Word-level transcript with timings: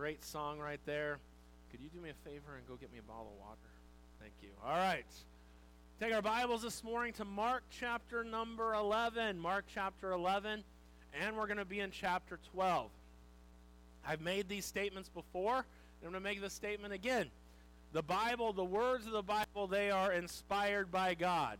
Great 0.00 0.24
song 0.24 0.58
right 0.58 0.80
there. 0.86 1.18
Could 1.70 1.82
you 1.82 1.90
do 1.90 2.00
me 2.00 2.08
a 2.08 2.14
favor 2.26 2.56
and 2.56 2.66
go 2.66 2.74
get 2.76 2.90
me 2.90 2.98
a 3.00 3.02
bottle 3.02 3.34
of 3.34 3.38
water? 3.38 3.58
Thank 4.18 4.32
you. 4.40 4.48
All 4.64 4.78
right. 4.78 5.04
Take 6.00 6.14
our 6.14 6.22
Bibles 6.22 6.62
this 6.62 6.82
morning 6.82 7.12
to 7.18 7.26
Mark 7.26 7.64
chapter 7.68 8.24
number 8.24 8.72
11. 8.72 9.38
Mark 9.38 9.66
chapter 9.74 10.12
11, 10.12 10.64
and 11.20 11.36
we're 11.36 11.46
going 11.46 11.58
to 11.58 11.66
be 11.66 11.80
in 11.80 11.90
chapter 11.90 12.38
12. 12.54 12.88
I've 14.08 14.22
made 14.22 14.48
these 14.48 14.64
statements 14.64 15.10
before, 15.10 15.56
and 15.56 15.64
I'm 16.06 16.12
going 16.12 16.14
to 16.14 16.30
make 16.30 16.40
this 16.40 16.54
statement 16.54 16.94
again. 16.94 17.26
The 17.92 18.02
Bible, 18.02 18.54
the 18.54 18.64
words 18.64 19.04
of 19.04 19.12
the 19.12 19.22
Bible, 19.22 19.66
they 19.66 19.90
are 19.90 20.14
inspired 20.14 20.90
by 20.90 21.12
God. 21.12 21.58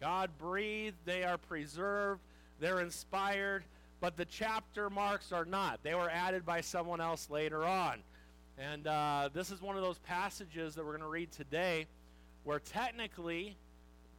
God 0.00 0.30
breathed, 0.38 0.96
they 1.04 1.22
are 1.22 1.36
preserved, 1.36 2.22
they're 2.60 2.80
inspired, 2.80 3.62
but 4.00 4.16
the 4.16 4.24
chapter 4.24 4.90
marks 4.90 5.32
are 5.32 5.44
not. 5.44 5.82
They 5.82 5.94
were 5.94 6.10
added 6.10 6.46
by 6.46 6.60
someone 6.60 7.00
else 7.00 7.28
later 7.30 7.64
on. 7.64 7.98
And 8.58 8.86
uh, 8.86 9.28
this 9.32 9.50
is 9.50 9.60
one 9.60 9.76
of 9.76 9.82
those 9.82 9.98
passages 9.98 10.74
that 10.74 10.84
we're 10.84 10.92
going 10.92 11.02
to 11.02 11.08
read 11.08 11.32
today 11.32 11.86
where 12.44 12.58
technically 12.58 13.56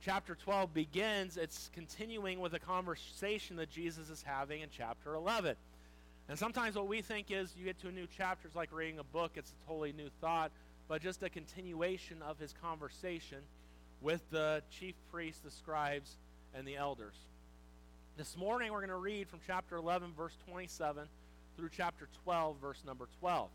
chapter 0.03 0.35
12 0.35 0.73
begins. 0.73 1.37
It's 1.37 1.69
continuing 1.73 2.39
with 2.39 2.53
a 2.53 2.59
conversation 2.59 3.57
that 3.57 3.69
Jesus 3.69 4.09
is 4.09 4.23
having 4.23 4.61
in 4.61 4.69
chapter 4.71 5.15
11. 5.15 5.55
And 6.29 6.37
sometimes 6.37 6.75
what 6.75 6.87
we 6.87 7.01
think 7.01 7.27
is 7.31 7.53
you 7.57 7.65
get 7.65 7.79
to 7.81 7.87
a 7.87 7.91
new 7.91 8.07
chapter, 8.17 8.47
it's 8.47 8.55
like 8.55 8.71
reading 8.71 8.99
a 8.99 9.03
book, 9.03 9.31
it's 9.35 9.51
a 9.51 9.67
totally 9.67 9.93
new 9.93 10.09
thought, 10.21 10.51
but 10.87 11.01
just 11.01 11.23
a 11.23 11.29
continuation 11.29 12.21
of 12.21 12.37
his 12.37 12.53
conversation 12.61 13.39
with 14.01 14.21
the 14.29 14.61
chief 14.71 14.95
priests, 15.11 15.41
the 15.43 15.51
scribes, 15.51 16.17
and 16.53 16.67
the 16.67 16.75
elders. 16.75 17.15
This 18.19 18.35
morning 18.35 18.73
we're 18.73 18.85
going 18.85 18.89
to 18.89 18.97
read 18.97 19.29
from 19.29 19.39
chapter 19.47 19.77
11, 19.77 20.11
verse 20.11 20.35
27, 20.49 21.05
through 21.55 21.69
chapter 21.71 22.09
12, 22.25 22.57
verse 22.59 22.83
number 22.85 23.07
12. 23.21 23.47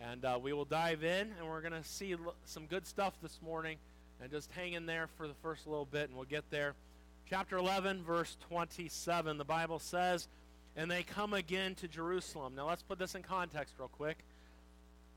And 0.00 0.24
uh, 0.24 0.38
we 0.42 0.54
will 0.54 0.64
dive 0.64 1.04
in, 1.04 1.32
and 1.38 1.46
we're 1.46 1.60
going 1.60 1.74
to 1.74 1.84
see 1.86 2.12
l- 2.12 2.34
some 2.46 2.64
good 2.64 2.86
stuff 2.86 3.12
this 3.20 3.38
morning. 3.44 3.76
And 4.22 4.30
just 4.30 4.50
hang 4.52 4.72
in 4.72 4.86
there 4.86 5.10
for 5.18 5.28
the 5.28 5.34
first 5.42 5.66
little 5.66 5.84
bit, 5.84 6.08
and 6.08 6.14
we'll 6.14 6.24
get 6.24 6.44
there. 6.48 6.72
Chapter 7.28 7.58
11, 7.58 8.04
verse 8.04 8.38
27, 8.48 9.36
the 9.36 9.44
Bible 9.44 9.78
says, 9.78 10.28
And 10.76 10.90
they 10.90 11.02
come 11.02 11.34
again 11.34 11.74
to 11.74 11.86
Jerusalem. 11.86 12.54
Now 12.56 12.68
let's 12.68 12.82
put 12.82 12.98
this 12.98 13.14
in 13.16 13.22
context 13.22 13.74
real 13.78 13.88
quick. 13.88 14.16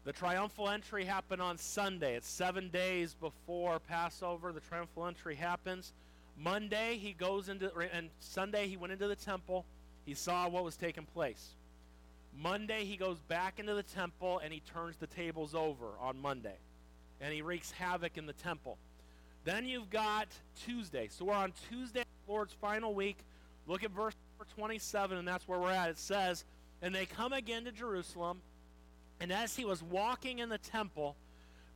The 0.04 0.12
triumphal 0.12 0.68
entry 0.68 1.06
happened 1.06 1.42
on 1.42 1.58
Sunday. 1.58 2.18
It's 2.18 2.30
seven 2.30 2.68
days 2.68 3.14
before 3.14 3.80
Passover. 3.80 4.52
The 4.52 4.60
triumphal 4.60 5.08
entry 5.08 5.36
happens. 5.36 5.94
Monday, 6.42 6.98
he 6.98 7.14
goes 7.14 7.50
into, 7.50 7.72
and 7.94 8.10
Sunday, 8.20 8.68
he 8.68 8.78
went 8.78 8.94
into 8.94 9.08
the 9.08 9.16
temple. 9.16 9.66
He 10.06 10.14
saw 10.14 10.48
what 10.48 10.64
was 10.64 10.78
taking 10.78 11.06
place. 11.06 11.56
Monday, 12.36 12.86
he 12.86 12.96
goes 12.96 13.20
back 13.28 13.60
into 13.60 13.74
the 13.74 13.84
temple 13.84 14.40
and 14.44 14.54
he 14.54 14.62
turns 14.62 14.96
the 14.98 15.08
tables 15.08 15.54
over 15.54 15.88
on 16.00 16.22
Monday. 16.22 16.56
And 17.20 17.34
he 17.34 17.42
wreaks 17.42 17.72
havoc 17.72 18.18
in 18.18 18.26
the 18.26 18.34
temple. 18.34 18.78
Then 19.44 19.66
you've 19.66 19.90
got 19.90 20.28
Tuesday. 20.64 21.10
So 21.10 21.26
we're 21.26 21.34
on 21.34 21.54
Tuesday, 21.70 22.04
Lord's 22.28 22.54
final 22.54 22.94
week. 22.94 23.18
Look 23.68 23.84
at 23.84 23.92
verse 23.92 24.16
27, 24.56 25.18
and 25.18 25.28
that's 25.28 25.48
where 25.48 25.60
we're 25.60 25.72
at. 25.72 25.90
It 25.90 26.00
says, 26.00 26.46
And 26.82 26.96
they 26.96 27.06
come 27.06 27.34
again 27.34 27.66
to 27.66 27.72
Jerusalem, 27.72 28.42
and 29.20 29.32
as 29.32 29.56
he 29.56 29.66
was 29.66 29.84
walking 29.84 30.40
in 30.40 30.50
the 30.50 30.58
temple, 30.58 31.16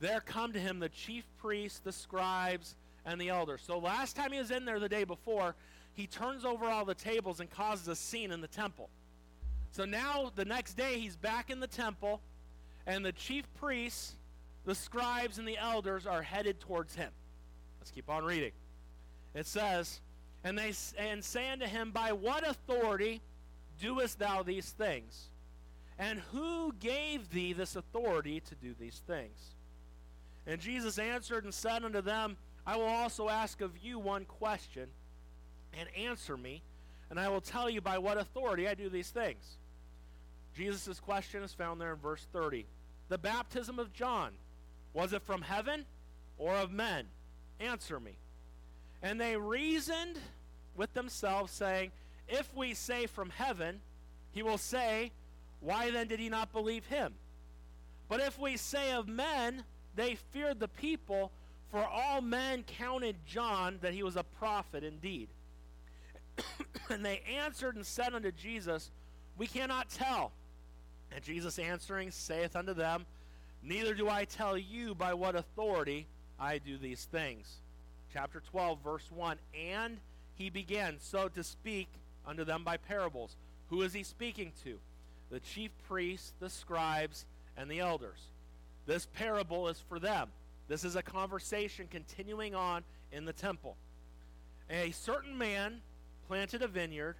there 0.00 0.20
come 0.20 0.52
to 0.52 0.58
him 0.58 0.78
the 0.78 0.88
chief 0.88 1.24
priests, 1.38 1.78
the 1.78 1.92
scribes, 1.92 2.74
and 3.06 3.20
the 3.20 3.28
elders. 3.28 3.62
So 3.66 3.78
last 3.78 4.16
time 4.16 4.32
he 4.32 4.38
was 4.38 4.50
in 4.50 4.64
there 4.64 4.80
the 4.80 4.88
day 4.88 5.04
before, 5.04 5.54
he 5.92 6.06
turns 6.06 6.44
over 6.44 6.66
all 6.66 6.84
the 6.84 6.94
tables 6.94 7.40
and 7.40 7.50
causes 7.50 7.88
a 7.88 7.96
scene 7.96 8.30
in 8.30 8.40
the 8.40 8.48
temple. 8.48 8.88
So 9.70 9.84
now 9.84 10.30
the 10.34 10.44
next 10.44 10.74
day 10.74 10.98
he's 10.98 11.16
back 11.16 11.50
in 11.50 11.60
the 11.60 11.66
temple, 11.66 12.20
and 12.86 13.04
the 13.04 13.12
chief 13.12 13.44
priests, 13.54 14.14
the 14.64 14.74
scribes, 14.74 15.38
and 15.38 15.46
the 15.46 15.58
elders 15.58 16.06
are 16.06 16.22
headed 16.22 16.60
towards 16.60 16.94
him. 16.94 17.10
Let's 17.80 17.90
keep 17.90 18.08
on 18.08 18.24
reading. 18.24 18.52
It 19.34 19.46
says, 19.46 20.00
and 20.44 20.58
they 20.58 20.72
and 20.98 21.24
say 21.24 21.50
unto 21.50 21.66
him, 21.66 21.90
By 21.90 22.12
what 22.12 22.46
authority 22.46 23.20
doest 23.80 24.18
thou 24.18 24.42
these 24.42 24.70
things? 24.70 25.30
And 25.98 26.20
who 26.32 26.72
gave 26.80 27.30
thee 27.30 27.52
this 27.52 27.76
authority 27.76 28.40
to 28.40 28.54
do 28.54 28.74
these 28.78 29.02
things? 29.06 29.54
And 30.46 30.60
Jesus 30.60 30.98
answered 30.98 31.44
and 31.44 31.54
said 31.54 31.84
unto 31.84 32.00
them, 32.00 32.36
I 32.66 32.76
will 32.76 32.86
also 32.86 33.28
ask 33.28 33.60
of 33.60 33.78
you 33.78 33.98
one 33.98 34.24
question, 34.24 34.88
and 35.78 35.88
answer 35.96 36.36
me, 36.36 36.62
and 37.10 37.20
I 37.20 37.28
will 37.28 37.40
tell 37.40 37.68
you 37.68 37.80
by 37.80 37.98
what 37.98 38.18
authority 38.18 38.66
I 38.68 38.74
do 38.74 38.88
these 38.88 39.10
things. 39.10 39.58
Jesus' 40.54 41.00
question 41.00 41.42
is 41.42 41.52
found 41.52 41.80
there 41.80 41.92
in 41.92 41.98
verse 41.98 42.26
30. 42.32 42.66
The 43.08 43.18
baptism 43.18 43.78
of 43.78 43.92
John, 43.92 44.32
was 44.92 45.12
it 45.12 45.22
from 45.22 45.42
heaven 45.42 45.84
or 46.38 46.54
of 46.54 46.70
men? 46.70 47.06
Answer 47.60 48.00
me. 48.00 48.12
And 49.02 49.20
they 49.20 49.36
reasoned 49.36 50.18
with 50.76 50.94
themselves, 50.94 51.52
saying, 51.52 51.92
If 52.28 52.54
we 52.56 52.74
say 52.74 53.06
from 53.06 53.30
heaven, 53.30 53.80
he 54.32 54.42
will 54.42 54.58
say, 54.58 55.12
Why 55.60 55.90
then 55.90 56.06
did 56.06 56.20
he 56.20 56.28
not 56.28 56.52
believe 56.52 56.86
him? 56.86 57.14
But 58.08 58.20
if 58.20 58.38
we 58.38 58.56
say 58.56 58.92
of 58.92 59.08
men, 59.08 59.64
they 59.94 60.16
feared 60.32 60.60
the 60.60 60.68
people, 60.68 61.30
for 61.70 61.84
all 61.84 62.20
men 62.20 62.64
counted 62.64 63.16
John 63.26 63.78
that 63.82 63.94
he 63.94 64.02
was 64.02 64.16
a 64.16 64.22
prophet 64.22 64.84
indeed. 64.84 65.28
and 66.90 67.04
they 67.04 67.22
answered 67.38 67.76
and 67.76 67.84
said 67.86 68.14
unto 68.14 68.30
Jesus, 68.32 68.90
We 69.36 69.46
cannot 69.46 69.90
tell. 69.90 70.32
And 71.12 71.22
Jesus 71.22 71.58
answering 71.58 72.10
saith 72.10 72.56
unto 72.56 72.74
them, 72.74 73.06
Neither 73.62 73.94
do 73.94 74.08
I 74.08 74.24
tell 74.24 74.58
you 74.58 74.94
by 74.94 75.14
what 75.14 75.36
authority 75.36 76.06
I 76.38 76.58
do 76.58 76.76
these 76.76 77.04
things. 77.04 77.60
Chapter 78.12 78.42
12, 78.50 78.78
verse 78.82 79.10
1. 79.14 79.38
And 79.58 79.98
he 80.34 80.50
began 80.50 80.96
so 81.00 81.28
to 81.28 81.42
speak 81.42 81.88
unto 82.26 82.44
them 82.44 82.64
by 82.64 82.76
parables. 82.76 83.36
Who 83.70 83.82
is 83.82 83.92
he 83.92 84.02
speaking 84.02 84.52
to? 84.64 84.78
The 85.30 85.40
chief 85.40 85.70
priests, 85.88 86.32
the 86.40 86.50
scribes, 86.50 87.24
and 87.56 87.70
the 87.70 87.80
elders. 87.80 88.28
This 88.86 89.06
parable 89.14 89.68
is 89.68 89.80
for 89.88 89.98
them. 89.98 90.28
This 90.68 90.84
is 90.84 90.96
a 90.96 91.02
conversation 91.02 91.86
continuing 91.90 92.54
on 92.54 92.84
in 93.12 93.24
the 93.24 93.32
temple. 93.32 93.76
A 94.70 94.90
certain 94.92 95.36
man 95.36 95.80
planted 96.26 96.62
a 96.62 96.68
vineyard 96.68 97.16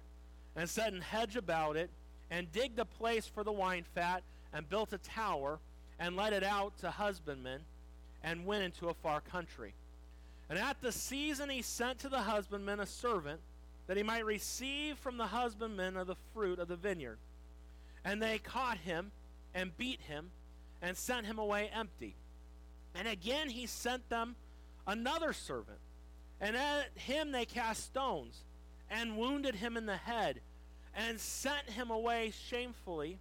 and 0.55 0.69
set 0.69 0.93
an 0.93 1.01
hedge 1.01 1.35
about 1.35 1.75
it 1.75 1.89
and 2.31 2.51
digged 2.51 2.79
a 2.79 2.85
place 2.85 3.27
for 3.27 3.43
the 3.43 3.51
wine 3.51 3.85
fat 3.93 4.23
and 4.53 4.67
built 4.67 4.93
a 4.93 4.97
tower 4.97 5.59
and 5.99 6.15
let 6.15 6.33
it 6.33 6.43
out 6.43 6.77
to 6.79 6.89
husbandmen 6.89 7.59
and 8.23 8.45
went 8.45 8.63
into 8.63 8.89
a 8.89 8.93
far 8.93 9.21
country. 9.21 9.73
And 10.49 10.57
at 10.57 10.81
the 10.81 10.91
season 10.91 11.49
he 11.49 11.61
sent 11.61 11.99
to 11.99 12.09
the 12.09 12.21
husbandmen 12.21 12.79
a 12.79 12.85
servant 12.85 13.39
that 13.87 13.97
he 13.97 14.03
might 14.03 14.25
receive 14.25 14.97
from 14.97 15.17
the 15.17 15.27
husbandmen 15.27 15.95
of 15.95 16.07
the 16.07 16.15
fruit 16.33 16.59
of 16.59 16.67
the 16.67 16.75
vineyard. 16.75 17.17
And 18.03 18.21
they 18.21 18.39
caught 18.39 18.79
him 18.79 19.11
and 19.53 19.75
beat 19.77 20.01
him 20.01 20.31
and 20.81 20.97
sent 20.97 21.25
him 21.25 21.37
away 21.37 21.69
empty. 21.73 22.15
And 22.95 23.07
again 23.07 23.49
he 23.49 23.65
sent 23.65 24.09
them 24.09 24.35
another 24.87 25.33
servant. 25.33 25.79
And 26.39 26.55
at 26.55 26.89
him 26.95 27.31
they 27.31 27.45
cast 27.45 27.83
stones 27.83 28.43
and 28.89 29.17
wounded 29.17 29.55
him 29.55 29.77
in 29.77 29.85
the 29.85 29.97
head 29.97 30.41
and 30.95 31.19
sent 31.19 31.69
him 31.69 31.89
away 31.91 32.31
shamefully 32.49 33.19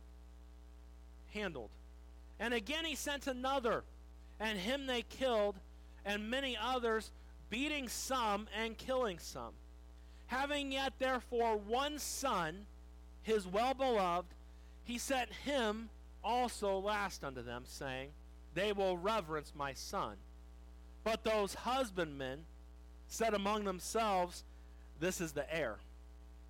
handled. 1.33 1.71
And 2.39 2.55
again 2.55 2.85
he 2.85 2.95
sent 2.95 3.27
another, 3.27 3.83
and 4.41 4.59
him 4.59 4.87
they 4.87 5.03
killed, 5.03 5.57
and 6.05 6.31
many 6.31 6.56
others, 6.61 7.11
beating 7.51 7.89
some 7.89 8.47
and 8.56 8.77
killing 8.77 9.19
some. 9.19 9.53
Having 10.27 10.73
yet 10.73 10.95
therefore 10.99 11.56
one 11.56 11.99
son, 11.99 12.67
his 13.23 13.47
well 13.47 13.75
beloved, 13.75 14.29
he 14.85 14.99
sent 14.99 15.33
him 15.33 15.89
also 16.23 16.79
last 16.79 17.25
unto 17.25 17.43
them, 17.43 17.62
saying, 17.67 18.11
They 18.55 18.73
will 18.73 18.97
reverence 18.97 19.53
my 19.55 19.75
son. 19.75 20.17
But 21.03 21.25
those 21.25 21.55
husbandmen 21.55 22.45
said 23.09 23.35
among 23.35 23.65
themselves, 23.65 24.45
This 25.01 25.21
is 25.21 25.33
the 25.33 25.53
heir. 25.55 25.77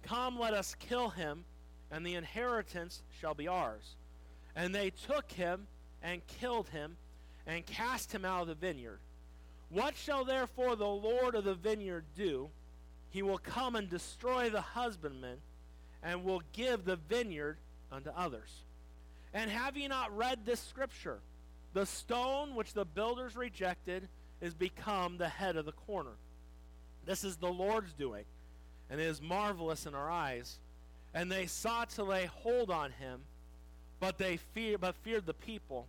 Come, 0.03 0.39
let 0.39 0.55
us 0.55 0.77
kill 0.79 1.11
him, 1.11 1.45
and 1.91 2.07
the 2.07 2.15
inheritance 2.15 3.03
shall 3.21 3.35
be 3.35 3.49
ours. 3.49 3.97
And 4.55 4.75
they 4.75 4.91
took 4.91 5.33
him 5.33 5.67
and 6.03 6.27
killed 6.27 6.69
him 6.69 6.97
and 7.47 7.67
cast 7.67 8.13
him 8.13 8.25
out 8.25 8.43
of 8.43 8.49
the 8.49 8.55
vineyard. 8.55 8.99
What 9.71 9.97
shall 9.97 10.25
therefore 10.25 10.77
the 10.77 10.87
Lord 10.87 11.35
of 11.35 11.45
the 11.45 11.55
vineyard 11.55 12.05
do? 12.15 12.51
He 13.11 13.23
will 13.23 13.39
come 13.39 13.77
and 13.77 13.89
destroy 13.89 14.51
the 14.51 14.61
husbandmen 14.61 15.39
and 16.03 16.25
will 16.25 16.43
give 16.53 16.85
the 16.85 16.97
vineyard 16.97 17.57
unto 17.91 18.11
others. 18.11 18.51
And 19.33 19.51
have 19.51 19.77
ye 19.77 19.89
not 19.89 20.17
read 20.17 20.45
this 20.45 20.61
scripture? 20.61 21.19
The 21.75 21.87
stone 21.87 22.55
which 22.55 22.73
the 22.73 22.85
builders 22.85 23.37
rejected 23.37 24.09
is 24.41 24.55
become 24.55 25.19
the 25.19 25.29
head 25.29 25.57
of 25.57 25.67
the 25.67 25.73
corner. 25.73 26.17
This 27.05 27.25
is 27.25 27.37
the 27.37 27.53
Lord's 27.53 27.93
doing, 27.93 28.25
and 28.89 29.01
it 29.01 29.05
is 29.05 29.21
marvelous 29.21 29.85
in 29.85 29.95
our 29.95 30.11
eyes. 30.11 30.59
And 31.13 31.31
they 31.31 31.47
sought 31.47 31.91
to 31.91 32.05
lay 32.05 32.27
hold 32.27 32.71
on 32.71 32.91
him 32.93 33.21
but 34.05 34.19
they 34.19 34.37
fear, 34.37 34.77
but 34.77 34.95
feared 34.97 35.25
the 35.25 35.33
people, 35.33 35.87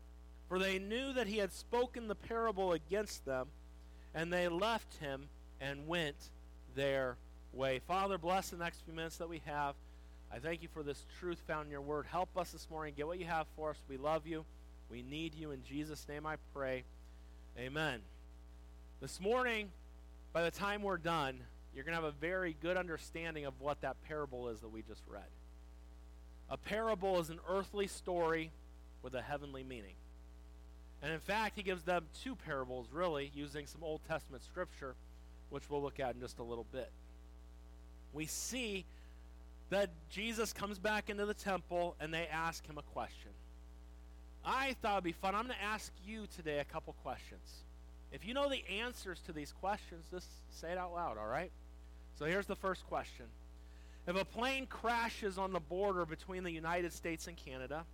for 0.47 0.57
they 0.57 0.79
knew 0.79 1.11
that 1.11 1.27
he 1.27 1.37
had 1.37 1.51
spoken 1.51 2.07
the 2.07 2.15
parable 2.15 2.71
against 2.71 3.25
them, 3.25 3.47
and 4.13 4.31
they 4.31 4.47
left 4.47 4.97
him 4.99 5.27
and 5.59 5.85
went 5.85 6.15
their 6.75 7.17
way. 7.51 7.81
Father, 7.87 8.17
bless 8.17 8.51
the 8.51 8.57
next 8.57 8.85
few 8.85 8.93
minutes 8.93 9.17
that 9.17 9.27
we 9.27 9.41
have. 9.45 9.75
I 10.33 10.39
thank 10.39 10.61
you 10.61 10.69
for 10.73 10.81
this 10.81 11.05
truth 11.19 11.39
found 11.45 11.65
in 11.65 11.71
your 11.71 11.81
word. 11.81 12.05
Help 12.09 12.37
us 12.37 12.51
this 12.51 12.69
morning. 12.69 12.93
Get 12.95 13.05
what 13.05 13.19
you 13.19 13.25
have 13.25 13.47
for 13.55 13.71
us. 13.71 13.77
We 13.89 13.97
love 13.97 14.25
you. 14.25 14.45
We 14.89 15.01
need 15.01 15.35
you. 15.35 15.51
In 15.51 15.63
Jesus' 15.63 16.05
name 16.07 16.25
I 16.25 16.35
pray. 16.53 16.83
Amen. 17.57 17.99
This 19.01 19.19
morning, 19.19 19.69
by 20.33 20.43
the 20.43 20.51
time 20.51 20.83
we're 20.83 20.97
done, 20.97 21.39
you're 21.73 21.83
going 21.83 21.95
to 21.95 22.01
have 22.01 22.13
a 22.13 22.17
very 22.19 22.55
good 22.61 22.77
understanding 22.77 23.45
of 23.45 23.53
what 23.59 23.81
that 23.81 23.95
parable 24.07 24.49
is 24.49 24.61
that 24.61 24.69
we 24.69 24.81
just 24.81 25.01
read. 25.07 25.23
A 26.49 26.57
parable 26.57 27.19
is 27.19 27.29
an 27.29 27.39
earthly 27.49 27.87
story 27.87 28.51
with 29.01 29.13
a 29.15 29.21
heavenly 29.21 29.63
meaning. 29.63 29.95
And 31.01 31.11
in 31.11 31.19
fact, 31.19 31.55
he 31.55 31.63
gives 31.63 31.83
them 31.83 32.05
two 32.23 32.35
parables, 32.35 32.87
really, 32.91 33.31
using 33.35 33.67
some 33.67 33.83
Old 33.83 34.01
Testament 34.07 34.43
scripture, 34.43 34.95
which 35.49 35.69
we'll 35.69 35.81
look 35.81 35.99
at 35.99 36.15
in 36.15 36.21
just 36.21 36.39
a 36.39 36.43
little 36.43 36.65
bit. 36.71 36.89
We 38.13 38.25
see 38.25 38.85
that 39.69 39.89
Jesus 40.09 40.53
comes 40.53 40.79
back 40.79 41.09
into 41.09 41.25
the 41.25 41.33
temple 41.33 41.95
and 41.99 42.13
they 42.13 42.27
ask 42.27 42.65
him 42.65 42.77
a 42.77 42.83
question. 42.93 43.31
I 44.45 44.75
thought 44.81 44.93
it'd 44.93 45.03
be 45.03 45.11
fun. 45.11 45.33
I'm 45.33 45.45
going 45.45 45.57
to 45.57 45.63
ask 45.63 45.91
you 46.05 46.27
today 46.35 46.59
a 46.59 46.65
couple 46.65 46.93
questions. 47.01 47.63
If 48.11 48.25
you 48.25 48.33
know 48.33 48.49
the 48.49 48.63
answers 48.81 49.19
to 49.25 49.33
these 49.33 49.51
questions, 49.51 50.05
just 50.11 50.27
say 50.49 50.71
it 50.71 50.77
out 50.77 50.93
loud, 50.93 51.17
all 51.17 51.27
right? 51.27 51.51
So 52.17 52.25
here's 52.25 52.45
the 52.45 52.55
first 52.55 52.85
question. 52.87 53.25
If 54.07 54.15
a 54.15 54.23
plane 54.23 54.67
crashes 54.67 55.37
on 55.37 55.51
the 55.51 55.59
border 55.59 56.05
between 56.05 56.43
the 56.43 56.51
United 56.51 56.93
States 56.93 57.27
and 57.27 57.35
Canada, 57.35 57.85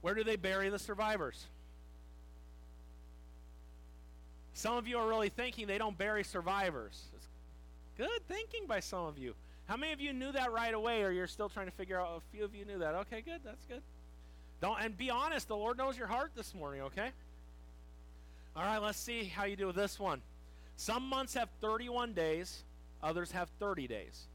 where 0.00 0.14
do 0.14 0.24
they 0.24 0.36
bury 0.36 0.68
the 0.68 0.78
survivors? 0.78 1.46
Some 4.54 4.76
of 4.76 4.88
you 4.88 4.98
are 4.98 5.06
really 5.06 5.28
thinking 5.28 5.66
they 5.66 5.78
don't 5.78 5.96
bury 5.96 6.24
survivors. 6.24 7.04
It's 7.14 7.28
good 7.96 8.26
thinking 8.26 8.66
by 8.66 8.80
some 8.80 9.04
of 9.04 9.18
you. 9.18 9.34
How 9.66 9.76
many 9.76 9.92
of 9.92 10.00
you 10.00 10.12
knew 10.12 10.32
that 10.32 10.52
right 10.52 10.74
away, 10.74 11.02
or 11.02 11.10
you're 11.10 11.26
still 11.26 11.48
trying 11.48 11.66
to 11.66 11.72
figure 11.72 12.00
out? 12.00 12.08
A 12.18 12.36
few 12.36 12.44
of 12.44 12.54
you 12.54 12.64
knew 12.64 12.78
that. 12.78 12.94
Okay, 12.94 13.20
good. 13.20 13.40
That's 13.44 13.64
good. 13.66 13.82
Don't 14.60 14.80
and 14.80 14.96
be 14.96 15.10
honest. 15.10 15.48
The 15.48 15.56
Lord 15.56 15.78
knows 15.78 15.96
your 15.96 16.06
heart 16.06 16.32
this 16.34 16.54
morning. 16.54 16.82
Okay. 16.82 17.10
All 18.54 18.62
right. 18.62 18.78
Let's 18.78 18.98
see 18.98 19.24
how 19.24 19.44
you 19.44 19.56
do 19.56 19.66
with 19.66 19.76
this 19.76 19.98
one. 19.98 20.22
Some 20.76 21.08
months 21.08 21.34
have 21.34 21.48
31 21.60 22.12
days. 22.12 22.64
Others 23.02 23.32
have 23.32 23.48
30 23.60 23.86
days. 23.86 24.26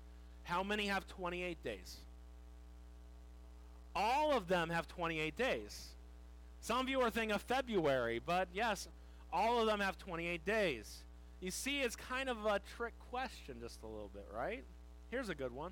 How 0.44 0.64
many 0.64 0.88
have 0.88 1.08
28 1.08 1.64
days? 1.64 1.98
All 3.96 4.32
of 4.32 4.48
them 4.48 4.70
have 4.70 4.88
28 4.88 5.36
days. 5.36 5.88
Some 6.62 6.80
of 6.80 6.90
you 6.90 7.02
are 7.02 7.10
thinking 7.10 7.32
of 7.32 7.42
February, 7.42 8.22
but 8.24 8.48
yes, 8.54 8.88
all 9.34 9.60
of 9.60 9.68
them 9.68 9.80
have 9.80 9.98
28 9.98 10.46
days. 10.46 11.04
You 11.42 11.52
see, 11.52 11.82
it's 11.82 11.96
kind 11.96 12.30
of 12.30 12.46
a 12.46 12.60
trick 12.78 12.94
question, 13.10 13.58
just 13.60 13.82
a 13.84 13.88
little 13.88 14.12
bit, 14.14 14.28
right? 14.34 14.64
Here's 15.10 15.30
a 15.30 15.36
good 15.36 15.52
one. 15.52 15.72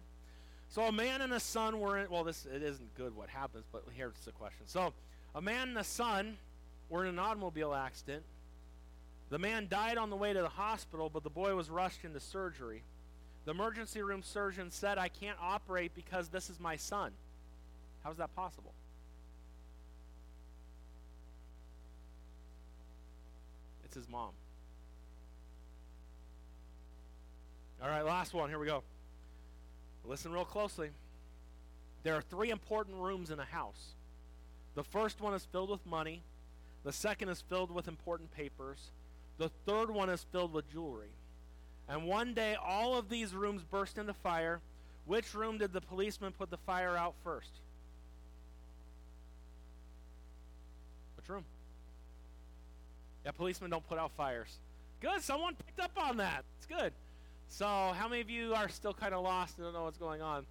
So 0.70 0.84
a 0.84 0.92
man 0.92 1.22
and 1.22 1.34
a 1.34 1.40
son 1.40 1.80
were 1.80 1.98
in, 1.98 2.10
well, 2.12 2.24
this 2.24 2.46
it 2.46 2.62
isn't 2.62 2.96
good 2.96 3.16
what 3.16 3.28
happens, 3.28 3.66
but 3.72 3.84
here's 3.96 4.14
the 4.26 4.32
question. 4.32 4.68
So 4.68 4.94
a 5.34 5.42
man 5.42 5.70
and 5.70 5.78
a 5.78 5.84
son 5.84 6.38
were 6.90 7.04
in 7.04 7.10
an 7.10 7.20
automobile 7.20 7.74
accident. 7.74 8.24
The 9.30 9.40
man 9.40 9.68
died 9.70 9.98
on 9.98 10.10
the 10.10 10.16
way 10.16 10.32
to 10.32 10.42
the 10.42 10.50
hospital, 10.50 11.10
but 11.10 11.24
the 11.24 11.30
boy 11.30 11.56
was 11.56 11.70
rushed 11.70 12.04
into 12.04 12.20
surgery. 12.20 12.84
The 13.46 13.52
emergency 13.52 14.02
room 14.02 14.22
surgeon 14.22 14.70
said, 14.70 14.98
I 15.00 15.08
can't 15.08 15.38
operate 15.42 15.94
because 15.96 16.30
this 16.30 16.50
is 16.50 16.60
my 16.60 16.76
son. 16.76 17.14
How 18.04 18.12
is 18.12 18.18
that 18.18 18.36
possible? 18.36 18.74
It's 23.86 23.96
his 23.96 24.08
mom. 24.08 24.32
All 27.82 27.90
right, 27.90 28.06
last 28.06 28.36
one. 28.36 28.50
Here 28.50 28.60
we 28.60 28.68
go. 28.68 28.84
Listen 30.10 30.32
real 30.32 30.44
closely. 30.44 30.90
There 32.02 32.16
are 32.16 32.22
three 32.22 32.50
important 32.50 32.98
rooms 32.98 33.30
in 33.30 33.40
a 33.40 33.46
house. 33.46 33.94
The 34.74 34.84
first 34.84 35.22
one 35.22 35.36
is 35.36 35.46
filled 35.46 35.70
with 35.70 35.86
money. 35.86 36.24
The 36.84 36.92
second 36.92 37.30
is 37.30 37.42
filled 37.42 37.70
with 37.70 37.88
important 37.88 38.32
papers. 38.32 38.90
The 39.38 39.52
third 39.68 39.92
one 39.92 40.10
is 40.10 40.26
filled 40.32 40.52
with 40.52 40.72
jewelry. 40.72 41.12
And 41.88 42.06
one 42.08 42.34
day, 42.34 42.56
all 42.56 42.98
of 42.98 43.10
these 43.10 43.36
rooms 43.36 43.62
burst 43.64 44.00
into 44.00 44.14
fire. 44.14 44.62
Which 45.06 45.36
room 45.36 45.60
did 45.60 45.74
the 45.74 45.82
policeman 45.82 46.32
put 46.32 46.50
the 46.50 46.58
fire 46.58 46.98
out 46.98 47.14
first? 47.24 47.52
Which 51.18 51.30
room? 51.30 51.46
Yeah, 53.26 53.32
policemen 53.32 53.70
don't 53.70 53.88
put 53.88 54.00
out 54.00 54.12
fires. 54.18 54.58
Good, 55.02 55.22
someone 55.22 55.56
picked 55.56 55.80
up 55.80 55.92
on 55.98 56.18
that. 56.18 56.46
It's 56.58 56.66
good. 56.66 56.94
So, 57.50 57.66
how 57.66 58.08
many 58.08 58.22
of 58.22 58.30
you 58.30 58.54
are 58.54 58.70
still 58.70 58.94
kind 58.94 59.14
of 59.14 59.24
lost 59.24 59.58
and 59.58 59.66
don't 59.66 59.74
know 59.74 59.84
what's 59.84 59.98
going 59.98 60.22
on? 60.22 60.46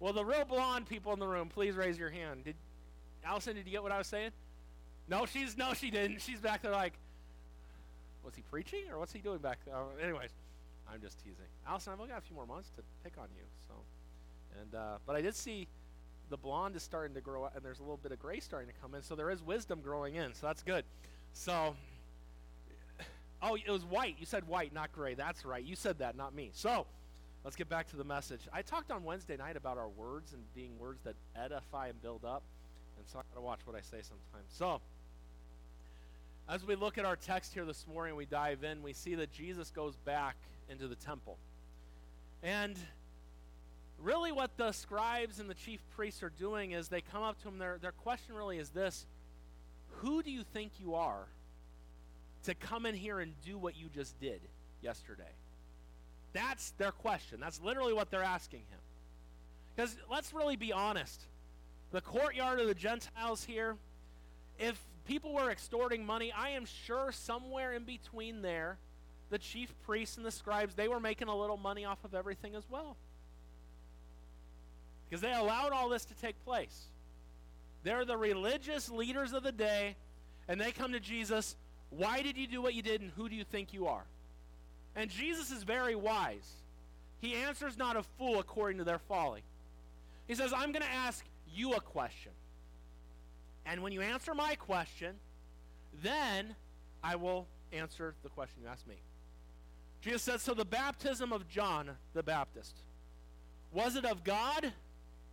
Well, 0.00 0.12
the 0.12 0.24
real 0.24 0.44
blonde 0.44 0.88
people 0.88 1.12
in 1.12 1.18
the 1.18 1.26
room, 1.26 1.48
please 1.48 1.74
raise 1.74 1.98
your 1.98 2.10
hand. 2.10 2.44
Did 2.44 2.54
Allison? 3.24 3.56
Did 3.56 3.66
you 3.66 3.72
get 3.72 3.82
what 3.82 3.92
I 3.92 3.98
was 3.98 4.06
saying? 4.06 4.30
No, 5.08 5.26
she's 5.26 5.56
no, 5.56 5.74
she 5.74 5.90
didn't. 5.90 6.22
She's 6.22 6.40
back 6.40 6.62
there 6.62 6.70
like, 6.70 6.94
was 8.24 8.34
he 8.34 8.42
preaching 8.42 8.84
or 8.90 8.98
what's 8.98 9.12
he 9.12 9.18
doing 9.18 9.38
back 9.38 9.58
there? 9.66 9.74
Uh, 9.74 10.02
anyways, 10.02 10.30
I'm 10.90 11.00
just 11.00 11.18
teasing. 11.18 11.44
Allison, 11.66 11.92
I've 11.92 12.00
only 12.00 12.12
got 12.12 12.18
a 12.18 12.22
few 12.22 12.36
more 12.36 12.46
months 12.46 12.70
to 12.76 12.82
pick 13.02 13.18
on 13.18 13.26
you. 13.36 13.42
So, 13.68 13.74
and 14.60 14.74
uh, 14.74 14.98
but 15.06 15.16
I 15.16 15.20
did 15.20 15.34
see 15.34 15.66
the 16.30 16.36
blonde 16.36 16.76
is 16.76 16.82
starting 16.82 17.14
to 17.14 17.20
grow, 17.20 17.44
out, 17.44 17.52
and 17.56 17.64
there's 17.64 17.80
a 17.80 17.82
little 17.82 17.98
bit 18.02 18.12
of 18.12 18.18
gray 18.18 18.40
starting 18.40 18.68
to 18.68 18.74
come 18.80 18.94
in. 18.94 19.02
So 19.02 19.14
there 19.14 19.30
is 19.30 19.42
wisdom 19.42 19.80
growing 19.82 20.14
in. 20.14 20.32
So 20.34 20.46
that's 20.46 20.62
good. 20.62 20.84
So 21.32 21.74
Oh, 23.46 23.56
it 23.56 23.70
was 23.70 23.84
white. 23.84 24.16
You 24.18 24.24
said 24.24 24.48
white, 24.48 24.72
not 24.72 24.90
gray. 24.90 25.12
That's 25.12 25.44
right. 25.44 25.62
You 25.62 25.76
said 25.76 25.98
that, 25.98 26.16
not 26.16 26.34
me. 26.34 26.48
So, 26.54 26.86
let's 27.44 27.56
get 27.56 27.68
back 27.68 27.88
to 27.88 27.96
the 27.96 28.04
message. 28.04 28.40
I 28.54 28.62
talked 28.62 28.90
on 28.90 29.04
Wednesday 29.04 29.36
night 29.36 29.56
about 29.56 29.76
our 29.76 29.90
words 29.90 30.32
and 30.32 30.42
being 30.54 30.78
words 30.78 31.02
that 31.04 31.14
edify 31.36 31.88
and 31.88 32.00
build 32.00 32.24
up. 32.24 32.42
And 32.96 33.06
so 33.06 33.18
I 33.18 33.22
got 33.22 33.34
to 33.34 33.42
watch 33.42 33.60
what 33.66 33.76
I 33.76 33.82
say 33.82 33.98
sometimes. 34.00 34.48
So, 34.48 34.80
as 36.48 36.64
we 36.64 36.74
look 36.74 36.96
at 36.96 37.04
our 37.04 37.16
text 37.16 37.52
here 37.52 37.66
this 37.66 37.86
morning, 37.86 38.16
we 38.16 38.24
dive 38.24 38.64
in, 38.64 38.82
we 38.82 38.94
see 38.94 39.14
that 39.16 39.30
Jesus 39.30 39.70
goes 39.70 39.94
back 40.06 40.36
into 40.70 40.88
the 40.88 40.96
temple. 40.96 41.36
And 42.42 42.78
really, 44.02 44.32
what 44.32 44.56
the 44.56 44.72
scribes 44.72 45.38
and 45.38 45.50
the 45.50 45.54
chief 45.54 45.80
priests 45.94 46.22
are 46.22 46.32
doing 46.38 46.72
is 46.72 46.88
they 46.88 47.02
come 47.02 47.22
up 47.22 47.42
to 47.42 47.48
him. 47.48 47.58
Their, 47.58 47.76
their 47.76 47.92
question 47.92 48.34
really 48.36 48.56
is 48.56 48.70
this 48.70 49.04
Who 49.96 50.22
do 50.22 50.30
you 50.30 50.44
think 50.54 50.72
you 50.80 50.94
are? 50.94 51.26
To 52.44 52.54
come 52.54 52.86
in 52.86 52.94
here 52.94 53.20
and 53.20 53.32
do 53.44 53.58
what 53.58 53.76
you 53.76 53.88
just 53.94 54.18
did 54.20 54.40
yesterday? 54.82 55.32
That's 56.32 56.72
their 56.72 56.92
question. 56.92 57.38
That's 57.40 57.60
literally 57.60 57.92
what 57.92 58.10
they're 58.10 58.22
asking 58.22 58.60
him. 58.60 58.80
Because 59.74 59.96
let's 60.10 60.32
really 60.32 60.56
be 60.56 60.72
honest. 60.72 61.22
The 61.92 62.00
courtyard 62.00 62.60
of 62.60 62.66
the 62.66 62.74
Gentiles 62.74 63.44
here, 63.44 63.76
if 64.58 64.80
people 65.06 65.32
were 65.32 65.50
extorting 65.50 66.04
money, 66.04 66.32
I 66.32 66.50
am 66.50 66.64
sure 66.64 67.12
somewhere 67.12 67.72
in 67.72 67.84
between 67.84 68.42
there, 68.42 68.78
the 69.30 69.38
chief 69.38 69.72
priests 69.84 70.16
and 70.16 70.26
the 70.26 70.30
scribes, 70.30 70.74
they 70.74 70.88
were 70.88 71.00
making 71.00 71.28
a 71.28 71.36
little 71.36 71.56
money 71.56 71.84
off 71.84 72.04
of 72.04 72.14
everything 72.14 72.54
as 72.54 72.64
well. 72.68 72.96
Because 75.08 75.20
they 75.20 75.32
allowed 75.32 75.72
all 75.72 75.88
this 75.88 76.04
to 76.06 76.14
take 76.14 76.42
place. 76.44 76.86
They're 77.84 78.04
the 78.04 78.16
religious 78.16 78.88
leaders 78.88 79.32
of 79.32 79.42
the 79.42 79.52
day, 79.52 79.96
and 80.48 80.60
they 80.60 80.72
come 80.72 80.92
to 80.92 81.00
Jesus 81.00 81.56
why 81.96 82.22
did 82.22 82.36
you 82.36 82.46
do 82.46 82.62
what 82.62 82.74
you 82.74 82.82
did, 82.82 83.00
and 83.00 83.10
who 83.16 83.28
do 83.28 83.34
you 83.34 83.44
think 83.44 83.72
you 83.72 83.86
are? 83.86 84.04
And 84.96 85.10
Jesus 85.10 85.50
is 85.50 85.62
very 85.62 85.94
wise. 85.94 86.48
He 87.20 87.34
answers 87.34 87.76
not 87.76 87.96
a 87.96 88.02
fool 88.18 88.38
according 88.38 88.78
to 88.78 88.84
their 88.84 88.98
folly. 88.98 89.42
He 90.26 90.34
says, 90.34 90.52
I'm 90.52 90.72
going 90.72 90.84
to 90.84 90.92
ask 90.92 91.24
you 91.54 91.72
a 91.74 91.80
question. 91.80 92.32
And 93.66 93.82
when 93.82 93.92
you 93.92 94.00
answer 94.02 94.34
my 94.34 94.54
question, 94.56 95.16
then 96.02 96.54
I 97.02 97.16
will 97.16 97.46
answer 97.72 98.14
the 98.22 98.28
question 98.28 98.62
you 98.62 98.68
asked 98.68 98.86
me. 98.86 98.96
Jesus 100.00 100.22
says, 100.22 100.42
So 100.42 100.54
the 100.54 100.64
baptism 100.64 101.32
of 101.32 101.48
John 101.48 101.90
the 102.12 102.22
Baptist, 102.22 102.74
was 103.72 103.96
it 103.96 104.04
of 104.04 104.22
God 104.22 104.72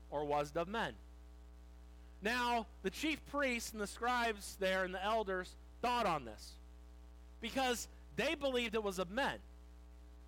or 0.10 0.26
was 0.26 0.52
it 0.52 0.60
of 0.60 0.68
men? 0.68 0.94
Now, 2.22 2.68
the 2.84 2.90
chief 2.90 3.20
priests 3.32 3.72
and 3.72 3.82
the 3.82 3.88
scribes 3.88 4.56
there 4.60 4.84
and 4.84 4.94
the 4.94 5.04
elders, 5.04 5.56
thought 5.82 6.06
on 6.06 6.26
this 6.26 6.54
because 7.42 7.88
they 8.16 8.36
believed 8.36 8.76
it 8.76 8.84
was 8.84 9.00
of 9.00 9.10
men. 9.10 9.36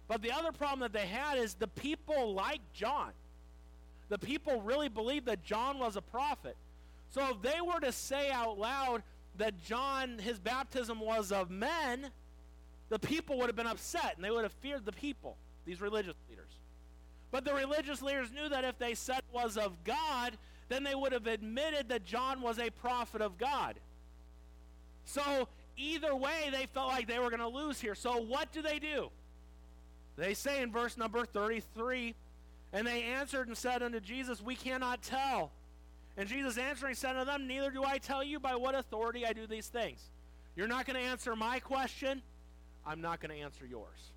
But 0.07 0.21
the 0.21 0.31
other 0.31 0.51
problem 0.51 0.79
that 0.79 0.93
they 0.93 1.07
had 1.07 1.37
is 1.37 1.53
the 1.53 1.67
people 1.67 2.33
liked 2.33 2.73
John. 2.73 3.11
The 4.09 4.17
people 4.17 4.61
really 4.61 4.89
believed 4.89 5.25
that 5.27 5.43
John 5.43 5.79
was 5.79 5.95
a 5.95 6.01
prophet. 6.01 6.57
So 7.09 7.29
if 7.29 7.41
they 7.41 7.61
were 7.61 7.79
to 7.79 7.91
say 7.91 8.31
out 8.31 8.59
loud 8.59 9.03
that 9.37 9.63
John, 9.63 10.19
his 10.19 10.39
baptism 10.39 10.99
was 10.99 11.31
of 11.31 11.49
men, 11.49 12.09
the 12.89 12.99
people 12.99 13.37
would 13.37 13.47
have 13.47 13.55
been 13.55 13.67
upset 13.67 14.13
and 14.15 14.23
they 14.23 14.31
would 14.31 14.43
have 14.43 14.53
feared 14.53 14.85
the 14.85 14.91
people, 14.91 15.37
these 15.65 15.81
religious 15.81 16.15
leaders. 16.29 16.49
But 17.31 17.45
the 17.45 17.53
religious 17.53 18.01
leaders 18.01 18.31
knew 18.31 18.49
that 18.49 18.63
if 18.63 18.77
they 18.77 18.93
said 18.93 19.17
it 19.19 19.33
was 19.33 19.57
of 19.57 19.83
God, 19.83 20.37
then 20.69 20.83
they 20.83 20.93
would 20.93 21.11
have 21.11 21.25
admitted 21.25 21.89
that 21.89 22.05
John 22.05 22.41
was 22.41 22.59
a 22.59 22.69
prophet 22.69 23.21
of 23.21 23.37
God. 23.37 23.79
So 25.05 25.47
either 25.77 26.15
way, 26.15 26.49
they 26.51 26.65
felt 26.67 26.87
like 26.87 27.07
they 27.07 27.19
were 27.19 27.29
going 27.29 27.39
to 27.39 27.47
lose 27.47 27.79
here. 27.79 27.95
So 27.95 28.21
what 28.21 28.51
do 28.51 28.61
they 28.61 28.79
do? 28.79 29.09
They 30.15 30.33
say 30.33 30.61
in 30.61 30.71
verse 30.71 30.97
number 30.97 31.25
33 31.25 32.13
And 32.71 32.85
they 32.85 33.03
answered 33.03 33.47
and 33.47 33.57
said 33.57 33.83
unto 33.83 33.99
Jesus, 33.99 34.41
We 34.41 34.55
cannot 34.55 35.01
tell. 35.01 35.51
And 36.15 36.29
Jesus 36.29 36.57
answering 36.57 36.95
said 36.95 37.15
unto 37.15 37.31
them, 37.31 37.47
Neither 37.47 37.71
do 37.71 37.83
I 37.83 37.97
tell 37.97 38.23
you 38.23 38.39
by 38.39 38.55
what 38.55 38.75
authority 38.75 39.25
I 39.25 39.33
do 39.33 39.47
these 39.47 39.67
things. 39.67 39.99
You're 40.55 40.67
not 40.67 40.85
going 40.85 40.99
to 40.99 41.05
answer 41.05 41.35
my 41.35 41.59
question. 41.59 42.21
I'm 42.85 43.01
not 43.01 43.19
going 43.19 43.35
to 43.35 43.41
answer 43.41 43.65
yours. 43.65 44.11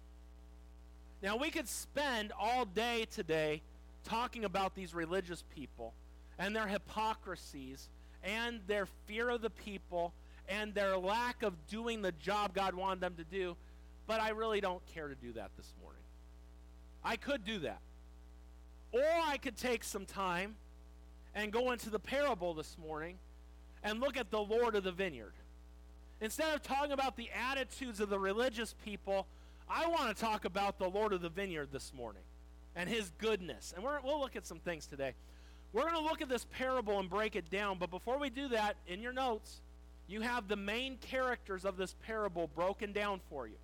Now, 1.23 1.37
we 1.37 1.50
could 1.50 1.69
spend 1.69 2.33
all 2.38 2.66
day 2.66 3.07
today 3.11 3.62
talking 4.05 4.45
about 4.45 4.75
these 4.75 4.95
religious 4.95 5.43
people 5.55 5.95
and 6.38 6.55
their 6.55 6.66
hypocrisies 6.66 7.88
and 8.23 8.61
their 8.66 8.87
fear 9.07 9.31
of 9.31 9.40
the 9.40 9.50
people 9.50 10.12
and 10.48 10.74
their 10.74 10.96
lack 10.96 11.42
of 11.42 11.54
doing 11.68 12.02
the 12.02 12.12
job 12.12 12.54
God 12.54 12.74
wanted 12.74 13.00
them 13.00 13.14
to 13.16 13.24
do, 13.24 13.56
but 14.06 14.20
I 14.20 14.30
really 14.30 14.60
don't 14.60 14.84
care 14.94 15.08
to 15.08 15.14
do 15.14 15.32
that 15.32 15.50
this 15.56 15.72
morning. 15.82 16.02
I 17.04 17.16
could 17.16 17.44
do 17.44 17.60
that. 17.60 17.80
Or 18.92 19.02
I 19.02 19.36
could 19.36 19.56
take 19.56 19.84
some 19.84 20.06
time 20.06 20.56
and 21.34 21.52
go 21.52 21.72
into 21.72 21.90
the 21.90 21.98
parable 21.98 22.54
this 22.54 22.76
morning 22.78 23.18
and 23.82 24.00
look 24.00 24.16
at 24.16 24.30
the 24.30 24.40
Lord 24.40 24.74
of 24.74 24.84
the 24.84 24.92
vineyard. 24.92 25.34
Instead 26.20 26.54
of 26.54 26.62
talking 26.62 26.92
about 26.92 27.16
the 27.16 27.28
attitudes 27.30 28.00
of 28.00 28.08
the 28.08 28.18
religious 28.18 28.74
people, 28.84 29.26
I 29.68 29.86
want 29.86 30.16
to 30.16 30.20
talk 30.20 30.44
about 30.44 30.78
the 30.78 30.88
Lord 30.88 31.12
of 31.12 31.20
the 31.20 31.28
vineyard 31.28 31.68
this 31.72 31.92
morning 31.92 32.22
and 32.74 32.88
his 32.88 33.10
goodness. 33.18 33.72
And 33.74 33.84
we 33.84 33.90
will 34.02 34.20
look 34.20 34.36
at 34.36 34.46
some 34.46 34.58
things 34.58 34.86
today. 34.86 35.14
We're 35.72 35.82
going 35.82 35.94
to 35.94 36.00
look 36.00 36.22
at 36.22 36.28
this 36.28 36.46
parable 36.56 36.98
and 36.98 37.10
break 37.10 37.36
it 37.36 37.50
down, 37.50 37.78
but 37.78 37.90
before 37.90 38.18
we 38.18 38.30
do 38.30 38.48
that, 38.48 38.76
in 38.86 39.02
your 39.02 39.12
notes, 39.12 39.60
you 40.08 40.20
have 40.20 40.48
the 40.48 40.56
main 40.56 40.96
characters 40.98 41.64
of 41.64 41.76
this 41.76 41.94
parable 42.06 42.48
broken 42.54 42.92
down 42.92 43.20
for 43.28 43.46
you. 43.46 43.56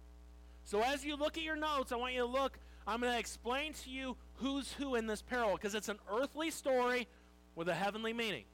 So 0.65 0.83
as 0.83 1.05
you 1.05 1.17
look 1.17 1.37
at 1.37 1.43
your 1.43 1.57
notes, 1.57 1.93
I 1.93 1.97
want 1.97 2.15
you 2.15 2.21
to 2.21 2.27
look, 2.27 2.59
I'm 2.87 3.01
going 3.01 3.13
to 3.13 3.19
explain 3.19 3.73
to 3.75 3.91
you 3.91 4.17
who's 4.37 4.73
who 4.73 4.95
in 4.97 5.07
this 5.07 5.23
parable 5.23 5.57
because 5.57 5.75
it's 5.75 5.89
an 5.89 5.99
earthly 6.11 6.51
story 6.51 7.07
with 7.55 7.69
a 7.69 7.75
heavenly 7.75 8.13
meaning. 8.13 8.45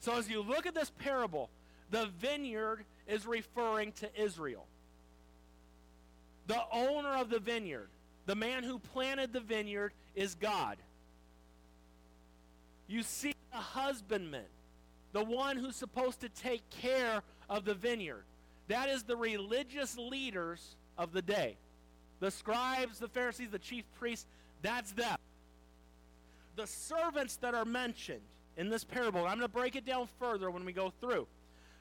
So 0.00 0.16
as 0.16 0.28
you 0.28 0.42
look 0.42 0.66
at 0.66 0.74
this 0.74 0.90
parable, 0.90 1.50
the 1.90 2.06
vineyard 2.18 2.84
is 3.06 3.26
referring 3.26 3.92
to 3.92 4.08
Israel. 4.20 4.66
The 6.46 6.60
owner 6.72 7.16
of 7.16 7.28
the 7.30 7.40
vineyard, 7.40 7.88
the 8.26 8.34
man 8.34 8.62
who 8.62 8.78
planted 8.78 9.32
the 9.32 9.40
vineyard, 9.40 9.92
is 10.14 10.34
God. 10.34 10.78
You 12.86 13.02
see 13.02 13.34
the 13.52 13.58
husbandman 13.58 14.44
the 15.12 15.24
one 15.24 15.56
who's 15.56 15.76
supposed 15.76 16.20
to 16.20 16.28
take 16.28 16.68
care 16.70 17.22
of 17.48 17.64
the 17.64 17.74
vineyard. 17.74 18.24
That 18.68 18.88
is 18.88 19.02
the 19.02 19.16
religious 19.16 19.96
leaders 19.96 20.76
of 20.96 21.12
the 21.12 21.22
day. 21.22 21.56
The 22.20 22.30
scribes, 22.30 22.98
the 22.98 23.08
Pharisees, 23.08 23.50
the 23.50 23.58
chief 23.58 23.84
priests, 23.98 24.26
that's 24.62 24.92
them. 24.92 25.16
The 26.56 26.66
servants 26.66 27.36
that 27.36 27.54
are 27.54 27.64
mentioned 27.64 28.20
in 28.56 28.68
this 28.68 28.84
parable, 28.84 29.20
I'm 29.20 29.38
going 29.38 29.40
to 29.40 29.48
break 29.48 29.76
it 29.76 29.86
down 29.86 30.08
further 30.18 30.50
when 30.50 30.64
we 30.64 30.72
go 30.72 30.92
through. 31.00 31.26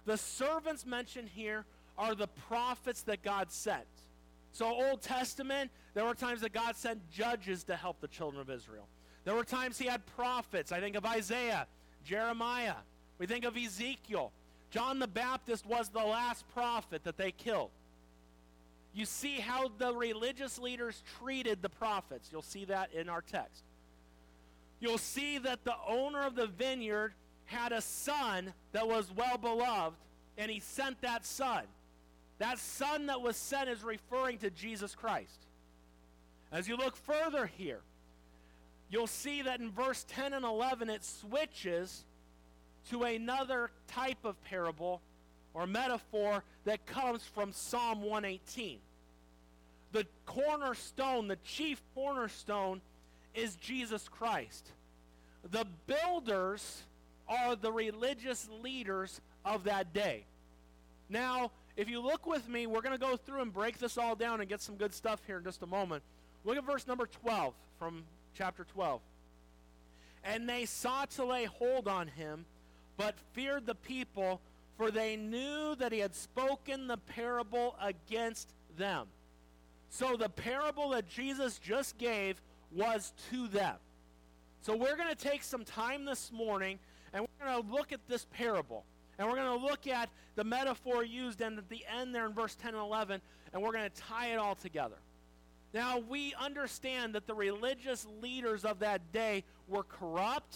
The 0.06 0.18
servants 0.18 0.86
mentioned 0.86 1.30
here 1.34 1.66
are 1.98 2.16
the 2.16 2.28
prophets 2.28 3.02
that 3.04 3.24
God 3.24 3.52
sent. 3.52 3.84
So, 4.54 4.66
Old 4.68 5.02
Testament, 5.02 5.72
there 5.94 6.06
were 6.06 6.14
times 6.14 6.42
that 6.42 6.54
God 6.54 6.76
sent 6.76 7.10
judges 7.12 7.64
to 7.66 7.76
help 7.76 8.00
the 8.00 8.08
children 8.08 8.40
of 8.40 8.50
Israel. 8.50 8.88
There 9.26 9.36
were 9.36 9.44
times 9.44 9.78
he 9.78 9.88
had 9.88 10.06
prophets. 10.16 10.72
I 10.72 10.80
think 10.80 10.96
of 10.96 11.06
Isaiah, 11.06 11.68
Jeremiah. 12.06 12.76
We 13.20 13.26
think 13.26 13.46
of 13.46 13.58
Ezekiel. 13.58 14.32
John 14.70 15.00
the 15.00 15.08
Baptist 15.08 15.66
was 15.66 15.90
the 15.90 16.00
last 16.00 16.48
prophet 16.54 17.04
that 17.06 17.18
they 17.18 17.32
killed. 17.32 17.72
You 18.94 19.06
see 19.06 19.40
how 19.40 19.72
the 19.78 19.94
religious 19.94 20.60
leaders 20.60 21.04
treated 21.20 21.62
the 21.62 21.70
prophets. 21.70 22.30
You'll 22.32 22.42
see 22.42 22.66
that 22.66 22.92
in 22.94 23.10
our 23.10 23.22
text. 23.22 23.64
You'll 24.80 24.98
see 24.98 25.38
that 25.40 25.64
the 25.64 25.76
owner 25.88 26.24
of 26.24 26.36
the 26.36 26.48
vineyard 26.48 27.14
had 27.46 27.72
a 27.72 27.82
son 27.82 28.54
that 28.74 28.88
was 28.88 29.10
well 29.16 29.38
beloved, 29.38 29.96
and 30.38 30.52
he 30.52 30.60
sent 30.60 31.02
that 31.02 31.26
son. 31.26 31.64
That 32.40 32.60
son 32.60 33.08
that 33.08 33.22
was 33.22 33.36
sent 33.38 33.70
is 33.70 33.84
referring 33.84 34.38
to 34.40 34.50
Jesus 34.50 34.94
Christ. 34.94 35.40
As 36.52 36.68
you 36.68 36.78
look 36.78 36.96
further 36.96 37.46
here, 37.46 37.80
you'll 38.90 39.08
see 39.08 39.42
that 39.42 39.60
in 39.60 39.72
verse 39.72 40.06
10 40.10 40.34
and 40.34 40.46
11 40.46 40.90
it 40.90 41.04
switches 41.04 42.04
to 42.92 43.04
another 43.04 43.72
type 43.88 44.24
of 44.24 44.42
parable 44.44 45.02
or 45.54 45.66
metaphor 45.68 46.44
that 46.66 46.86
comes 46.86 47.24
from 47.24 47.52
Psalm 47.52 48.02
118. 48.02 48.80
The 49.92 50.06
cornerstone, 50.26 51.28
the 51.28 51.38
chief 51.38 51.82
cornerstone, 51.96 52.82
is 53.34 53.56
Jesus 53.56 54.08
Christ. 54.08 54.70
The 55.52 55.66
builders 55.86 56.84
are 57.28 57.56
the 57.56 57.72
religious 57.72 58.48
leaders 58.62 59.22
of 59.46 59.64
that 59.66 59.94
day. 59.94 60.26
Now, 61.10 61.52
if 61.78 61.90
you 61.90 62.02
look 62.02 62.26
with 62.26 62.48
me, 62.50 62.68
we're 62.68 62.82
going 62.82 62.98
to 62.98 63.04
go 63.04 63.16
through 63.16 63.42
and 63.42 63.54
break 63.54 63.78
this 63.78 63.98
all 63.98 64.16
down 64.16 64.42
and 64.42 64.50
get 64.50 64.62
some 64.62 64.76
good 64.76 64.94
stuff 64.94 65.22
here 65.26 65.38
in 65.38 65.44
just 65.44 65.62
a 65.62 65.68
moment. 65.68 66.04
Look 66.44 66.58
at 66.58 66.66
verse 66.66 66.88
number 66.88 67.06
12 67.06 67.54
from 67.80 68.04
chapter 68.36 68.66
12. 68.74 69.02
And 70.24 70.50
they 70.50 70.66
sought 70.66 71.12
to 71.12 71.26
lay 71.26 71.46
hold 71.46 71.88
on 71.88 72.08
him 72.08 72.46
but 72.98 73.16
feared 73.34 73.66
the 73.66 73.76
people, 73.76 74.42
for 74.76 74.92
they 74.92 75.16
knew 75.16 75.76
that 75.76 75.92
he 75.92 76.00
had 76.00 76.16
spoken 76.16 76.88
the 76.88 76.98
parable 76.98 77.76
against 77.82 78.54
them. 78.78 79.08
So 79.90 80.18
the 80.18 80.30
parable 80.30 80.90
that 80.90 81.08
Jesus 81.08 81.60
just 81.60 81.98
gave 81.98 82.42
was 82.72 83.14
to 83.32 83.48
them. 83.48 83.76
So 84.62 84.76
we're 84.76 84.98
going 84.98 85.10
to 85.10 85.16
take 85.16 85.44
some 85.44 85.64
time 85.64 86.04
this 86.04 86.32
morning 86.32 86.80
and 87.14 87.26
we're 87.26 87.46
going 87.46 87.64
to 87.64 87.72
look 87.72 87.94
at 87.94 88.02
this 88.08 88.26
parable. 88.26 88.84
And 89.18 89.28
we're 89.28 89.36
going 89.36 89.60
to 89.60 89.66
look 89.66 89.88
at 89.88 90.10
the 90.36 90.44
metaphor 90.44 91.04
used 91.04 91.42
and 91.42 91.58
at 91.58 91.70
the 91.70 91.84
end 92.00 92.14
there 92.14 92.26
in 92.26 92.34
verse 92.34 92.56
10 92.56 92.76
and 92.76 92.84
11, 92.84 93.22
and 93.54 93.62
we're 93.62 93.72
going 93.72 93.90
to 93.90 94.02
tie 94.02 94.28
it 94.28 94.36
all 94.36 94.56
together. 94.56 94.98
Now, 95.74 96.00
we 96.00 96.34
understand 96.40 97.16
that 97.16 97.28
the 97.28 97.34
religious 97.34 98.06
leaders 98.22 98.64
of 98.64 98.80
that 98.80 99.12
day 99.12 99.44
were 99.68 99.84
corrupt 99.84 100.56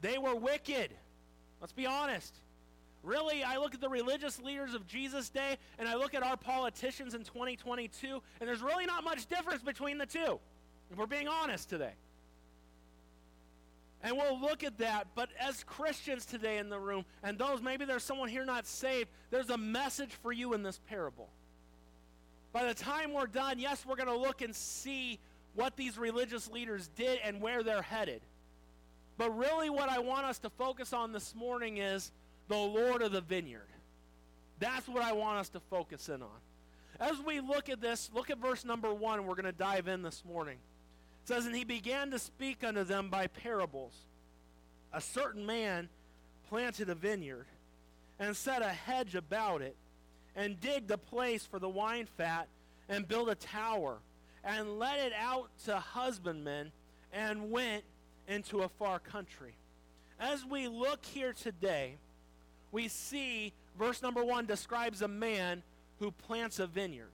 they 0.00 0.18
were 0.18 0.34
wicked. 0.34 0.90
Let's 1.60 1.72
be 1.72 1.86
honest. 1.86 2.34
Really, 3.02 3.42
I 3.44 3.58
look 3.58 3.74
at 3.74 3.80
the 3.80 3.88
religious 3.88 4.40
leaders 4.40 4.74
of 4.74 4.86
Jesus' 4.86 5.28
day 5.28 5.56
and 5.78 5.88
I 5.88 5.94
look 5.94 6.14
at 6.14 6.22
our 6.22 6.36
politicians 6.36 7.14
in 7.14 7.22
2022, 7.22 8.22
and 8.40 8.48
there's 8.48 8.60
really 8.60 8.86
not 8.86 9.04
much 9.04 9.26
difference 9.26 9.62
between 9.62 9.98
the 9.98 10.06
two, 10.06 10.38
if 10.90 10.98
we're 10.98 11.06
being 11.06 11.28
honest 11.28 11.68
today. 11.68 11.92
And 14.02 14.16
we'll 14.16 14.40
look 14.40 14.62
at 14.62 14.78
that, 14.78 15.08
but 15.14 15.28
as 15.40 15.64
Christians 15.64 16.24
today 16.24 16.58
in 16.58 16.68
the 16.68 16.78
room, 16.78 17.04
and 17.22 17.36
those, 17.36 17.60
maybe 17.60 17.84
there's 17.84 18.04
someone 18.04 18.28
here 18.28 18.44
not 18.44 18.66
saved, 18.66 19.08
there's 19.30 19.50
a 19.50 19.58
message 19.58 20.12
for 20.22 20.32
you 20.32 20.54
in 20.54 20.62
this 20.62 20.78
parable. 20.88 21.28
By 22.52 22.64
the 22.66 22.74
time 22.74 23.12
we're 23.12 23.26
done, 23.26 23.58
yes, 23.58 23.84
we're 23.84 23.96
going 23.96 24.08
to 24.08 24.16
look 24.16 24.40
and 24.40 24.54
see 24.54 25.18
what 25.54 25.76
these 25.76 25.98
religious 25.98 26.48
leaders 26.48 26.88
did 26.96 27.18
and 27.24 27.40
where 27.40 27.62
they're 27.62 27.82
headed. 27.82 28.22
But 29.18 29.36
really, 29.36 29.68
what 29.68 29.88
I 29.88 29.98
want 29.98 30.24
us 30.26 30.38
to 30.38 30.50
focus 30.50 30.92
on 30.92 31.12
this 31.12 31.34
morning 31.34 31.78
is 31.78 32.12
the 32.46 32.56
Lord 32.56 33.02
of 33.02 33.10
the 33.10 33.20
vineyard. 33.20 33.66
That's 34.60 34.88
what 34.88 35.02
I 35.02 35.12
want 35.12 35.38
us 35.38 35.48
to 35.50 35.60
focus 35.60 36.08
in 36.08 36.22
on. 36.22 36.28
As 37.00 37.20
we 37.20 37.40
look 37.40 37.68
at 37.68 37.80
this, 37.80 38.10
look 38.14 38.30
at 38.30 38.38
verse 38.38 38.64
number 38.64 38.94
one. 38.94 39.26
We're 39.26 39.34
going 39.34 39.44
to 39.44 39.52
dive 39.52 39.88
in 39.88 40.02
this 40.02 40.24
morning. 40.24 40.58
It 41.24 41.28
says, 41.28 41.46
And 41.46 41.54
he 41.54 41.64
began 41.64 42.12
to 42.12 42.18
speak 42.18 42.62
unto 42.64 42.84
them 42.84 43.10
by 43.10 43.26
parables. 43.26 43.92
A 44.92 45.00
certain 45.00 45.44
man 45.44 45.88
planted 46.48 46.88
a 46.88 46.94
vineyard 46.94 47.46
and 48.18 48.36
set 48.36 48.62
a 48.62 48.68
hedge 48.68 49.14
about 49.16 49.62
it 49.62 49.76
and 50.34 50.60
digged 50.60 50.90
a 50.90 50.98
place 50.98 51.44
for 51.44 51.58
the 51.58 51.68
wine 51.68 52.06
fat 52.16 52.48
and 52.88 53.06
built 53.06 53.28
a 53.28 53.34
tower 53.34 53.98
and 54.44 54.78
let 54.78 54.98
it 54.98 55.12
out 55.12 55.50
to 55.64 55.76
husbandmen 55.76 56.72
and 57.12 57.50
went 57.50 57.84
into 58.28 58.60
a 58.60 58.68
far 58.68 58.98
country. 58.98 59.54
As 60.20 60.44
we 60.44 60.68
look 60.68 61.04
here 61.04 61.32
today, 61.32 61.96
we 62.70 62.88
see 62.88 63.52
verse 63.78 64.02
number 64.02 64.22
one 64.22 64.46
describes 64.46 65.02
a 65.02 65.08
man 65.08 65.62
who 65.98 66.10
plants 66.10 66.58
a 66.58 66.66
vineyard. 66.66 67.10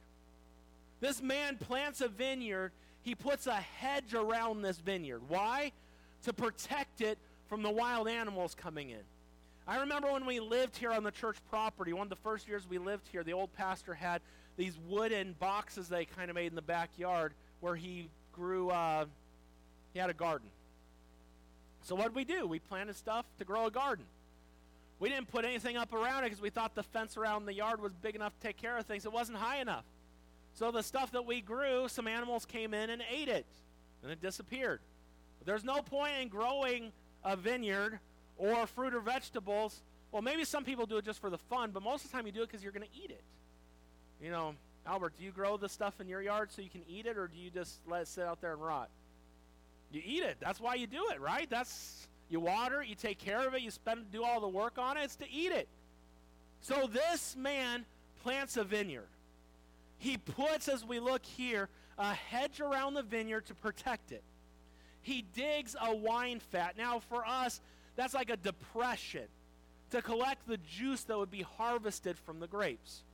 This 1.01 1.23
man 1.23 1.57
plants 1.57 2.01
a 2.01 2.09
vineyard. 2.09 2.73
He 3.03 3.15
puts 3.15 3.47
a 3.47 3.55
hedge 3.55 4.15
around 4.15 4.63
this 4.63 4.79
vineyard. 4.79 5.23
Why? 5.29 5.73
To 6.25 6.33
protect 6.33 7.01
it 7.01 7.19
from 7.49 7.63
the 7.63 7.71
wild 7.71 8.09
animals 8.09 8.55
coming 8.55 8.91
in. 8.91 9.03
I 9.67 9.81
remember 9.81 10.13
when 10.13 10.27
we 10.27 10.41
lived 10.41 10.77
here 10.77 10.93
on 10.93 11.05
the 11.05 11.11
church 11.11 11.37
property, 11.49 11.93
one 11.93 12.07
of 12.07 12.11
the 12.11 12.17
first 12.17 12.49
years 12.49 12.67
we 12.69 12.79
lived 12.79 13.07
here, 13.09 13.23
the 13.23 13.33
old 13.33 13.53
pastor 13.55 13.95
had 13.95 14.21
these 14.57 14.79
wooden 14.89 15.35
boxes 15.39 15.89
they 15.89 16.05
kind 16.05 16.31
of 16.31 16.35
made 16.35 16.49
in 16.49 16.55
the 16.55 16.63
backyard 16.63 17.33
where 17.61 17.75
he 17.75 18.09
grew, 18.33 18.71
uh, 18.71 19.07
he 19.93 19.99
had 19.99 20.11
a 20.11 20.15
garden. 20.15 20.49
So 21.85 21.95
what 21.95 22.05
did 22.05 22.15
we 22.15 22.25
do? 22.25 22.47
We 22.47 22.59
planted 22.59 22.97
stuff 22.97 23.27
to 23.39 23.45
grow 23.45 23.67
a 23.67 23.71
garden. 23.71 24.07
We 24.99 25.11
didn't 25.11 25.29
put 25.29 25.45
anything 25.45 25.77
up 25.77 25.93
around 25.93 26.25
it 26.25 26.29
because 26.29 26.41
we 26.41 26.51
thought 26.51 26.75
the 26.75 26.83
fence 26.83 27.17
around 27.17 27.45
the 27.45 27.53
yard 27.53 27.81
was 27.81 27.93
big 27.93 28.15
enough 28.15 28.33
to 28.41 28.47
take 28.47 28.57
care 28.57 28.77
of 28.79 28.87
things. 28.87 29.05
It 29.05 29.13
wasn't 29.13 29.39
high 29.39 29.59
enough. 29.59 29.85
So 30.55 30.71
the 30.71 30.83
stuff 30.83 31.13
that 31.13 31.27
we 31.27 31.41
grew, 31.41 31.89
some 31.89 32.09
animals 32.09 32.47
came 32.47 32.73
in 32.73 32.89
and 32.89 33.03
ate 33.13 33.29
it, 33.29 33.45
and 34.03 34.11
it 34.11 34.23
disappeared. 34.23 34.81
There's 35.45 35.65
no 35.65 35.83
point 35.83 36.15
in 36.23 36.29
growing 36.29 36.91
a 37.23 37.37
vineyard 37.37 37.99
or 38.39 38.67
fruit 38.67 38.95
or 38.95 39.01
vegetables. 39.01 39.83
Well, 40.11 40.23
maybe 40.23 40.45
some 40.45 40.65
people 40.65 40.87
do 40.87 40.97
it 40.97 41.05
just 41.05 41.21
for 41.21 41.29
the 41.29 41.39
fun, 41.39 41.71
but 41.73 41.83
most 41.83 42.05
of 42.05 42.11
the 42.11 42.17
time 42.17 42.25
you 42.25 42.33
do 42.33 42.43
it 42.43 42.47
because 42.47 42.63
you're 42.63 42.73
going 42.73 42.87
to 42.87 43.05
eat 43.05 43.11
it. 43.11 43.25
You 44.23 44.31
know, 44.31 44.55
Albert, 44.87 45.15
do 45.19 45.25
you 45.25 45.33
grow 45.33 45.59
the 45.59 45.69
stuff 45.69 46.01
in 46.01 46.09
your 46.09 46.23
yard 46.23 46.51
so 46.51 46.63
you 46.63 46.71
can 46.71 46.83
eat 46.89 47.05
it, 47.05 47.19
or 47.19 47.27
do 47.27 47.37
you 47.37 47.51
just 47.51 47.81
let 47.87 48.03
it 48.03 48.09
sit 48.09 48.25
out 48.25 48.41
there 48.41 48.53
and 48.53 48.63
rot? 48.63 48.89
You 49.95 50.03
eat 50.05 50.25
it. 50.25 50.39
That's 50.41 50.61
why 50.61 50.75
you 50.75 50.89
do 50.89 51.07
it, 51.13 51.21
right? 51.21 51.49
That's 51.49 52.09
you 52.29 52.41
water, 52.41 52.83
you 52.83 52.97
take 52.97 53.19
care 53.19 53.47
of 53.47 53.55
it, 53.55 53.63
you 53.63 53.71
spend 53.71 54.11
do 54.11 54.25
all 54.25 54.41
the 54.41 54.49
work 54.49 54.77
on 54.77 54.97
it. 54.97 55.05
It's 55.05 55.17
to 55.17 55.31
eat 55.31 55.53
it. 55.53 55.69
So 56.63 56.89
this 56.93 57.37
man 57.37 57.85
plants 58.25 58.57
a 58.57 58.65
vineyard. 58.65 59.07
He 59.99 60.17
puts, 60.17 60.67
as 60.69 60.85
we 60.85 60.99
look 60.99 61.25
here, 61.25 61.69
a 61.97 62.13
hedge 62.13 62.61
around 62.61 62.95
the 62.95 63.05
vineyard 63.05 63.47
to 63.47 63.55
protect 63.55 64.11
it. 64.11 64.25
He 65.01 65.25
digs 65.35 65.77
a 65.81 65.95
wine 65.95 66.41
fat. 66.41 66.77
Now, 66.77 66.99
for 66.99 67.25
us, 67.25 67.61
that's 67.95 68.15
like 68.15 68.31
a 68.31 68.37
depression 68.37 69.27
to 69.91 70.03
collect 70.03 70.49
the 70.49 70.57
juice 70.57 71.05
that 71.05 71.17
would 71.17 71.31
be 71.31 71.43
harvested 71.43 72.19
from 72.19 72.41
the 72.41 72.49
grapes. 72.49 73.05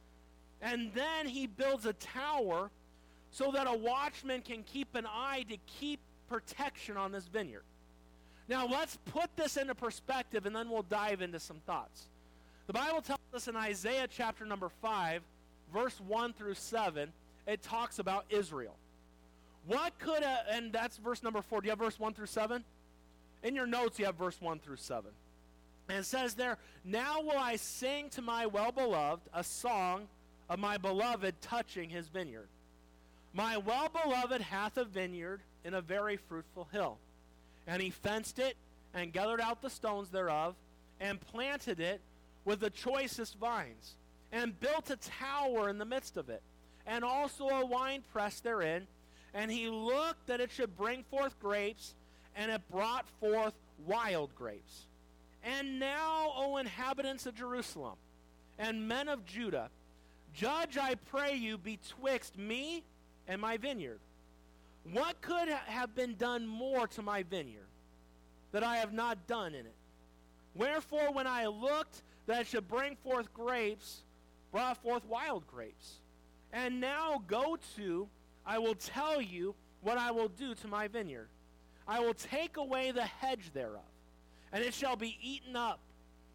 And 0.62 0.92
then 0.94 1.26
he 1.26 1.46
builds 1.46 1.84
a 1.84 1.92
tower 1.92 2.70
so 3.30 3.50
that 3.52 3.66
a 3.66 3.76
watchman 3.76 4.40
can 4.40 4.62
keep 4.62 4.94
an 4.94 5.06
eye 5.06 5.44
to 5.50 5.58
keep 5.66 6.00
protection 6.30 6.96
on 6.96 7.12
this 7.12 7.26
vineyard. 7.26 7.64
Now, 8.48 8.66
let's 8.66 8.96
put 9.12 9.36
this 9.36 9.56
into 9.56 9.74
perspective 9.74 10.46
and 10.46 10.56
then 10.56 10.70
we'll 10.70 10.82
dive 10.82 11.20
into 11.20 11.38
some 11.38 11.58
thoughts. 11.66 12.06
The 12.66 12.72
Bible 12.72 13.02
tells 13.02 13.18
us 13.34 13.48
in 13.48 13.56
Isaiah 13.56 14.08
chapter 14.08 14.46
number 14.46 14.70
5, 14.80 15.22
verse 15.72 16.00
1 16.00 16.32
through 16.32 16.54
7, 16.54 17.12
it 17.46 17.62
talks 17.62 17.98
about 17.98 18.24
Israel. 18.30 18.76
What 19.66 19.98
could, 19.98 20.22
a, 20.22 20.44
and 20.50 20.72
that's 20.72 20.96
verse 20.96 21.22
number 21.22 21.42
4. 21.42 21.60
Do 21.60 21.66
you 21.66 21.70
have 21.70 21.78
verse 21.78 21.98
1 21.98 22.14
through 22.14 22.26
7? 22.26 22.64
In 23.42 23.54
your 23.54 23.66
notes, 23.66 23.98
you 23.98 24.06
have 24.06 24.16
verse 24.16 24.40
1 24.40 24.60
through 24.60 24.76
7. 24.76 25.10
And 25.88 25.98
it 25.98 26.04
says 26.04 26.34
there, 26.34 26.58
Now 26.84 27.20
will 27.20 27.38
I 27.38 27.56
sing 27.56 28.08
to 28.10 28.22
my 28.22 28.46
well 28.46 28.72
beloved 28.72 29.22
a 29.34 29.42
song 29.42 30.08
of 30.48 30.58
my 30.58 30.78
beloved 30.78 31.40
touching 31.40 31.90
his 31.90 32.08
vineyard. 32.08 32.48
My 33.32 33.56
well 33.56 33.88
beloved 33.88 34.40
hath 34.40 34.76
a 34.76 34.84
vineyard 34.84 35.40
in 35.64 35.74
a 35.74 35.80
very 35.80 36.16
fruitful 36.16 36.68
hill. 36.72 36.98
And 37.66 37.80
he 37.82 37.90
fenced 37.90 38.38
it 38.38 38.56
and 38.94 39.12
gathered 39.12 39.40
out 39.40 39.62
the 39.62 39.70
stones 39.70 40.10
thereof 40.10 40.56
and 41.00 41.20
planted 41.20 41.80
it 41.80 42.00
with 42.44 42.60
the 42.60 42.70
choicest 42.70 43.38
vines 43.38 43.94
and 44.32 44.58
built 44.58 44.90
a 44.90 44.96
tower 44.96 45.68
in 45.68 45.78
the 45.78 45.84
midst 45.84 46.16
of 46.16 46.28
it 46.28 46.42
and 46.86 47.04
also 47.04 47.48
a 47.48 47.64
wine 47.64 48.02
press 48.12 48.40
therein. 48.40 48.86
And 49.32 49.50
he 49.50 49.68
looked 49.68 50.26
that 50.26 50.40
it 50.40 50.50
should 50.50 50.76
bring 50.76 51.04
forth 51.04 51.38
grapes, 51.38 51.94
and 52.34 52.50
it 52.50 52.62
brought 52.68 53.08
forth 53.20 53.54
wild 53.86 54.34
grapes. 54.34 54.86
And 55.44 55.78
now, 55.78 56.32
O 56.36 56.56
inhabitants 56.56 57.26
of 57.26 57.36
Jerusalem 57.36 57.94
and 58.58 58.88
men 58.88 59.08
of 59.08 59.24
Judah, 59.24 59.70
judge, 60.34 60.76
I 60.76 60.96
pray 60.96 61.36
you, 61.36 61.58
betwixt 61.58 62.36
me 62.36 62.82
and 63.30 63.40
my 63.40 63.56
vineyard. 63.56 64.00
What 64.92 65.20
could 65.22 65.48
have 65.48 65.94
been 65.94 66.16
done 66.16 66.46
more 66.46 66.88
to 66.88 67.02
my 67.02 67.22
vineyard 67.22 67.68
that 68.50 68.64
I 68.64 68.78
have 68.78 68.92
not 68.92 69.28
done 69.28 69.54
in 69.54 69.66
it? 69.66 69.74
Wherefore, 70.54 71.12
when 71.12 71.28
I 71.28 71.46
looked 71.46 72.02
that 72.26 72.40
it 72.40 72.46
should 72.48 72.66
bring 72.66 72.96
forth 72.96 73.32
grapes, 73.32 74.02
brought 74.50 74.82
forth 74.82 75.04
wild 75.06 75.46
grapes. 75.46 76.00
And 76.52 76.80
now 76.80 77.22
go 77.28 77.56
to, 77.76 78.08
I 78.44 78.58
will 78.58 78.74
tell 78.74 79.22
you 79.22 79.54
what 79.80 79.96
I 79.96 80.10
will 80.10 80.28
do 80.28 80.54
to 80.56 80.66
my 80.66 80.88
vineyard. 80.88 81.28
I 81.86 82.00
will 82.00 82.14
take 82.14 82.56
away 82.56 82.90
the 82.90 83.04
hedge 83.04 83.52
thereof, 83.54 83.82
and 84.52 84.64
it 84.64 84.74
shall 84.74 84.96
be 84.96 85.16
eaten 85.22 85.54
up, 85.54 85.78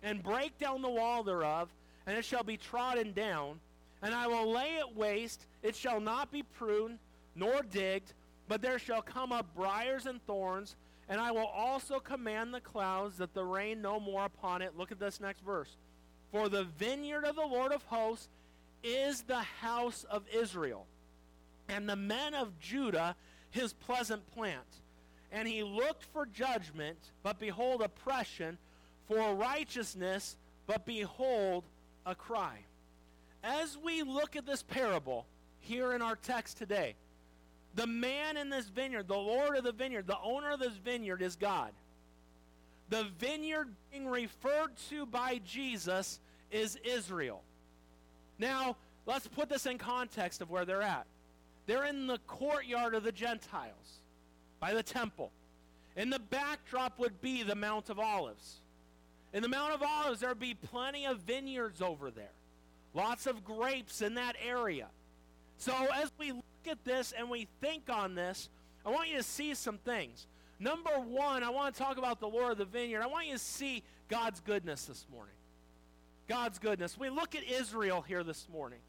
and 0.02 0.24
break 0.24 0.58
down 0.58 0.82
the 0.82 0.90
wall 0.90 1.24
thereof, 1.24 1.68
and 2.08 2.18
it 2.18 2.24
shall 2.24 2.44
be 2.44 2.56
trodden 2.56 3.12
down, 3.12 3.60
and 4.06 4.14
I 4.14 4.28
will 4.28 4.52
lay 4.52 4.76
it 4.76 4.96
waste, 4.96 5.48
it 5.64 5.76
shall 5.76 6.00
not 6.00 6.32
be 6.32 6.44
pruned, 6.44 7.00
nor 7.36 7.64
digged, 7.64 8.14
but 8.48 8.62
there 8.62 8.78
shall 8.78 9.02
come 9.02 9.32
up 9.32 9.56
briars 9.56 10.06
and 10.06 10.24
thorns, 10.28 10.76
and 11.10 11.20
I 11.20 11.32
will 11.32 11.48
also 11.48 12.00
command 12.00 12.54
the 12.54 12.60
clouds 12.60 13.18
that 13.18 13.34
the 13.34 13.44
rain 13.44 13.82
no 13.82 14.00
more 14.00 14.26
upon 14.26 14.62
it. 14.62 14.78
Look 14.78 14.92
at 14.92 15.00
this 15.00 15.20
next 15.20 15.42
verse. 15.42 15.76
For 16.32 16.50
the 16.50 16.66
vineyard 16.66 17.26
of 17.26 17.36
the 17.36 17.48
Lord 17.48 17.72
of 17.72 17.82
hosts 17.86 18.30
is 18.84 19.24
the 19.24 19.42
house 19.42 20.06
of 20.08 20.22
Israel, 20.32 20.86
and 21.68 21.90
the 21.90 21.96
men 21.96 22.36
of 22.36 22.60
Judah 22.60 23.16
his 23.50 23.74
pleasant 23.74 24.32
plant. 24.36 24.82
And 25.32 25.48
he 25.48 25.64
looked 25.64 26.04
for 26.14 26.28
judgment, 26.28 27.00
but 27.24 27.40
behold, 27.40 27.82
oppression, 27.82 28.60
for 29.08 29.34
righteousness, 29.34 30.38
but 30.68 30.86
behold, 30.86 31.64
a 32.06 32.14
cry. 32.14 32.60
As 33.46 33.78
we 33.78 34.02
look 34.02 34.36
at 34.36 34.48
this 34.48 34.64
parable 34.64 35.28
here 35.60 35.94
in 35.94 36.02
our 36.02 36.16
text 36.16 36.58
today, 36.58 36.96
the 37.76 37.86
man 37.86 38.38
in 38.38 38.50
this 38.50 38.66
vineyard, 38.66 39.08
the 39.08 39.14
Lord 39.14 39.56
of 39.56 39.64
the 39.64 39.72
vineyard, 39.72 40.08
the 40.08 40.20
owner 40.20 40.50
of 40.52 40.60
this 40.60 40.74
vineyard 40.84 41.22
is 41.22 41.36
God. 41.36 41.72
The 42.90 43.06
vineyard 43.20 43.68
being 43.92 44.08
referred 44.08 44.76
to 44.90 45.06
by 45.06 45.42
Jesus 45.46 46.20
is 46.52 46.80
Israel. 46.84 47.44
Now, 48.40 48.78
let's 49.06 49.28
put 49.28 49.50
this 49.50 49.68
in 49.68 49.78
context 49.78 50.42
of 50.42 50.50
where 50.50 50.66
they're 50.66 50.82
at. 50.82 51.06
They're 51.68 51.86
in 51.86 52.08
the 52.08 52.20
courtyard 52.26 52.96
of 52.96 53.04
the 53.04 53.12
Gentiles 53.12 54.02
by 54.60 54.74
the 54.74 54.84
temple. 54.84 55.32
And 55.96 56.12
the 56.12 56.20
backdrop 56.20 56.98
would 56.98 57.22
be 57.22 57.44
the 57.44 57.56
Mount 57.56 57.92
of 57.92 58.00
Olives. 58.00 58.62
In 59.34 59.44
the 59.44 59.50
Mount 59.50 59.74
of 59.74 59.84
Olives, 59.84 60.22
there 60.22 60.30
would 60.30 60.40
be 60.40 60.56
plenty 60.56 61.06
of 61.06 61.20
vineyards 61.20 61.82
over 61.82 62.10
there, 62.10 62.32
lots 62.96 63.28
of 63.28 63.44
grapes 63.44 64.02
in 64.02 64.16
that 64.16 64.36
area. 64.44 64.88
So, 65.58 65.74
as 65.94 66.12
we 66.18 66.32
look 66.32 66.44
at 66.68 66.84
this 66.84 67.14
and 67.16 67.30
we 67.30 67.48
think 67.62 67.90
on 67.90 68.16
this, 68.16 68.50
I 68.86 68.90
want 68.90 69.10
you 69.10 69.18
to 69.18 69.24
see 69.24 69.54
some 69.54 69.78
things. 69.78 70.26
Number 70.60 70.92
one, 70.92 71.44
I 71.44 71.50
want 71.50 71.76
to 71.76 71.82
talk 71.82 71.98
about 71.98 72.20
the 72.20 72.28
Lord 72.28 72.54
of 72.54 72.58
the 72.58 72.66
vineyard. 72.66 73.02
I 73.02 73.08
want 73.08 73.28
you 73.28 73.34
to 73.34 73.40
see 73.40 73.84
God's 74.10 74.40
goodness 74.40 74.86
this 74.86 75.06
morning. 75.12 75.34
God's 76.28 76.60
goodness. 76.60 76.98
We 76.98 77.10
look 77.10 77.36
at 77.36 77.44
Israel 77.44 78.02
here 78.02 78.24
this 78.24 78.48
morning. 78.52 78.80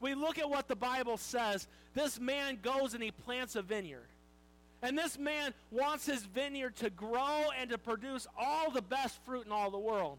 We 0.00 0.14
look 0.14 0.38
at 0.38 0.48
what 0.48 0.68
the 0.68 0.76
Bible 0.76 1.16
says. 1.16 1.66
This 1.94 2.20
man 2.20 2.58
goes 2.62 2.94
and 2.94 3.02
he 3.02 3.10
plants 3.10 3.56
a 3.56 3.62
vineyard. 3.62 4.06
And 4.82 4.98
this 4.98 5.18
man 5.18 5.54
wants 5.70 6.04
his 6.04 6.22
vineyard 6.24 6.76
to 6.76 6.90
grow 6.90 7.44
and 7.58 7.70
to 7.70 7.78
produce 7.78 8.26
all 8.38 8.70
the 8.70 8.82
best 8.82 9.18
fruit 9.24 9.46
in 9.46 9.52
all 9.52 9.70
the 9.70 9.78
world. 9.78 10.18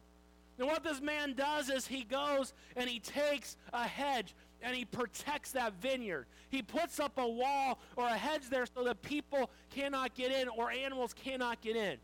And 0.57 0.67
what 0.67 0.83
this 0.83 1.01
man 1.01 1.33
does 1.33 1.69
is 1.69 1.85
he 1.87 2.03
goes 2.03 2.53
and 2.75 2.89
he 2.89 2.99
takes 2.99 3.57
a 3.73 3.85
hedge 3.85 4.33
and 4.61 4.75
he 4.75 4.85
protects 4.85 5.51
that 5.51 5.73
vineyard. 5.81 6.25
He 6.49 6.61
puts 6.61 6.99
up 6.99 7.17
a 7.17 7.27
wall 7.27 7.79
or 7.95 8.05
a 8.05 8.17
hedge 8.17 8.49
there 8.49 8.65
so 8.65 8.83
that 8.85 9.01
people 9.01 9.49
cannot 9.69 10.15
get 10.15 10.31
in 10.31 10.47
or 10.47 10.71
animals 10.71 11.13
cannot 11.13 11.61
get 11.61 11.75
in. 11.75 11.97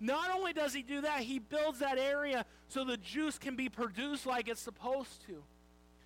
Not 0.00 0.30
only 0.30 0.52
does 0.52 0.74
he 0.74 0.82
do 0.82 1.00
that, 1.02 1.20
he 1.20 1.38
builds 1.38 1.80
that 1.80 1.98
area 1.98 2.44
so 2.68 2.84
the 2.84 2.96
juice 2.96 3.38
can 3.38 3.56
be 3.56 3.68
produced 3.68 4.26
like 4.26 4.48
it's 4.48 4.60
supposed 4.60 5.24
to. 5.26 5.42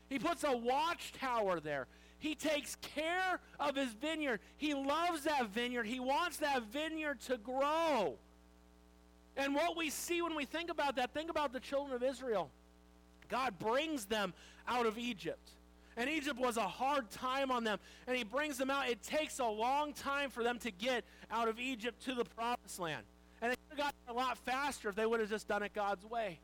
He 0.09 0.19
puts 0.19 0.45
a 0.45 0.57
watchtower 0.57 1.61
there. 1.61 1.87
He 2.19 2.35
takes 2.35 2.77
care 2.77 3.41
of 3.59 3.75
his 3.75 3.93
vineyard. 3.95 4.41
He 4.57 4.75
loves 4.75 5.25
that 5.25 5.49
vineyard. 5.49 5.87
He 5.87 6.01
wants 6.01 6.37
that 6.39 6.63
vineyard 6.65 7.21
to 7.23 7.37
grow. 7.37 8.19
And 9.37 9.55
what 9.55 9.77
we 9.77 9.91
see 9.91 10.23
when 10.23 10.35
we 10.35 10.45
think 10.45 10.71
about 10.71 10.97
that, 10.97 11.13
think 11.15 11.31
about 11.31 11.53
the 11.53 11.61
children 11.61 11.95
of 11.95 12.03
Israel. 12.03 12.51
God 13.29 13.59
brings 13.59 14.05
them 14.05 14.35
out 14.69 14.87
of 14.87 14.99
Egypt. 14.99 15.51
And 15.97 16.09
Egypt 16.09 16.39
was 16.39 16.57
a 16.57 16.69
hard 16.69 17.11
time 17.11 17.51
on 17.51 17.65
them. 17.65 17.79
And 18.07 18.17
he 18.17 18.25
brings 18.25 18.59
them 18.59 18.71
out. 18.71 18.89
It 18.89 19.03
takes 19.03 19.39
a 19.39 19.47
long 19.47 19.93
time 19.93 20.31
for 20.31 20.43
them 20.43 20.59
to 20.61 20.71
get 20.71 21.05
out 21.31 21.49
of 21.49 21.59
Egypt 21.59 22.03
to 22.05 22.15
the 22.15 22.25
promised 22.25 22.79
land. 22.79 23.05
And 23.41 23.53
it 23.53 23.59
could 23.69 23.79
have 23.79 23.87
gotten 23.87 24.01
a 24.09 24.13
lot 24.13 24.39
faster 24.39 24.89
if 24.89 24.95
they 24.95 25.07
would 25.07 25.21
have 25.21 25.31
just 25.31 25.49
done 25.49 25.63
it 25.63 25.75
God's 25.75 26.05
way. 26.05 26.39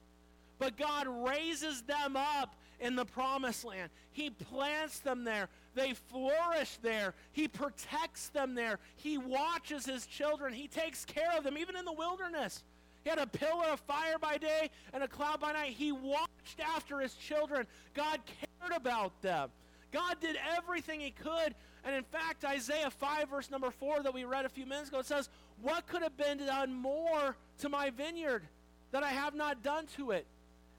But 0.58 0.76
God 0.76 1.06
raises 1.06 1.82
them 1.82 2.16
up 2.16 2.56
in 2.80 2.96
the 2.96 3.04
promised 3.04 3.64
land. 3.64 3.90
He 4.12 4.30
plants 4.30 4.98
them 5.00 5.24
there. 5.24 5.48
They 5.74 5.94
flourish 5.94 6.78
there. 6.82 7.14
He 7.32 7.48
protects 7.48 8.28
them 8.30 8.54
there. 8.54 8.78
He 8.96 9.18
watches 9.18 9.86
his 9.86 10.06
children. 10.06 10.52
He 10.52 10.68
takes 10.68 11.04
care 11.04 11.36
of 11.36 11.44
them, 11.44 11.56
even 11.56 11.76
in 11.76 11.84
the 11.84 11.92
wilderness. 11.92 12.64
He 13.08 13.10
had 13.10 13.20
a 13.20 13.26
pillar 13.26 13.68
of 13.72 13.80
fire 13.80 14.18
by 14.20 14.36
day 14.36 14.68
and 14.92 15.02
a 15.02 15.08
cloud 15.08 15.40
by 15.40 15.52
night. 15.52 15.70
He 15.70 15.92
watched 15.92 16.60
after 16.60 17.00
his 17.00 17.14
children. 17.14 17.66
God 17.94 18.20
cared 18.26 18.76
about 18.76 19.22
them. 19.22 19.48
God 19.92 20.16
did 20.20 20.36
everything 20.58 21.00
he 21.00 21.12
could 21.12 21.54
And 21.86 21.96
in 21.96 22.04
fact, 22.04 22.44
Isaiah 22.44 22.90
5, 22.90 23.30
verse 23.30 23.50
number 23.50 23.70
4, 23.70 24.02
that 24.02 24.12
we 24.12 24.24
read 24.24 24.44
a 24.44 24.50
few 24.50 24.66
minutes 24.66 24.90
ago, 24.90 24.98
it 24.98 25.06
says, 25.06 25.30
What 25.62 25.86
could 25.86 26.02
have 26.02 26.18
been 26.18 26.36
done 26.36 26.74
more 26.74 27.34
to 27.60 27.70
my 27.70 27.88
vineyard 27.88 28.42
that 28.90 29.02
I 29.02 29.08
have 29.08 29.34
not 29.34 29.62
done 29.62 29.86
to 29.96 30.10
it? 30.10 30.26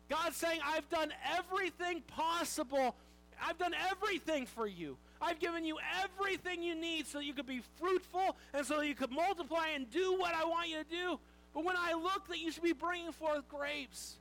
God's 0.07 0.35
saying, 0.35 0.59
I've 0.63 0.87
done 0.91 1.11
everything 1.35 2.03
possible. 2.05 2.95
I've 3.43 3.57
done 3.57 3.73
everything 3.89 4.45
for 4.45 4.67
you. 4.67 4.97
I've 5.19 5.39
given 5.39 5.65
you 5.65 5.79
everything 6.03 6.61
you 6.61 6.75
need 6.75 7.07
so 7.07 7.19
you 7.19 7.33
could 7.33 7.47
be 7.47 7.63
fruitful 7.79 8.37
and 8.53 8.67
so 8.67 8.81
you 8.81 8.93
could 8.93 9.11
multiply 9.11 9.69
and 9.73 9.89
do 9.89 10.15
what 10.19 10.35
I 10.35 10.45
want 10.45 10.69
you 10.69 10.77
to 10.77 10.83
do. 10.83 11.19
But 11.53 11.63
when 11.63 11.75
I 11.77 11.93
look 11.93 12.27
that 12.27 12.39
you 12.39 12.51
should 12.51 12.63
be 12.63 12.73
bringing 12.73 13.11
forth 13.11 13.47
grapes, 13.49 14.15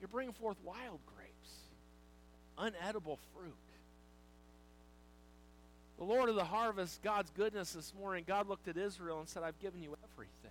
you're 0.00 0.08
bringing 0.08 0.32
forth 0.32 0.56
wild 0.64 1.00
grapes, 1.06 1.50
unedible 2.58 3.18
fruit. 3.34 3.54
The 5.98 6.04
Lord 6.04 6.28
of 6.28 6.34
the 6.34 6.44
harvest, 6.44 7.02
God's 7.02 7.30
goodness 7.30 7.72
this 7.72 7.92
morning, 7.98 8.24
God 8.26 8.48
looked 8.48 8.68
at 8.68 8.76
Israel 8.76 9.18
and 9.18 9.28
said, 9.28 9.42
I've 9.42 9.58
given 9.60 9.82
you 9.82 9.96
everything. 10.12 10.50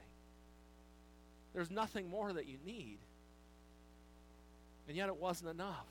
There's 1.53 1.69
nothing 1.69 2.09
more 2.09 2.33
that 2.33 2.47
you 2.47 2.57
need. 2.65 2.97
And 4.87 4.97
yet 4.97 5.07
it 5.07 5.17
wasn't 5.17 5.51
enough. 5.51 5.85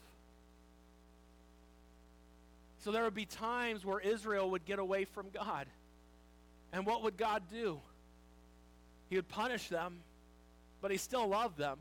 So 2.81 2.92
there 2.92 3.05
would 3.05 3.14
be 3.14 3.24
times 3.27 3.85
where 3.85 4.00
Israel 4.00 4.50
would 4.50 4.66
get 4.66 4.79
away 4.79 5.05
from 5.05 5.27
God. 5.33 5.66
And 6.72 6.85
what 6.85 7.03
would 7.05 7.16
God 7.16 7.44
do? 7.50 7.81
He 9.14 9.18
would 9.18 9.29
punish 9.29 9.68
them, 9.68 10.00
but 10.83 10.90
he 10.90 10.96
still 10.96 11.29
loved 11.29 11.57
them. 11.57 11.79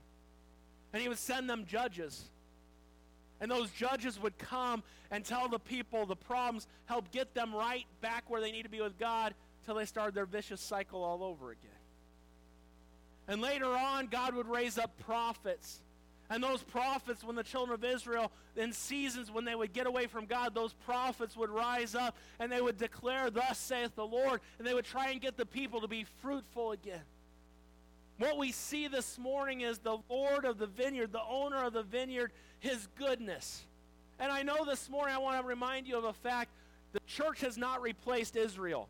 And 0.94 1.02
he 1.02 1.10
would 1.10 1.18
send 1.18 1.50
them 1.50 1.66
judges. 1.66 2.26
And 3.42 3.50
those 3.50 3.72
judges 3.72 4.22
would 4.22 4.38
come 4.38 4.84
and 5.10 5.26
tell 5.26 5.50
the 5.50 5.58
people 5.58 6.06
the 6.06 6.16
problems, 6.16 6.68
help 6.86 7.10
get 7.10 7.34
them 7.34 7.52
right 7.52 7.88
back 8.02 8.26
where 8.28 8.40
they 8.40 8.52
need 8.52 8.62
to 8.62 8.70
be 8.70 8.82
with 8.82 9.00
God 9.00 9.34
till 9.66 9.74
they 9.74 9.86
started 9.86 10.14
their 10.14 10.28
vicious 10.28 10.62
cycle 10.62 11.04
all 11.04 11.24
over 11.24 11.50
again. 11.50 11.72
And 13.28 13.42
later 13.42 13.66
on, 13.66 14.06
God 14.06 14.36
would 14.36 14.48
raise 14.48 14.78
up 14.78 14.92
prophets. 15.00 15.82
And 16.30 16.44
those 16.44 16.62
prophets, 16.62 17.24
when 17.24 17.36
the 17.36 17.42
children 17.42 17.74
of 17.74 17.84
Israel, 17.84 18.32
in 18.56 18.74
seasons 18.74 19.32
when 19.32 19.44
they 19.44 19.56
would 19.56 19.74
get 19.74 19.88
away 19.88 20.06
from 20.06 20.28
God, 20.28 20.54
those 20.54 20.74
prophets 20.86 21.36
would 21.36 21.50
rise 21.50 21.96
up 21.96 22.16
and 22.40 22.52
they 22.52 22.62
would 22.62 22.78
declare, 22.78 23.32
Thus 23.32 23.58
saith 23.58 23.96
the 23.96 24.06
Lord, 24.06 24.40
and 24.60 24.68
they 24.68 24.76
would 24.76 24.86
try 24.86 25.10
and 25.10 25.20
get 25.20 25.36
the 25.36 25.48
people 25.48 25.82
to 25.82 25.88
be 25.88 26.06
fruitful 26.22 26.74
again. 26.74 27.02
What 28.18 28.38
we 28.38 28.52
see 28.52 28.88
this 28.88 29.18
morning 29.18 29.62
is 29.62 29.80
the 29.80 29.98
Lord 30.10 30.46
of 30.46 30.58
the 30.58 30.68
vineyard, 30.68 31.12
the 31.12 31.24
owner 31.24 31.64
of 31.64 31.74
the 31.74 31.84
vineyard, 31.84 32.32
his 32.60 32.88
goodness. 32.96 33.66
And 34.20 34.32
I 34.32 34.44
know 34.44 34.66
this 34.66 34.90
morning 34.90 35.16
I 35.16 35.18
want 35.18 35.42
to 35.42 35.48
remind 35.48 35.88
you 35.88 35.98
of 35.98 36.04
a 36.04 36.14
fact 36.14 36.52
the 36.92 37.00
church 37.08 37.42
has 37.42 37.58
not 37.58 37.82
replaced 37.82 38.36
Israel. 38.36 38.88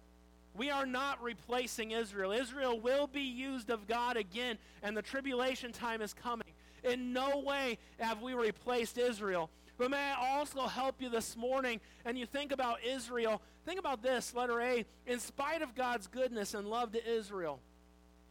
We 0.56 0.70
are 0.70 0.86
not 0.86 1.24
replacing 1.24 1.92
Israel. 1.92 2.32
Israel 2.32 2.80
will 2.80 3.08
be 3.08 3.22
used 3.22 3.70
of 3.70 3.88
God 3.88 4.18
again, 4.18 4.58
and 4.84 4.96
the 4.96 5.02
tribulation 5.02 5.72
time 5.72 6.02
is 6.02 6.14
coming. 6.14 6.48
In 6.84 7.14
no 7.14 7.40
way 7.40 7.80
have 8.00 8.22
we 8.22 8.34
replaced 8.34 8.98
Israel. 8.98 9.50
But 9.78 9.90
may 9.90 9.98
I 9.98 10.38
also 10.38 10.68
help 10.68 11.02
you 11.02 11.10
this 11.10 11.36
morning, 11.36 11.80
and 12.06 12.18
you 12.18 12.26
think 12.26 12.52
about 12.52 12.84
Israel. 12.86 13.42
Think 13.66 13.80
about 13.80 14.04
this, 14.04 14.36
letter 14.36 14.62
A. 14.62 14.86
In 15.08 15.20
spite 15.20 15.62
of 15.62 15.74
God's 15.74 16.08
goodness 16.08 16.54
and 16.54 16.68
love 16.68 16.92
to 16.92 17.10
Israel, 17.10 17.60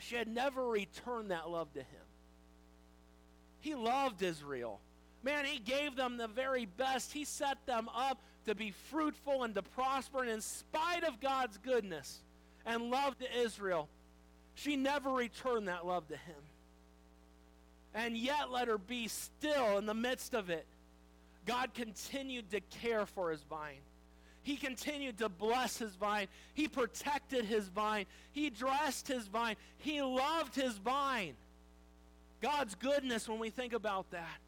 she 0.02 0.16
had 0.16 0.28
never 0.28 0.66
returned 0.66 1.30
that 1.30 1.48
love 1.48 1.72
to 1.74 1.80
him. 1.80 2.06
He 3.60 3.74
loved 3.74 4.22
Israel. 4.22 4.80
Man, 5.22 5.44
he 5.44 5.60
gave 5.60 5.94
them 5.94 6.16
the 6.16 6.26
very 6.26 6.66
best. 6.66 7.12
He 7.12 7.24
set 7.24 7.64
them 7.66 7.88
up 7.94 8.20
to 8.46 8.54
be 8.54 8.72
fruitful 8.90 9.44
and 9.44 9.54
to 9.54 9.62
prosper. 9.62 10.22
And 10.22 10.30
in 10.30 10.40
spite 10.40 11.04
of 11.04 11.20
God's 11.20 11.58
goodness 11.58 12.18
and 12.66 12.90
love 12.90 13.16
to 13.20 13.38
Israel, 13.38 13.88
she 14.54 14.74
never 14.74 15.10
returned 15.10 15.68
that 15.68 15.86
love 15.86 16.08
to 16.08 16.16
him. 16.16 16.34
And 17.94 18.16
yet, 18.16 18.50
let 18.50 18.68
her 18.68 18.78
be 18.78 19.06
still 19.06 19.78
in 19.78 19.86
the 19.86 19.94
midst 19.94 20.34
of 20.34 20.50
it. 20.50 20.66
God 21.46 21.74
continued 21.74 22.50
to 22.50 22.60
care 22.60 23.06
for 23.06 23.30
his 23.30 23.42
vine. 23.42 23.82
He 24.42 24.56
continued 24.56 25.18
to 25.18 25.28
bless 25.28 25.78
his 25.78 25.94
vine. 25.94 26.26
He 26.54 26.66
protected 26.66 27.44
his 27.44 27.68
vine. 27.68 28.06
He 28.32 28.50
dressed 28.50 29.06
his 29.06 29.28
vine. 29.28 29.56
He 29.78 30.02
loved 30.02 30.54
his 30.54 30.76
vine. 30.78 31.34
God's 32.40 32.74
goodness 32.74 33.28
when 33.28 33.38
we 33.38 33.50
think 33.50 33.72
about 33.72 34.10
that. 34.10 34.38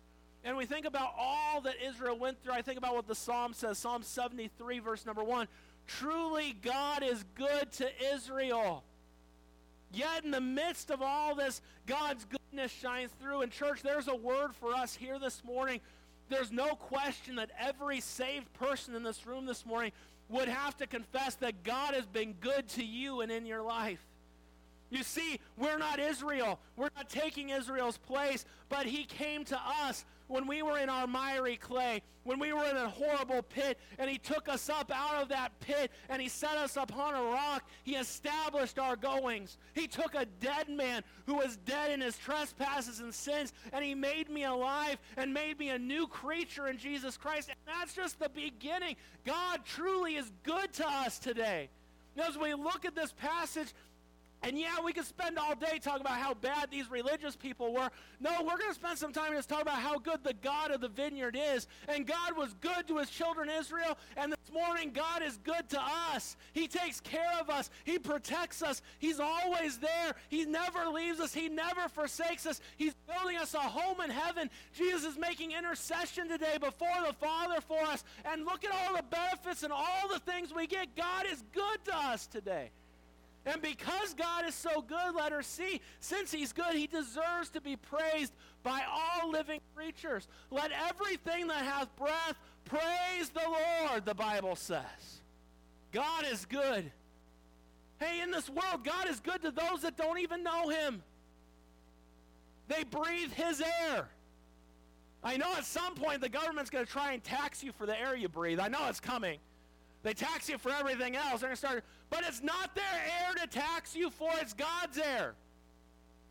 And 0.43 0.57
we 0.57 0.67
think 0.67 0.85
about 0.85 1.15
all 1.17 1.61
that 1.63 1.77
Israel 1.83 2.19
went 2.19 2.43
through. 2.43 2.53
I 2.53 2.63
think 2.63 2.77
about 2.77 2.95
what 2.95 3.07
the 3.07 3.15
psalm 3.15 3.55
says 3.55 3.79
Psalm 3.79 4.03
73, 4.03 4.81
verse 4.81 5.07
number 5.07 5.23
1. 5.23 5.47
Truly, 5.87 6.57
God 6.61 7.03
is 7.03 7.25
good 7.35 7.71
to 7.73 7.89
Israel. 8.15 8.83
Yet, 9.93 10.25
in 10.25 10.33
the 10.33 10.41
midst 10.41 10.91
of 10.91 11.03
all 11.03 11.37
this, 11.37 11.63
God's 11.87 12.27
goodness 12.27 12.73
shines 12.73 13.11
through. 13.21 13.43
And, 13.43 13.53
church, 13.53 13.81
there's 13.83 14.09
a 14.09 14.15
word 14.15 14.55
for 14.57 14.75
us 14.75 14.95
here 14.95 15.19
this 15.19 15.43
morning 15.45 15.81
there's 16.29 16.53
no 16.53 16.75
question 16.75 17.37
that 17.37 17.51
every 17.59 18.01
saved 18.01 18.53
person 18.55 18.95
in 18.95 19.03
this 19.03 19.27
room 19.27 19.47
this 19.47 19.67
morning 19.67 19.93
would 20.29 20.49
have 20.49 20.77
to 20.79 20.87
confess 20.87 21.35
that 21.37 21.63
God 21.63 21.95
has 21.95 22.07
been 22.07 22.35
good 22.41 22.69
to 22.71 22.85
you 22.85 23.21
and 23.21 23.31
in 23.31 23.47
your 23.47 23.63
life. 23.63 24.01
You 24.91 25.03
see, 25.03 25.41
we're 25.57 25.79
not 25.79 25.99
Israel. 25.99 26.59
We're 26.77 26.91
not 26.97 27.09
taking 27.09 27.51
Israel's 27.51 27.99
place, 27.99 28.45
but 28.69 28.87
he 28.87 29.05
came 29.05 29.45
to 29.47 29.61
us 29.83 30.05
when 30.29 30.47
we 30.47 30.63
were 30.63 30.79
in 30.79 30.89
our 30.89 31.07
miry 31.07 31.57
clay, 31.57 32.03
when 32.25 32.39
we 32.39 32.53
were 32.53 32.65
in 32.65 32.77
a 32.77 32.89
horrible 32.89 33.43
pit, 33.43 33.79
and 33.99 34.09
He 34.09 34.19
took 34.19 34.49
us 34.49 34.69
up 34.69 34.91
out 34.95 35.23
of 35.23 35.29
that 35.29 35.59
pit 35.61 35.91
and 36.09 36.21
He 36.21 36.29
set 36.29 36.57
us 36.57 36.77
upon 36.77 37.15
a 37.15 37.23
rock. 37.23 37.69
He 37.83 37.97
established 37.97 38.79
our 38.79 38.97
goings. 38.97 39.59
He 39.75 39.87
took 39.87 40.15
a 40.15 40.25
dead 40.25 40.69
man 40.69 41.03
who 41.27 41.35
was 41.35 41.57
dead 41.65 41.91
in 41.91 42.01
his 42.01 42.17
trespasses 42.17 43.01
and 43.01 43.15
sins, 43.15 43.53
and 43.73 43.85
He 43.85 43.95
made 43.95 44.31
me 44.31 44.45
alive 44.45 44.99
and 45.17 45.35
made 45.35 45.59
me 45.59 45.71
a 45.71 45.79
new 45.79 46.07
creature 46.07 46.69
in 46.69 46.79
Jesus 46.79 47.17
Christ. 47.17 47.51
And 47.51 47.59
that's 47.67 47.95
just 47.95 48.19
the 48.19 48.31
beginning. 48.31 48.97
God 49.25 49.61
truly 49.65 50.17
is 50.17 50.31
good 50.43 50.73
to 50.75 50.87
us 50.87 51.19
today. 51.19 51.69
As 52.17 52.39
we 52.39 52.55
look 52.55 52.85
at 52.85 52.95
this 52.95 53.13
passage, 53.13 53.75
and 54.45 54.59
yeah, 54.59 54.77
we 54.85 54.93
could 54.93 55.07
spend 55.07 55.39
all 55.39 55.55
day 55.55 55.79
talking 55.81 56.03
about 56.03 56.19
how 56.19 56.35
bad 56.35 56.71
these 56.71 56.91
religious 56.91 57.35
people 57.35 57.73
were. 57.73 57.89
No, 58.21 58.31
we're 58.43 58.59
going 58.59 58.69
to 58.69 58.75
spend 58.75 58.99
some 58.99 59.13
time 59.13 59.33
just 59.33 59.49
talking 59.49 59.63
about 59.63 59.81
how 59.81 59.99
good 59.99 60.23
the 60.23 60.35
God 60.35 60.71
of 60.71 60.83
the 60.83 60.89
vineyard 60.89 61.39
is. 61.41 61.67
And 61.89 62.07
God 62.07 62.37
was 62.37 62.55
good 62.61 62.87
to 62.89 62.99
his 62.99 63.09
children 63.09 63.49
Israel. 63.49 63.97
And 64.19 64.33
this 64.33 64.53
morning, 64.53 64.91
God 64.93 65.23
is 65.23 65.39
good 65.39 65.69
to 65.71 65.81
us. 66.15 66.37
He 66.53 66.69
takes 66.69 67.01
care 67.01 67.33
of 67.41 67.49
us, 67.49 67.71
He 67.85 67.99
protects 67.99 68.63
us. 68.63 68.83
He's 68.99 69.19
always 69.19 69.79
there. 69.79 70.15
He 70.29 70.45
never 70.45 70.89
leaves 70.89 71.21
us, 71.21 71.33
He 71.33 71.49
never 71.49 71.89
forsakes 71.89 72.45
us. 72.45 72.61
He's 72.77 72.95
building 73.09 73.39
us 73.39 73.55
a 73.55 73.61
home 73.61 74.01
in 74.03 74.11
heaven. 74.11 74.51
Jesus 74.75 75.13
is 75.13 75.19
making 75.19 75.53
intercession 75.53 76.29
today 76.29 76.59
before 76.61 76.89
the 77.07 77.15
Father 77.15 77.61
for 77.63 77.81
us. 77.81 78.05
And 78.25 78.45
look 78.45 78.65
at 78.65 78.73
all 78.73 78.95
the 78.95 79.05
benefits 79.05 79.63
and 79.63 79.73
all 79.73 80.09
the 80.13 80.21
things 80.21 80.53
we 80.55 80.67
get. 80.67 80.95
God 80.95 81.25
is 81.31 81.43
good 81.53 81.85
to 81.87 81.97
us 81.97 82.27
today. 82.27 82.71
And 83.47 83.61
because 83.61 84.15
God 84.15 84.47
is 84.47 84.55
so 84.55 84.81
good, 84.81 85.15
let 85.15 85.33
her 85.33 85.43
see, 85.43 85.81
since 86.01 86.33
he's 86.33 86.53
good, 86.53 86.75
he 86.75 86.87
deserves 86.87 87.51
to 87.51 87.61
be 87.61 87.77
praised 87.77 88.33
by 88.63 88.83
all 88.91 89.31
living 89.31 89.61
creatures. 89.77 90.27
Let 90.51 90.71
everything 90.89 91.49
that 91.49 91.65
hath 91.65 91.95
breath 91.97 92.39
praise 92.65 93.29
the 93.29 93.43
Lord, 93.47 94.07
the 94.07 94.15
Bible 94.15 94.57
says. 94.57 94.83
God 95.93 96.25
is 96.31 96.47
good. 96.47 96.91
Hey, 97.99 98.23
in 98.23 98.31
this 98.31 98.49
world, 98.49 98.83
God 98.83 99.09
is 99.09 99.21
good 99.21 99.43
to 99.43 99.51
those 99.51 99.83
that 99.83 99.97
don't 99.97 100.19
even 100.19 100.43
know 100.43 100.71
him. 100.71 101.03
They 102.69 102.85
breathe 102.85 103.33
his 103.33 103.61
air. 103.61 104.09
I 105.23 105.37
know 105.37 105.53
at 105.55 105.65
some 105.65 105.95
point 105.95 106.21
the 106.21 106.29
government's 106.29 106.71
going 106.71 106.85
to 106.85 106.91
try 106.91 107.13
and 107.13 107.23
tax 107.23 107.63
you 107.63 107.73
for 107.73 107.87
the 107.87 107.99
air 107.99 108.17
you 108.17 108.29
breathe. 108.29 108.59
I 108.59 108.69
know 108.69 108.89
it's 108.89 109.01
coming. 109.01 109.39
They 110.03 110.13
tax 110.13 110.51
you 110.51 110.59
for 110.59 110.71
everything 110.71 111.17
else. 111.17 111.41
They're 111.41 111.49
going 111.49 111.53
to 111.53 111.57
start, 111.57 111.85
but 112.11 112.25
it's 112.27 112.43
not 112.43 112.75
their 112.75 112.85
air 112.85 113.35
to 113.40 113.47
tax 113.47 113.95
you 113.95 114.11
for, 114.11 114.31
it's 114.40 114.53
God's 114.53 114.99
air. 114.99 115.35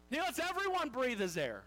He 0.10 0.20
lets 0.20 0.40
everyone 0.40 0.90
breathe 0.90 1.20
his 1.20 1.38
air. 1.38 1.64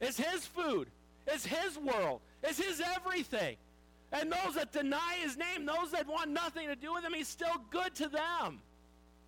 It's 0.00 0.16
his 0.16 0.46
food. 0.46 0.88
It's 1.26 1.44
his 1.44 1.76
world. 1.78 2.20
It's 2.42 2.58
his 2.58 2.80
everything. 2.80 3.56
And 4.12 4.30
those 4.30 4.54
that 4.54 4.72
deny 4.72 5.16
his 5.22 5.36
name, 5.36 5.66
those 5.66 5.90
that 5.92 6.06
want 6.06 6.30
nothing 6.30 6.68
to 6.68 6.76
do 6.76 6.94
with 6.94 7.04
him, 7.04 7.12
he's 7.12 7.28
still 7.28 7.60
good 7.70 7.94
to 7.96 8.08
them. 8.08 8.60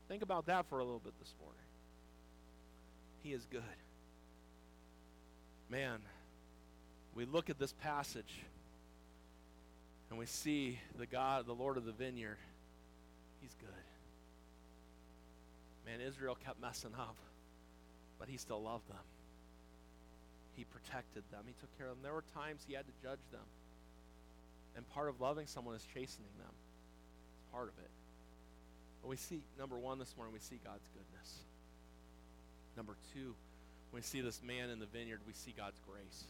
Think 0.09 0.23
about 0.23 0.47
that 0.47 0.67
for 0.69 0.79
a 0.79 0.85
little 0.85 1.01
bit 1.01 1.13
this 1.19 1.35
morning. 1.41 1.61
He 3.23 3.33
is 3.33 3.45
good. 3.51 3.63
Man, 5.69 5.99
we 7.15 7.25
look 7.25 7.51
at 7.51 7.59
this 7.59 7.73
passage 7.73 8.33
and 10.09 10.19
we 10.19 10.25
see 10.25 10.79
the 10.99 11.07
God, 11.07 11.47
the 11.47 11.53
Lord 11.53 11.77
of 11.77 11.85
the 11.85 11.93
vineyard. 11.93 12.39
He's 13.41 13.55
good. 13.61 13.69
Man, 15.87 16.01
Israel 16.01 16.37
kept 16.45 16.61
messing 16.61 16.95
up, 16.99 17.17
but 18.19 18.29
he 18.29 18.37
still 18.37 18.63
loved 18.63 18.89
them. 18.89 19.05
He 20.57 20.65
protected 20.65 21.23
them. 21.31 21.45
He 21.47 21.55
took 21.61 21.77
care 21.79 21.87
of 21.87 21.97
them. 21.97 22.03
There 22.03 22.13
were 22.13 22.25
times 22.35 22.65
he 22.67 22.75
had 22.75 22.85
to 22.85 22.93
judge 23.03 23.23
them. 23.31 23.47
And 24.77 24.89
part 24.91 25.09
of 25.09 25.21
loving 25.21 25.47
someone 25.47 25.75
is 25.75 25.87
chastening 25.95 26.35
them. 26.39 26.53
It's 27.39 27.53
part 27.53 27.69
of 27.69 27.79
it. 27.79 27.91
But 29.03 29.09
we 29.09 29.17
see, 29.17 29.41
number 29.59 29.79
one 29.79 29.99
this 29.99 30.15
morning, 30.17 30.35
we 30.35 30.41
see 30.41 30.59
God's 30.65 30.87
goodness. 30.93 31.39
Number 32.77 32.97
two, 33.15 33.35
when 33.91 34.01
we 34.01 34.03
see 34.03 34.21
this 34.21 34.43
man 34.43 34.71
in 34.71 34.79
the 34.79 34.87
vineyard, 34.87 35.21
we 35.27 35.33
see 35.33 35.55
God's 35.57 35.81
grace. 35.89 36.25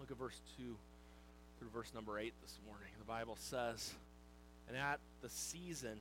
Look 0.00 0.10
at 0.10 0.16
verse 0.16 0.40
2 0.58 0.74
through 1.58 1.68
verse 1.68 1.92
number 1.94 2.18
8 2.18 2.32
this 2.42 2.58
morning. 2.66 2.88
The 2.98 3.04
Bible 3.04 3.36
says, 3.38 3.92
And 4.70 4.78
at 4.78 5.00
the 5.20 5.28
season 5.28 5.98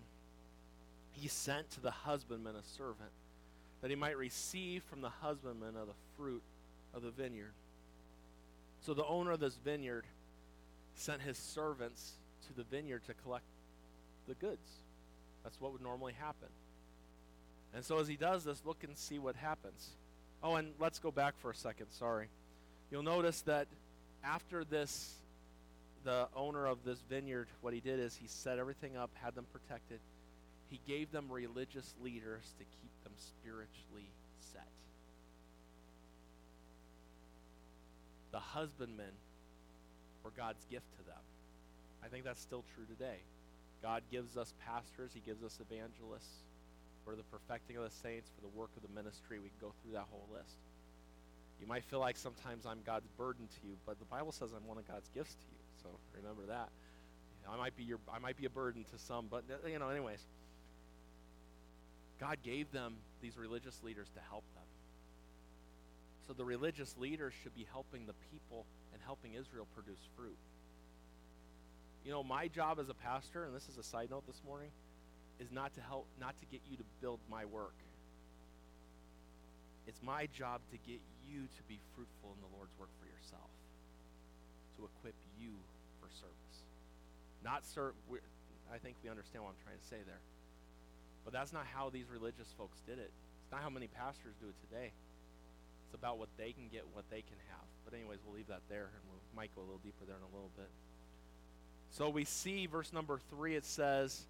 he 1.13 1.27
sent 1.27 1.71
to 1.71 1.81
the 1.81 1.89
husbandman 1.89 2.53
a 2.55 2.63
servant, 2.77 3.09
that 3.81 3.89
he 3.89 3.95
might 3.95 4.15
receive 4.15 4.83
from 4.83 5.01
the 5.01 5.09
husbandman 5.09 5.75
of 5.75 5.87
the 5.87 5.93
fruit 6.15 6.43
of 6.93 7.01
the 7.01 7.09
vineyard. 7.09 7.53
So 8.81 8.93
the 8.93 9.05
owner 9.05 9.31
of 9.31 9.39
this 9.39 9.55
vineyard 9.55 10.05
sent 10.93 11.23
his 11.23 11.37
servants 11.37 12.11
to 12.47 12.53
the 12.53 12.63
vineyard 12.63 13.01
to 13.07 13.15
collect 13.15 13.45
the 14.27 14.35
goods. 14.35 14.69
That's 15.43 15.59
what 15.59 15.71
would 15.71 15.81
normally 15.81 16.13
happen. 16.13 16.49
And 17.73 17.83
so 17.83 17.97
as 17.97 18.07
he 18.07 18.17
does 18.17 18.43
this, 18.43 18.61
look 18.65 18.83
and 18.83 18.95
see 18.95 19.17
what 19.17 19.35
happens. 19.35 19.89
Oh, 20.43 20.55
and 20.55 20.73
let's 20.79 20.99
go 20.99 21.09
back 21.09 21.33
for 21.39 21.49
a 21.49 21.55
second. 21.55 21.87
Sorry. 21.89 22.27
You'll 22.91 23.03
notice 23.03 23.41
that 23.41 23.67
after 24.23 24.63
this, 24.63 25.15
the 26.03 26.27
owner 26.35 26.65
of 26.67 26.83
this 26.83 26.99
vineyard, 27.09 27.47
what 27.61 27.73
he 27.73 27.79
did 27.79 27.99
is 27.99 28.15
he 28.15 28.27
set 28.27 28.59
everything 28.59 28.97
up, 28.97 29.11
had 29.21 29.35
them 29.35 29.45
protected. 29.51 29.99
He 30.69 30.79
gave 30.87 31.11
them 31.11 31.25
religious 31.29 31.93
leaders 32.01 32.53
to 32.59 32.63
keep 32.63 33.03
them 33.03 33.13
spiritually 33.17 34.09
set. 34.39 34.67
The 38.31 38.39
husbandmen 38.39 39.11
were 40.23 40.31
God's 40.35 40.63
gift 40.69 40.85
to 40.97 41.05
them. 41.05 41.21
I 42.03 42.07
think 42.07 42.23
that's 42.23 42.41
still 42.41 42.63
true 42.75 42.85
today. 42.85 43.17
God 43.81 44.03
gives 44.11 44.37
us 44.37 44.53
pastors, 44.65 45.11
He 45.13 45.21
gives 45.25 45.43
us 45.43 45.59
evangelists 45.59 46.43
for 47.05 47.15
the 47.15 47.23
perfecting 47.23 47.77
of 47.77 47.83
the 47.83 47.89
saints, 47.89 48.29
for 48.35 48.41
the 48.41 48.57
work 48.57 48.69
of 48.75 48.83
the 48.83 48.93
ministry. 48.93 49.39
We 49.39 49.49
can 49.49 49.59
go 49.61 49.73
through 49.81 49.93
that 49.93 50.05
whole 50.11 50.27
list. 50.31 50.57
You 51.59 51.67
might 51.67 51.83
feel 51.83 51.99
like 51.99 52.17
sometimes 52.17 52.65
I'm 52.65 52.79
God's 52.85 53.07
burden 53.17 53.47
to 53.47 53.67
you, 53.67 53.75
but 53.85 53.99
the 53.99 54.05
Bible 54.05 54.31
says 54.31 54.51
I'm 54.55 54.67
one 54.67 54.77
of 54.77 54.87
God's 54.87 55.09
gifts 55.13 55.33
to 55.33 55.45
you. 55.51 55.58
So 55.83 55.89
remember 56.15 56.43
that. 56.47 56.69
I 57.49 57.57
might 57.57 57.75
be 57.75 57.83
your 57.83 57.99
I 58.13 58.19
might 58.19 58.37
be 58.37 58.45
a 58.45 58.49
burden 58.49 58.85
to 58.91 58.97
some, 58.99 59.27
but 59.29 59.43
uh, 59.49 59.67
you 59.67 59.79
know, 59.79 59.89
anyways. 59.89 60.19
God 62.19 62.37
gave 62.43 62.69
them 62.71 62.95
these 63.21 63.37
religious 63.37 63.81
leaders 63.81 64.07
to 64.13 64.19
help 64.29 64.43
them. 64.53 64.65
So 66.27 66.33
the 66.33 66.43
religious 66.45 66.95
leaders 66.97 67.33
should 67.41 67.55
be 67.55 67.65
helping 67.71 68.05
the 68.05 68.13
people 68.29 68.65
and 68.93 69.01
helping 69.03 69.33
Israel 69.33 69.65
produce 69.73 70.01
fruit. 70.15 70.37
You 72.05 72.11
know, 72.11 72.23
my 72.23 72.47
job 72.47 72.79
as 72.79 72.89
a 72.89 72.93
pastor, 72.93 73.45
and 73.45 73.55
this 73.55 73.67
is 73.67 73.77
a 73.77 73.83
side 73.83 74.09
note 74.11 74.27
this 74.27 74.41
morning, 74.45 74.69
is 75.39 75.51
not 75.51 75.73
to 75.75 75.81
help, 75.81 76.05
not 76.19 76.37
to 76.39 76.45
get 76.51 76.61
you 76.69 76.77
to 76.77 76.83
build 77.01 77.19
my 77.31 77.45
work. 77.45 77.75
It's 79.87 80.03
my 80.03 80.27
job 80.27 80.61
to 80.71 80.77
get 80.85 80.99
you 81.27 81.41
to 81.41 81.63
be 81.67 81.79
fruitful 81.95 82.35
in 82.35 82.41
the 82.41 82.55
Lord's 82.55 82.73
work 82.77 82.89
for 82.99 83.07
yourself, 83.07 83.49
equip 84.99 85.15
you 85.39 85.55
for 86.03 86.11
service. 86.11 86.55
Not 87.43 87.65
serve. 87.65 87.95
I 88.71 88.77
think 88.77 88.95
we 89.03 89.09
understand 89.09 89.43
what 89.43 89.55
I'm 89.55 89.63
trying 89.63 89.79
to 89.79 89.87
say 89.87 90.03
there. 90.05 90.21
But 91.23 91.33
that's 91.33 91.53
not 91.53 91.65
how 91.65 91.89
these 91.89 92.05
religious 92.11 92.51
folks 92.57 92.77
did 92.85 92.99
it. 92.99 93.09
It's 93.09 93.51
not 93.51 93.61
how 93.61 93.69
many 93.69 93.87
pastors 93.87 94.35
do 94.41 94.47
it 94.47 94.57
today. 94.67 94.91
It's 95.87 95.95
about 95.95 96.19
what 96.19 96.29
they 96.37 96.51
can 96.51 96.67
get, 96.71 96.85
what 96.93 97.05
they 97.09 97.21
can 97.21 97.39
have. 97.49 97.65
But 97.85 97.95
anyways, 97.95 98.19
we'll 98.25 98.35
leave 98.35 98.47
that 98.47 98.61
there, 98.69 98.93
and 98.93 99.03
we 99.09 99.17
might 99.35 99.55
go 99.55 99.61
a 99.61 99.65
little 99.65 99.81
deeper 99.83 100.05
there 100.05 100.17
in 100.17 100.21
a 100.21 100.35
little 100.35 100.51
bit. 100.55 100.69
So 101.91 102.09
we 102.09 102.25
see 102.25 102.67
verse 102.67 102.93
number 102.93 103.19
three, 103.29 103.55
it 103.55 103.65
says, 103.65 104.25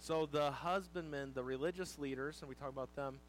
So 0.00 0.26
the 0.26 0.50
husbandmen, 0.50 1.30
the 1.34 1.44
religious 1.44 1.98
leaders, 1.98 2.38
and 2.40 2.48
we 2.48 2.56
talk 2.56 2.70
about 2.70 2.94
them, 2.96 3.20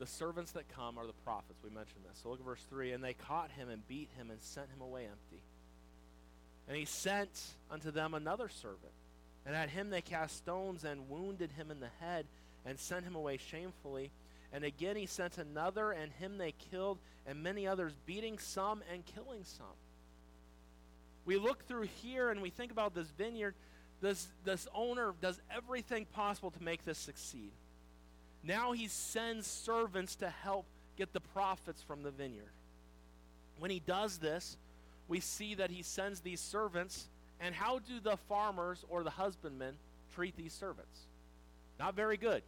the 0.00 0.06
servants 0.06 0.52
that 0.52 0.64
come 0.74 0.98
are 0.98 1.06
the 1.06 1.12
prophets. 1.24 1.60
We 1.62 1.68
mentioned 1.68 2.02
this. 2.08 2.18
So 2.22 2.30
look 2.30 2.40
at 2.40 2.46
verse 2.46 2.64
3. 2.70 2.92
And 2.92 3.04
they 3.04 3.12
caught 3.12 3.50
him 3.50 3.68
and 3.68 3.86
beat 3.86 4.08
him 4.16 4.30
and 4.30 4.40
sent 4.40 4.66
him 4.74 4.80
away 4.80 5.04
empty. 5.04 5.42
And 6.68 6.76
he 6.76 6.84
sent 6.84 7.30
unto 7.70 7.90
them 7.90 8.14
another 8.14 8.48
servant. 8.48 8.92
And 9.46 9.56
at 9.56 9.70
him 9.70 9.90
they 9.90 10.02
cast 10.02 10.36
stones 10.36 10.84
and 10.84 11.08
wounded 11.08 11.50
him 11.52 11.70
in 11.70 11.80
the 11.80 11.90
head 12.00 12.26
and 12.64 12.78
sent 12.78 13.04
him 13.04 13.14
away 13.14 13.38
shamefully. 13.38 14.10
And 14.52 14.64
again 14.64 14.96
he 14.96 15.06
sent 15.06 15.38
another, 15.38 15.92
and 15.92 16.12
him 16.12 16.38
they 16.38 16.52
killed, 16.70 16.98
and 17.26 17.42
many 17.42 17.66
others, 17.66 17.92
beating 18.06 18.38
some 18.38 18.82
and 18.92 19.04
killing 19.06 19.44
some. 19.44 19.66
We 21.24 21.36
look 21.36 21.66
through 21.66 21.88
here 22.02 22.30
and 22.30 22.42
we 22.42 22.50
think 22.50 22.72
about 22.72 22.94
this 22.94 23.08
vineyard. 23.16 23.54
This, 24.00 24.26
this 24.44 24.66
owner 24.74 25.12
does 25.20 25.40
everything 25.54 26.06
possible 26.06 26.50
to 26.50 26.62
make 26.62 26.84
this 26.84 26.98
succeed. 26.98 27.50
Now 28.42 28.72
he 28.72 28.88
sends 28.88 29.46
servants 29.46 30.16
to 30.16 30.28
help 30.28 30.64
get 30.96 31.12
the 31.12 31.20
profits 31.20 31.82
from 31.82 32.02
the 32.02 32.10
vineyard. 32.10 32.50
When 33.58 33.70
he 33.70 33.80
does 33.80 34.18
this, 34.18 34.56
we 35.10 35.18
see 35.18 35.56
that 35.56 35.72
he 35.72 35.82
sends 35.82 36.20
these 36.20 36.40
servants, 36.40 37.08
and 37.40 37.52
how 37.52 37.80
do 37.80 37.98
the 38.00 38.16
farmers 38.28 38.84
or 38.88 39.02
the 39.02 39.10
husbandmen 39.10 39.74
treat 40.14 40.36
these 40.36 40.52
servants? 40.52 41.00
Not 41.80 41.96
very 41.96 42.16
good. 42.16 42.44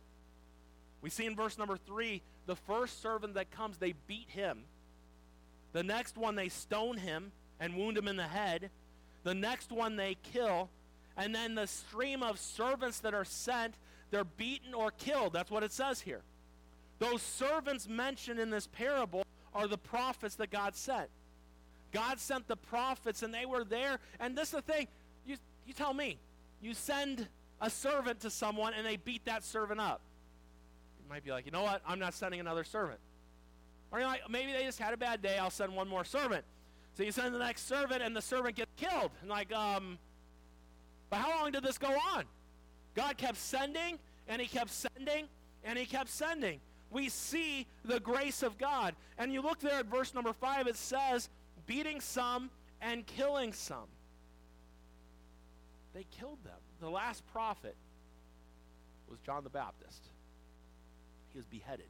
We 1.00 1.10
see 1.10 1.26
in 1.26 1.34
verse 1.34 1.58
number 1.58 1.76
three 1.76 2.22
the 2.46 2.54
first 2.54 3.02
servant 3.02 3.34
that 3.34 3.50
comes, 3.50 3.78
they 3.78 3.94
beat 4.06 4.28
him. 4.28 4.60
The 5.72 5.82
next 5.82 6.16
one, 6.16 6.36
they 6.36 6.48
stone 6.48 6.98
him 6.98 7.32
and 7.58 7.76
wound 7.76 7.98
him 7.98 8.06
in 8.06 8.16
the 8.16 8.28
head. 8.28 8.70
The 9.24 9.34
next 9.34 9.72
one 9.72 9.96
they 9.96 10.16
kill. 10.32 10.70
And 11.16 11.34
then 11.34 11.56
the 11.56 11.66
stream 11.66 12.22
of 12.22 12.38
servants 12.38 13.00
that 13.00 13.12
are 13.12 13.24
sent, 13.24 13.74
they're 14.12 14.24
beaten 14.24 14.72
or 14.72 14.92
killed. 14.92 15.32
That's 15.32 15.50
what 15.50 15.64
it 15.64 15.72
says 15.72 16.00
here. 16.00 16.22
Those 17.00 17.22
servants 17.22 17.88
mentioned 17.88 18.38
in 18.38 18.50
this 18.50 18.68
parable 18.68 19.24
are 19.52 19.66
the 19.66 19.78
prophets 19.78 20.36
that 20.36 20.50
God 20.50 20.76
sent. 20.76 21.08
God 21.92 22.18
sent 22.18 22.48
the 22.48 22.56
prophets 22.56 23.22
and 23.22 23.32
they 23.32 23.46
were 23.46 23.64
there. 23.64 23.98
And 24.18 24.36
this 24.36 24.48
is 24.48 24.54
the 24.54 24.62
thing. 24.62 24.88
You, 25.26 25.36
you 25.66 25.74
tell 25.74 25.94
me. 25.94 26.18
You 26.60 26.74
send 26.74 27.28
a 27.60 27.70
servant 27.70 28.20
to 28.20 28.30
someone 28.30 28.72
and 28.74 28.86
they 28.86 28.96
beat 28.96 29.24
that 29.26 29.44
servant 29.44 29.80
up. 29.80 30.00
You 31.02 31.08
might 31.08 31.24
be 31.24 31.30
like, 31.30 31.44
you 31.46 31.52
know 31.52 31.62
what? 31.62 31.82
I'm 31.86 31.98
not 31.98 32.14
sending 32.14 32.40
another 32.40 32.64
servant. 32.64 32.98
Or 33.90 33.98
you're 33.98 34.08
like, 34.08 34.22
maybe 34.30 34.52
they 34.52 34.64
just 34.64 34.78
had 34.78 34.94
a 34.94 34.96
bad 34.96 35.20
day. 35.20 35.36
I'll 35.38 35.50
send 35.50 35.74
one 35.76 35.86
more 35.86 36.04
servant. 36.04 36.44
So 36.94 37.02
you 37.02 37.12
send 37.12 37.34
the 37.34 37.38
next 37.38 37.66
servant, 37.66 38.02
and 38.02 38.14
the 38.14 38.22
servant 38.22 38.56
gets 38.56 38.70
killed. 38.76 39.10
And 39.20 39.30
like, 39.30 39.52
um, 39.52 39.98
but 41.10 41.16
how 41.16 41.30
long 41.30 41.52
did 41.52 41.62
this 41.62 41.78
go 41.78 41.88
on? 41.88 42.24
God 42.94 43.16
kept 43.16 43.36
sending, 43.36 43.98
and 44.28 44.40
he 44.40 44.48
kept 44.48 44.70
sending, 44.70 45.26
and 45.64 45.78
he 45.78 45.86
kept 45.86 46.10
sending. 46.10 46.60
We 46.90 47.08
see 47.08 47.66
the 47.84 48.00
grace 48.00 48.42
of 48.42 48.58
God. 48.58 48.94
And 49.18 49.32
you 49.32 49.40
look 49.40 49.60
there 49.60 49.80
at 49.80 49.86
verse 49.86 50.14
number 50.14 50.32
five, 50.32 50.66
it 50.66 50.76
says, 50.76 51.30
beating 51.66 52.00
some 52.00 52.50
and 52.80 53.06
killing 53.06 53.52
some. 53.52 53.88
They 55.94 56.06
killed 56.10 56.42
them. 56.44 56.58
The 56.80 56.88
last 56.88 57.22
prophet 57.32 57.76
was 59.08 59.18
John 59.20 59.44
the 59.44 59.50
Baptist. 59.50 60.02
He 61.32 61.38
was 61.38 61.46
beheaded. 61.46 61.86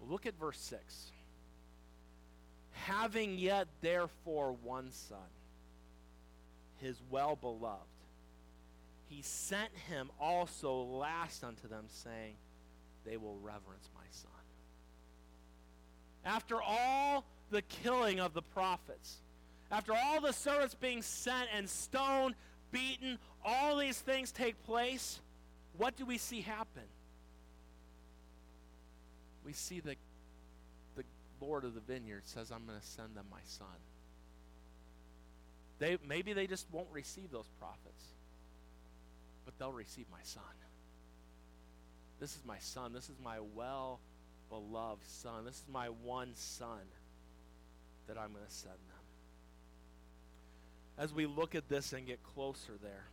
Look 0.00 0.24
at 0.24 0.38
verse 0.38 0.58
6 0.58 1.12
having 2.86 3.38
yet 3.38 3.68
therefore 3.80 4.52
one 4.62 4.90
son, 4.92 5.18
his 6.80 7.00
well 7.10 7.36
beloved, 7.36 7.84
he 9.08 9.22
sent 9.22 9.70
him 9.88 10.10
also 10.20 10.82
last 10.82 11.44
unto 11.44 11.68
them, 11.68 11.84
saying, 11.88 12.34
They 13.04 13.16
will 13.16 13.36
reverence 13.42 13.88
my 13.94 14.04
son. 14.10 14.30
After 16.24 16.62
all 16.62 17.24
the 17.50 17.62
killing 17.62 18.20
of 18.20 18.32
the 18.34 18.42
prophets, 18.42 19.16
after 19.70 19.92
all 19.92 20.20
the 20.20 20.32
servants 20.32 20.74
being 20.74 21.02
sent 21.02 21.48
and 21.54 21.68
stoned, 21.68 22.34
beaten, 22.72 23.18
all 23.44 23.76
these 23.76 23.98
things 23.98 24.32
take 24.32 24.62
place, 24.64 25.20
what 25.76 25.96
do 25.96 26.04
we 26.04 26.18
see 26.18 26.40
happen? 26.40 26.82
We 29.44 29.52
see 29.52 29.80
that 29.80 29.96
the 30.96 31.04
Lord 31.40 31.64
of 31.64 31.74
the 31.74 31.80
vineyard 31.80 32.22
says, 32.24 32.50
I'm 32.50 32.66
going 32.66 32.78
to 32.78 32.86
send 32.86 33.16
them 33.16 33.26
my 33.30 33.40
son. 33.46 33.66
They, 35.78 35.96
maybe 36.06 36.32
they 36.32 36.46
just 36.46 36.66
won't 36.70 36.88
receive 36.92 37.30
those 37.30 37.48
prophets, 37.58 38.04
but 39.44 39.58
they'll 39.58 39.72
receive 39.72 40.06
my 40.12 40.18
son. 40.22 40.42
This 42.20 42.36
is 42.36 42.44
my 42.44 42.58
son. 42.58 42.92
This 42.92 43.08
is 43.08 43.16
my 43.24 43.38
well 43.54 43.98
beloved 44.50 45.06
son. 45.06 45.46
This 45.46 45.54
is 45.54 45.64
my 45.72 45.86
one 45.86 46.32
son 46.34 46.80
that 48.06 48.18
I'm 48.18 48.32
going 48.32 48.44
to 48.46 48.52
send 48.52 48.74
them. 48.74 49.00
As 50.98 51.14
we 51.14 51.26
look 51.26 51.54
at 51.54 51.68
this 51.68 51.92
and 51.92 52.06
get 52.06 52.22
closer 52.22 52.72
there, 52.82 53.06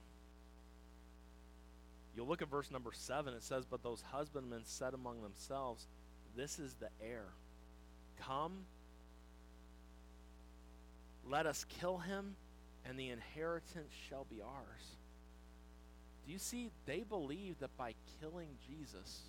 you'll 2.15 2.27
look 2.27 2.41
at 2.41 2.49
verse 2.49 2.69
number 2.71 2.91
7. 2.93 3.33
It 3.33 3.43
says, 3.43 3.65
But 3.65 3.83
those 3.83 4.03
husbandmen 4.11 4.61
said 4.65 4.93
among 4.93 5.21
themselves, 5.21 5.87
This 6.35 6.59
is 6.59 6.73
the 6.75 6.89
heir. 7.01 7.25
Come, 8.21 8.65
let 11.29 11.45
us 11.45 11.65
kill 11.79 11.97
him 11.97 12.35
and 12.87 12.97
the 12.97 13.09
inheritance 13.09 13.91
shall 14.09 14.25
be 14.29 14.41
ours. 14.41 14.95
Do 16.25 16.31
you 16.31 16.39
see? 16.39 16.71
They 16.85 17.03
believed 17.07 17.59
that 17.59 17.75
by 17.77 17.93
killing 18.19 18.49
Jesus, 18.67 19.21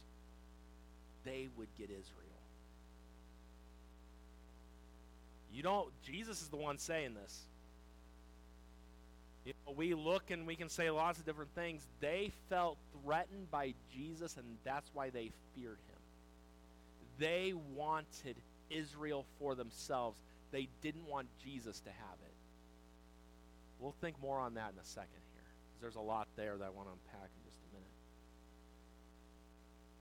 they 1.24 1.48
would 1.56 1.68
get 1.76 1.90
Israel. 1.90 2.27
You 5.52 5.62
don't, 5.62 5.88
Jesus 6.02 6.42
is 6.42 6.48
the 6.48 6.56
one 6.56 6.78
saying 6.78 7.14
this. 7.14 7.42
You 9.44 9.54
know, 9.66 9.72
we 9.72 9.94
look 9.94 10.30
and 10.30 10.46
we 10.46 10.56
can 10.56 10.68
say 10.68 10.90
lots 10.90 11.18
of 11.18 11.24
different 11.24 11.54
things. 11.54 11.86
They 12.00 12.32
felt 12.48 12.76
threatened 13.02 13.50
by 13.50 13.74
Jesus, 13.92 14.36
and 14.36 14.44
that's 14.62 14.90
why 14.92 15.10
they 15.10 15.30
feared 15.54 15.78
him. 15.88 15.98
They 17.18 17.54
wanted 17.74 18.36
Israel 18.68 19.24
for 19.38 19.54
themselves. 19.54 20.20
They 20.50 20.68
didn't 20.82 21.06
want 21.06 21.28
Jesus 21.42 21.80
to 21.80 21.90
have 21.90 22.18
it. 22.26 22.34
We'll 23.78 23.94
think 24.00 24.20
more 24.20 24.38
on 24.38 24.54
that 24.54 24.72
in 24.74 24.78
a 24.78 24.84
second 24.84 25.22
here. 25.32 25.42
because 25.44 25.80
There's 25.80 25.96
a 25.96 26.06
lot 26.06 26.28
there 26.36 26.56
that 26.56 26.64
I 26.64 26.70
want 26.70 26.88
to 26.88 26.92
unpack 26.92 27.30
in 27.36 27.50
just 27.50 27.60
a 27.70 27.74
minute. 27.74 27.88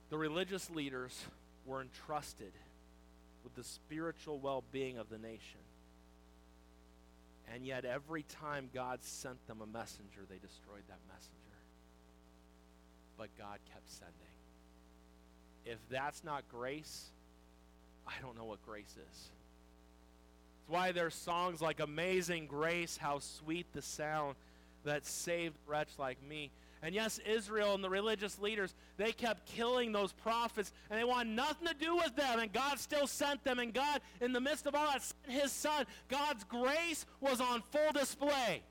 The 0.10 0.18
religious 0.18 0.70
leaders 0.70 1.24
were 1.66 1.82
entrusted 1.82 2.52
with 3.48 3.56
the 3.56 3.64
spiritual 3.64 4.40
well 4.40 4.62
being 4.74 4.98
of 4.98 5.10
the 5.10 5.18
nation. 5.18 5.62
And 7.54 7.66
yet, 7.66 7.86
every 7.86 8.24
time 8.24 8.70
God 8.74 9.00
sent 9.04 9.48
them 9.48 9.62
a 9.62 9.66
messenger, 9.66 10.20
they 10.30 10.36
destroyed 10.36 10.84
that 10.90 11.00
messenger. 11.08 11.34
But 13.18 13.30
God 13.38 13.60
kept 13.72 13.90
sending. 13.90 14.14
If 15.66 15.78
that's 15.90 16.26
not 16.26 16.44
grace, 16.52 17.06
I 18.06 18.22
don't 18.22 18.38
know 18.38 18.44
what 18.44 18.66
grace 18.66 18.92
is. 18.92 19.30
It's 20.60 20.70
why 20.70 20.92
there's 20.92 21.16
songs 21.16 21.62
like 21.62 21.80
Amazing 21.80 22.48
Grace, 22.48 22.98
How 22.98 23.20
Sweet 23.20 23.68
the 23.72 23.82
Sound 23.82 24.36
that 24.84 25.06
saved 25.06 25.56
a 25.56 25.72
wretch 25.72 25.92
like 25.98 26.22
me. 26.22 26.52
And 26.84 26.94
yes, 26.94 27.18
Israel 27.26 27.76
and 27.76 27.84
the 27.84 27.90
religious 27.90 28.40
leaders, 28.40 28.76
they 28.98 29.12
kept 29.12 29.46
killing 29.46 29.92
those 29.92 30.12
prophets 30.12 30.72
and 30.90 31.00
they 31.00 31.04
wanted 31.04 31.36
nothing 31.36 31.68
to 31.68 31.74
do 31.74 31.96
with 31.96 32.16
them. 32.16 32.40
And 32.40 32.52
God 32.52 32.80
still 32.80 33.08
sent 33.08 33.44
them. 33.44 33.60
And 33.60 33.74
God, 33.74 34.02
in 34.22 34.34
the 34.34 34.42
midst 34.42 34.66
of 34.66 34.76
all 34.76 34.88
that, 34.88 35.04
sent 35.04 35.42
his 35.42 35.52
son. 35.52 35.86
God's 36.08 36.44
grace 36.44 37.06
was 37.22 37.40
on 37.40 37.62
full 37.72 37.92
display. 37.94 38.64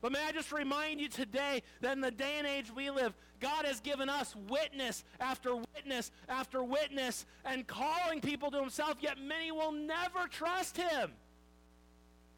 But 0.00 0.12
may 0.12 0.24
I 0.26 0.32
just 0.32 0.50
remind 0.50 1.00
you 1.00 1.08
today 1.08 1.62
that 1.80 1.92
in 1.92 2.00
the 2.00 2.10
day 2.10 2.34
and 2.38 2.46
age 2.46 2.72
we 2.74 2.90
live, 2.90 3.14
God 3.38 3.66
has 3.66 3.80
given 3.80 4.08
us 4.08 4.34
witness 4.48 5.04
after 5.20 5.54
witness 5.54 6.10
after 6.28 6.64
witness 6.64 7.26
and 7.44 7.66
calling 7.66 8.20
people 8.20 8.50
to 8.50 8.58
himself, 8.58 8.96
yet 9.00 9.18
many 9.20 9.52
will 9.52 9.72
never 9.72 10.26
trust 10.28 10.76
him 10.76 11.12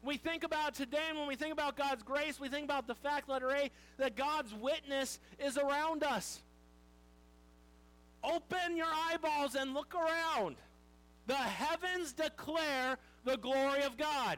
we 0.05 0.17
think 0.17 0.43
about 0.43 0.75
today 0.75 1.01
and 1.09 1.17
when 1.17 1.27
we 1.27 1.35
think 1.35 1.51
about 1.51 1.75
God's 1.75 2.03
grace, 2.03 2.39
we 2.39 2.47
think 2.47 2.65
about 2.65 2.87
the 2.87 2.95
fact, 2.95 3.27
letter 3.27 3.49
A, 3.49 3.71
that 3.97 4.15
God's 4.15 4.53
witness 4.53 5.19
is 5.39 5.57
around 5.57 6.03
us. 6.03 6.43
Open 8.33 8.75
your 8.75 8.87
eyeballs 9.11 9.55
and 9.55 9.73
look 9.73 9.93
around. 9.95 10.55
The 11.27 11.35
heavens 11.35 12.13
declare 12.13 12.97
the 13.23 13.37
glory 13.37 13.83
of 13.83 13.97
God. 13.97 14.37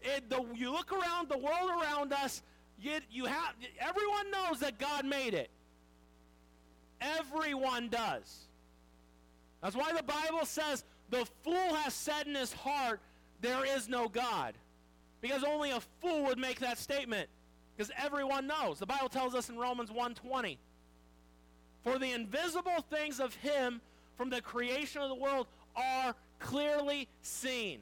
It, 0.00 0.28
the, 0.30 0.44
you 0.54 0.70
look 0.70 0.92
around 0.92 1.28
the 1.28 1.38
world 1.38 1.70
around 1.70 2.12
us, 2.12 2.42
you, 2.80 2.98
you 3.10 3.24
have, 3.24 3.54
everyone 3.80 4.30
knows 4.30 4.60
that 4.60 4.78
God 4.78 5.04
made 5.04 5.34
it. 5.34 5.50
Everyone 7.00 7.88
does. 7.88 8.48
That's 9.62 9.76
why 9.76 9.92
the 9.92 10.02
Bible 10.02 10.44
says 10.44 10.84
the 11.10 11.26
fool 11.42 11.74
has 11.74 11.94
said 11.94 12.26
in 12.26 12.34
his 12.34 12.52
heart, 12.52 13.00
there 13.40 13.64
is 13.64 13.88
no 13.88 14.08
God. 14.08 14.54
Because 15.20 15.42
only 15.42 15.70
a 15.70 15.80
fool 16.00 16.24
would 16.24 16.38
make 16.38 16.60
that 16.60 16.78
statement. 16.78 17.28
Because 17.76 17.90
everyone 17.96 18.46
knows. 18.46 18.78
The 18.78 18.86
Bible 18.86 19.08
tells 19.08 19.34
us 19.34 19.48
in 19.48 19.56
Romans 19.56 19.90
1:20, 19.90 20.58
"For 21.84 21.98
the 21.98 22.12
invisible 22.12 22.82
things 22.82 23.20
of 23.20 23.34
him 23.36 23.80
from 24.16 24.30
the 24.30 24.42
creation 24.42 25.00
of 25.02 25.08
the 25.08 25.14
world 25.14 25.46
are 25.76 26.14
clearly 26.38 27.08
seen, 27.22 27.80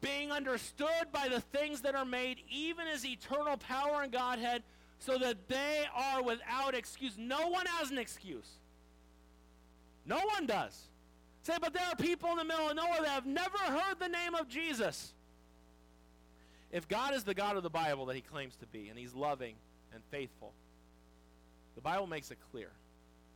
being 0.00 0.32
understood 0.32 1.12
by 1.12 1.28
the 1.28 1.40
things 1.40 1.82
that 1.82 1.94
are 1.94 2.04
made, 2.04 2.42
even 2.48 2.86
as 2.88 3.04
eternal 3.04 3.56
power 3.56 4.02
and 4.02 4.12
Godhead, 4.12 4.62
so 4.98 5.18
that 5.18 5.48
they 5.48 5.86
are 5.92 6.22
without 6.22 6.74
excuse." 6.74 7.18
No 7.18 7.48
one 7.48 7.66
has 7.66 7.90
an 7.90 7.98
excuse. 7.98 8.58
No 10.04 10.18
one 10.18 10.46
does. 10.46 10.88
Say, 11.42 11.56
but 11.60 11.72
there 11.72 11.86
are 11.86 11.96
people 11.96 12.30
in 12.30 12.36
the 12.36 12.44
middle 12.44 12.68
of 12.68 12.76
nowhere 12.76 13.02
that 13.02 13.08
have 13.08 13.26
never 13.26 13.58
heard 13.58 13.98
the 13.98 14.08
name 14.08 14.34
of 14.34 14.48
Jesus. 14.48 15.12
If 16.70 16.88
God 16.88 17.14
is 17.14 17.24
the 17.24 17.34
God 17.34 17.56
of 17.56 17.62
the 17.62 17.70
Bible 17.70 18.06
that 18.06 18.16
he 18.16 18.22
claims 18.22 18.56
to 18.56 18.66
be, 18.66 18.88
and 18.88 18.98
he's 18.98 19.12
loving 19.12 19.56
and 19.92 20.02
faithful, 20.10 20.54
the 21.74 21.80
Bible 21.80 22.06
makes 22.06 22.30
it 22.30 22.38
clear 22.50 22.70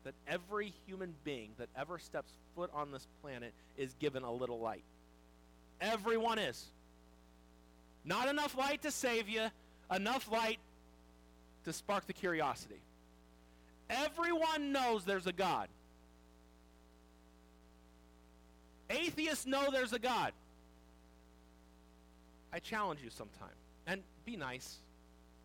that 0.07 0.15
every 0.29 0.73
human 0.87 1.13
being 1.25 1.51
that 1.59 1.69
ever 1.77 1.99
steps 1.99 2.31
foot 2.55 2.71
on 2.73 2.93
this 2.93 3.07
planet 3.23 3.53
is 3.77 3.93
given 3.95 4.23
a 4.23 4.33
little 4.33 4.61
light. 4.61 4.85
Everyone 5.81 6.39
is. 6.39 6.65
Not 8.05 8.29
enough 8.29 8.57
light 8.57 8.83
to 8.83 8.93
save 8.93 9.29
you, 9.29 9.49
enough 9.93 10.31
light 10.31 10.59
to 11.65 11.73
spark 11.73 12.07
the 12.07 12.13
curiosity. 12.13 12.81
Everyone 13.91 14.71
knows 14.71 15.05
there's 15.05 15.27
a 15.27 15.33
God. 15.33 15.69
Atheists 18.89 19.45
know 19.45 19.71
there's 19.73 19.93
a 19.93 19.99
God. 19.99 20.33
I 22.53 22.61
challenge 22.61 23.01
you 23.03 23.11
sometime. 23.11 23.49
And 23.89 24.03
be 24.25 24.37
nice. 24.37 24.77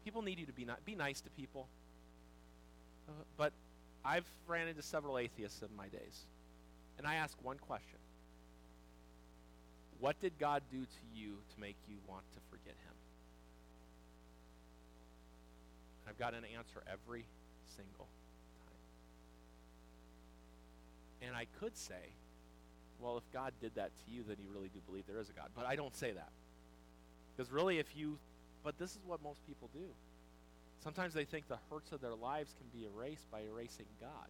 People 0.06 0.22
need 0.22 0.38
you 0.38 0.46
to 0.46 0.54
be 0.54 0.66
nice. 0.66 0.78
Be 0.86 0.96
nice 0.96 1.22
to 1.22 1.30
people. 1.32 1.68
Uh, 3.10 3.14
but 3.38 3.54
I've 4.04 4.26
ran 4.48 4.68
into 4.68 4.82
several 4.82 5.18
atheists 5.18 5.62
in 5.62 5.76
my 5.76 5.88
days. 5.88 6.26
And 6.98 7.08
I 7.08 7.16
ask 7.16 7.38
one 7.42 7.58
question 7.58 8.00
What 10.00 10.20
did 10.22 10.34
God 10.40 10.62
do 10.72 10.82
to 10.82 11.20
you 11.20 11.38
to 11.54 11.60
make 11.60 11.76
you 11.90 11.98
want 12.08 12.24
to 12.34 12.40
forget 12.50 12.76
him? 12.86 12.94
I've 16.08 16.18
got 16.18 16.34
an 16.34 16.44
answer 16.58 16.84
every 16.92 17.26
single 17.76 18.08
time. 18.66 18.82
And 21.28 21.36
I 21.36 21.46
could 21.60 21.78
say, 21.78 22.12
well, 23.00 23.18
if 23.18 23.24
God 23.32 23.54
did 23.62 23.74
that 23.76 23.92
to 23.96 24.12
you, 24.12 24.24
then 24.28 24.38
you 24.42 24.50
really 24.54 24.70
do 24.70 24.80
believe 24.88 25.06
there 25.08 25.20
is 25.20 25.30
a 25.30 25.34
God. 25.34 25.50
But 25.56 25.66
I 25.66 25.76
don't 25.76 25.96
say 25.96 26.12
that. 26.12 26.30
Because 27.36 27.52
really, 27.52 27.80
if 27.80 27.96
you, 27.96 28.18
but 28.64 28.78
this 28.78 28.92
is 28.92 29.00
what 29.08 29.24
most 29.24 29.40
people 29.48 29.70
do. 29.74 29.88
Sometimes 30.84 31.14
they 31.14 31.26
think 31.26 31.48
the 31.48 31.60
hurts 31.70 31.92
of 31.92 32.02
their 32.02 32.16
lives 32.16 32.56
can 32.58 32.68
be 32.80 32.86
erased 32.86 33.30
by 33.32 33.42
erasing 33.42 33.86
God. 34.00 34.30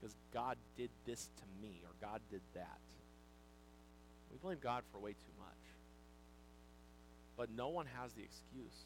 Because 0.00 0.14
God 0.34 0.56
did 0.76 0.90
this 1.06 1.28
to 1.36 1.62
me, 1.62 1.80
or 1.84 1.90
God 2.00 2.20
did 2.30 2.42
that. 2.54 2.78
We 4.30 4.38
blame 4.38 4.58
God 4.60 4.82
for 4.92 4.98
way 4.98 5.12
too 5.12 5.38
much. 5.38 5.48
But 7.36 7.50
no 7.56 7.68
one 7.68 7.86
has 8.00 8.12
the 8.12 8.22
excuse. 8.22 8.84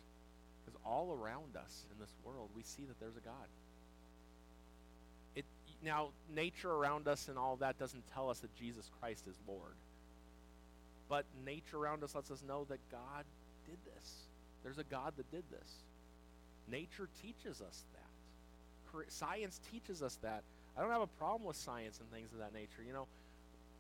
Because 0.65 0.79
all 0.85 1.13
around 1.13 1.57
us 1.57 1.87
in 1.93 1.99
this 1.99 2.15
world, 2.25 2.51
we 2.55 2.63
see 2.63 2.83
that 2.85 3.01
there's 3.01 3.17
a 3.17 3.21
God 3.21 3.49
It, 5.35 5.45
now 5.83 6.11
nature 6.35 6.71
around 6.71 7.09
us 7.09 7.29
and 7.29 7.39
all 7.39 7.57
that 7.57 7.79
doesn't 7.79 8.05
tell 8.13 8.29
us 8.29 8.41
that 8.41 8.55
Jesus 8.55 8.91
Christ 9.01 9.27
is 9.29 9.37
Lord. 9.49 9.75
But 11.09 11.25
nature 11.45 11.79
around 11.79 12.05
us 12.05 12.15
lets 12.15 12.31
us 12.31 12.43
know 12.47 12.67
that 12.69 12.79
God 12.93 13.25
did 13.67 13.79
this. 13.85 14.27
There's 14.63 14.79
a 14.79 14.85
God 14.85 15.15
that 15.17 15.31
did 15.31 15.45
this. 15.51 15.73
Nature 16.69 17.09
teaches 17.23 17.61
us 17.61 17.85
that. 17.93 19.13
Science 19.13 19.61
teaches 19.71 20.03
us 20.03 20.19
that. 20.23 20.43
I 20.77 20.83
don't 20.83 20.91
have 20.91 21.03
a 21.03 21.07
problem 21.19 21.47
with 21.47 21.57
science 21.57 22.01
and 22.01 22.11
things 22.11 22.33
of 22.33 22.39
that 22.39 22.53
nature. 22.53 22.83
You 22.87 22.93
know, 22.93 23.07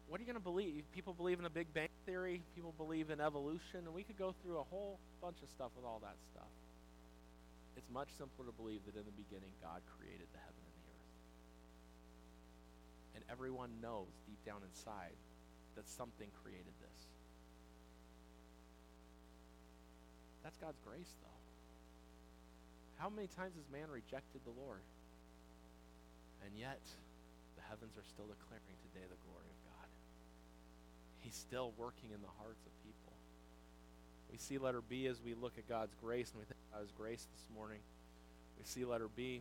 what 0.08 0.18
are 0.18 0.22
you 0.22 0.26
going 0.26 0.38
to 0.38 0.42
believe? 0.42 0.84
People 0.94 1.14
believe 1.14 1.38
in 1.38 1.44
a 1.44 1.50
Big 1.50 1.72
Bang 1.72 1.88
Theory. 2.06 2.42
People 2.54 2.74
believe 2.76 3.10
in 3.10 3.20
evolution. 3.20 3.86
And 3.86 3.94
we 3.94 4.02
could 4.02 4.18
go 4.18 4.34
through 4.42 4.58
a 4.58 4.66
whole 4.70 4.98
bunch 5.22 5.38
of 5.42 5.48
stuff 5.54 5.70
with 5.76 5.84
all 5.84 6.00
that 6.02 6.16
stuff. 6.32 6.50
It's 7.76 7.88
much 7.94 8.08
simpler 8.18 8.46
to 8.46 8.52
believe 8.52 8.80
that 8.86 8.98
in 8.98 9.06
the 9.06 9.14
beginning 9.14 9.50
God 9.62 9.82
created 9.98 10.26
the 10.32 10.38
heaven 10.38 10.62
and 10.62 10.74
the 10.82 10.90
earth. 10.90 11.14
And 13.16 13.24
everyone 13.30 13.70
knows 13.80 14.10
deep 14.26 14.38
down 14.44 14.62
inside 14.66 15.14
that 15.76 15.88
something 15.88 16.28
created 16.42 16.74
this. 16.82 17.00
That's 20.42 20.56
God's 20.58 20.80
grace, 20.84 21.14
though. 21.22 21.39
How 23.00 23.08
many 23.08 23.28
times 23.32 23.56
has 23.56 23.64
man 23.72 23.88
rejected 23.88 24.44
the 24.44 24.52
Lord? 24.60 24.84
And 26.44 26.52
yet, 26.52 26.84
the 27.56 27.64
heavens 27.64 27.96
are 27.96 28.04
still 28.04 28.28
declaring 28.28 28.76
today 28.92 29.08
the 29.08 29.16
glory 29.24 29.48
of 29.48 29.60
God. 29.72 29.88
He's 31.24 31.34
still 31.34 31.72
working 31.80 32.12
in 32.12 32.20
the 32.20 32.34
hearts 32.36 32.60
of 32.68 32.72
people. 32.84 33.16
We 34.30 34.36
see 34.36 34.58
letter 34.58 34.84
B 34.84 35.06
as 35.06 35.16
we 35.24 35.32
look 35.32 35.56
at 35.56 35.66
God's 35.66 35.96
grace, 36.04 36.28
and 36.28 36.40
we 36.40 36.44
think 36.44 36.60
about 36.68 36.84
His 36.84 36.92
grace 36.92 37.24
this 37.24 37.48
morning. 37.56 37.80
We 38.60 38.68
see 38.68 38.84
letter 38.84 39.08
B 39.08 39.40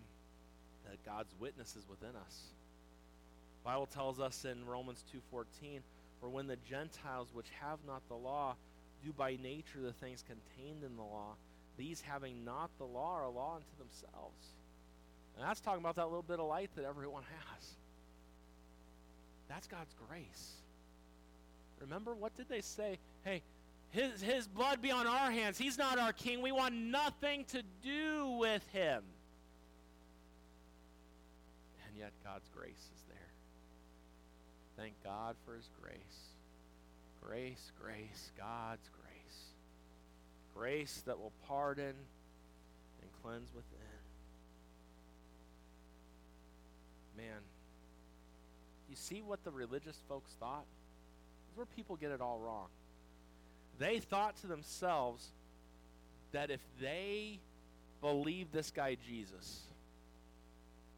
that 0.87 1.03
God's 1.03 1.35
witness 1.37 1.75
is 1.75 1.83
within 1.89 2.15
us. 2.15 2.55
Bible 3.65 3.87
tells 3.87 4.21
us 4.21 4.45
in 4.45 4.65
Romans 4.65 5.03
2:14, 5.11 5.83
"For 6.21 6.29
when 6.29 6.47
the 6.47 6.55
Gentiles 6.55 7.33
which 7.33 7.49
have 7.59 7.83
not 7.83 8.07
the 8.07 8.15
law 8.15 8.55
do 9.03 9.11
by 9.11 9.35
nature 9.35 9.81
the 9.81 9.93
things 9.93 10.23
contained 10.23 10.83
in 10.83 10.95
the 10.95 11.03
law, 11.03 11.35
these 11.79 12.01
having 12.01 12.43
not 12.43 12.69
the 12.77 12.83
law 12.83 13.15
are 13.15 13.23
a 13.23 13.29
law 13.29 13.55
unto 13.55 13.77
themselves. 13.79 14.47
And 15.35 15.47
that's 15.47 15.61
talking 15.61 15.79
about 15.79 15.95
that 15.95 16.05
little 16.07 16.21
bit 16.21 16.39
of 16.39 16.47
light 16.47 16.69
that 16.75 16.83
everyone 16.83 17.23
has. 17.23 17.65
That's 19.47 19.65
God's 19.65 19.95
grace. 20.09 20.51
Remember, 21.79 22.13
what 22.13 22.35
did 22.35 22.49
they 22.49 22.59
say? 22.59 22.99
Hey, 23.23 23.41
his, 23.91 24.21
his 24.21 24.45
blood 24.45 24.81
be 24.81 24.91
on 24.91 25.07
our 25.07 25.31
hands. 25.31 25.57
He's 25.57 25.77
not 25.77 25.97
our 25.97 26.11
king. 26.11 26.41
We 26.41 26.51
want 26.51 26.75
nothing 26.75 27.45
to 27.45 27.63
do 27.81 28.37
with 28.37 28.67
him. 28.73 29.01
And 31.87 31.97
yet, 31.97 32.11
God's 32.25 32.49
grace 32.53 32.71
is 32.73 33.03
there. 33.07 33.17
Thank 34.77 34.93
God 35.03 35.37
for 35.45 35.55
his 35.55 35.69
grace. 35.81 35.95
Grace, 37.23 37.71
grace, 37.81 38.31
God's 38.37 38.89
grace. 38.89 38.98
Grace 40.59 41.03
that 41.05 41.17
will 41.17 41.31
pardon 41.47 41.85
and 41.85 43.11
cleanse 43.23 43.47
within. 43.55 43.79
Man, 47.15 47.39
you 48.89 48.97
see 48.97 49.21
what 49.21 49.41
the 49.45 49.51
religious 49.51 49.95
folks 50.09 50.31
thought? 50.37 50.65
Is 51.49 51.55
where 51.55 51.65
people 51.77 51.95
get 51.95 52.11
it 52.11 52.19
all 52.19 52.39
wrong. 52.39 52.67
They 53.77 53.99
thought 53.99 54.35
to 54.41 54.47
themselves 54.47 55.29
that 56.33 56.51
if 56.51 56.59
they 56.81 57.39
believed 58.01 58.51
this 58.51 58.69
guy 58.69 58.97
Jesus, 59.07 59.61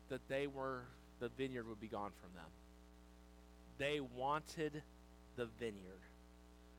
that 0.09 0.27
they 0.27 0.47
were 0.47 0.81
the 1.19 1.29
vineyard 1.37 1.67
would 1.67 1.79
be 1.79 1.87
gone 1.87 2.11
from 2.19 2.31
them. 2.33 2.49
They 3.77 3.99
wanted 3.99 4.81
the 5.35 5.45
vineyard. 5.59 6.01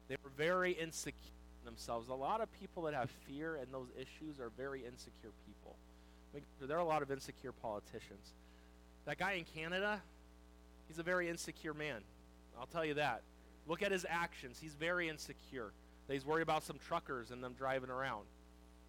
They 0.09 0.17
were 0.25 0.31
very 0.37 0.73
insecure 0.73 1.42
themselves. 1.65 2.09
A 2.09 2.15
lot 2.15 2.41
of 2.41 2.49
people 2.61 2.85
that 2.85 2.95
have 2.95 3.11
fear 3.27 3.57
and 3.57 3.73
those 3.73 3.89
issues 3.97 4.41
are 4.41 4.51
very 4.57 4.85
insecure 4.85 5.31
people. 5.47 5.77
There 6.61 6.77
are 6.77 6.81
a 6.81 6.85
lot 6.85 7.03
of 7.03 7.11
insecure 7.11 7.53
politicians. 7.53 8.33
That 9.05 9.19
guy 9.19 9.33
in 9.33 9.45
Canada, 9.45 10.01
he's 10.89 10.99
a 10.99 11.03
very 11.03 11.29
insecure 11.29 11.75
man. 11.75 12.01
I'll 12.59 12.67
tell 12.67 12.85
you 12.85 12.95
that. 12.95 13.23
Look 13.67 13.83
at 13.83 13.93
his 13.93 14.07
actions. 14.09 14.59
He's 14.61 14.75
very 14.75 15.09
insecure. 15.09 15.73
He's 16.09 16.25
worried 16.27 16.43
about 16.43 16.63
some 16.65 16.79
truckers 16.87 17.31
and 17.31 17.43
them 17.43 17.55
driving 17.57 17.91
around. 17.91 18.25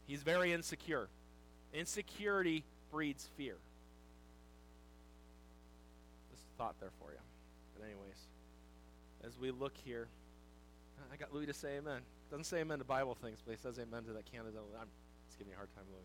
He's 0.07 0.23
very 0.23 0.51
insecure. 0.53 1.07
Insecurity 1.73 2.63
breeds 2.91 3.27
fear. 3.37 3.55
Just 6.31 6.43
thought 6.57 6.75
there 6.79 6.91
for 6.99 7.11
you. 7.11 7.19
But 7.77 7.85
anyways, 7.85 8.17
as 9.25 9.39
we 9.39 9.51
look 9.51 9.73
here, 9.83 10.07
I 11.11 11.15
got 11.17 11.33
Louis 11.33 11.45
to 11.47 11.53
say 11.53 11.77
amen. 11.77 12.01
Doesn't 12.29 12.45
say 12.45 12.59
amen 12.61 12.79
to 12.79 12.83
Bible 12.83 13.15
things, 13.15 13.39
but 13.45 13.51
he 13.51 13.61
says 13.61 13.77
amen 13.77 14.03
to 14.05 14.13
that 14.13 14.31
Canada. 14.31 14.57
I'm 14.79 14.87
giving 15.37 15.51
you 15.51 15.55
a 15.55 15.57
hard 15.57 15.73
time, 15.75 15.85
Louis. 15.91 16.01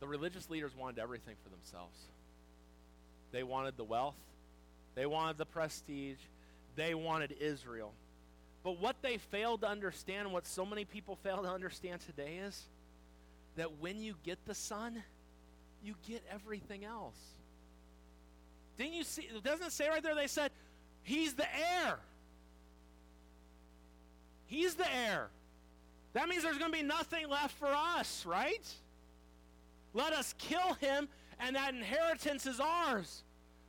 The 0.00 0.08
religious 0.08 0.48
leaders 0.50 0.74
wanted 0.76 0.98
everything 0.98 1.36
for 1.42 1.50
themselves. 1.50 1.96
They 3.32 3.42
wanted 3.42 3.76
the 3.76 3.84
wealth, 3.84 4.18
they 4.94 5.06
wanted 5.06 5.38
the 5.38 5.46
prestige, 5.46 6.18
they 6.74 6.94
wanted 6.94 7.36
Israel. 7.40 7.92
But 8.62 8.80
what 8.80 8.96
they 9.02 9.18
failed 9.18 9.62
to 9.62 9.68
understand, 9.68 10.32
what 10.32 10.46
so 10.46 10.66
many 10.66 10.84
people 10.84 11.16
fail 11.16 11.42
to 11.42 11.48
understand 11.48 12.00
today, 12.02 12.40
is 12.44 12.62
that 13.56 13.78
when 13.80 14.00
you 14.00 14.14
get 14.24 14.38
the 14.46 14.54
Son, 14.54 15.02
you 15.82 15.94
get 16.06 16.22
everything 16.30 16.84
else. 16.84 17.16
Didn't 18.76 18.94
you 18.94 19.04
see? 19.04 19.28
Doesn't 19.44 19.66
it 19.66 19.72
say 19.72 19.88
right 19.88 20.02
there? 20.02 20.14
They 20.14 20.26
said, 20.26 20.50
He's 21.02 21.34
the 21.34 21.46
heir. 21.54 21.98
He's 24.50 24.74
the 24.74 24.92
heir. 24.92 25.28
That 26.12 26.28
means 26.28 26.42
there's 26.42 26.58
going 26.58 26.72
to 26.72 26.76
be 26.76 26.84
nothing 26.84 27.28
left 27.28 27.56
for 27.56 27.68
us, 27.68 28.26
right? 28.26 28.66
Let 29.94 30.12
us 30.12 30.34
kill 30.38 30.74
him, 30.74 31.08
and 31.38 31.54
that 31.54 31.72
inheritance 31.72 32.46
is 32.46 32.58
ours. 32.58 33.22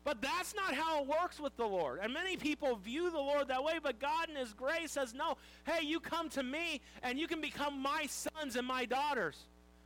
But 0.04 0.22
that's 0.22 0.56
not 0.56 0.74
how 0.74 1.04
it 1.04 1.08
works 1.08 1.40
with 1.40 1.56
the 1.56 1.68
Lord. 1.68 2.00
And 2.02 2.12
many 2.12 2.36
people 2.36 2.76
view 2.78 3.12
the 3.12 3.20
Lord 3.20 3.50
that 3.50 3.64
way, 3.64 3.74
but 3.82 4.00
God 4.00 4.30
in 4.30 4.36
His 4.36 4.54
grace 4.54 4.94
says, 4.94 5.14
no, 5.14 5.38
hey, 5.68 5.86
you 5.86 6.00
come 6.00 6.30
to 6.30 6.42
me 6.42 6.82
and 7.04 7.20
you 7.20 7.28
can 7.28 7.40
become 7.40 7.80
my 7.80 8.08
sons 8.08 8.56
and 8.56 8.66
my 8.66 8.86
daughters. 8.86 9.38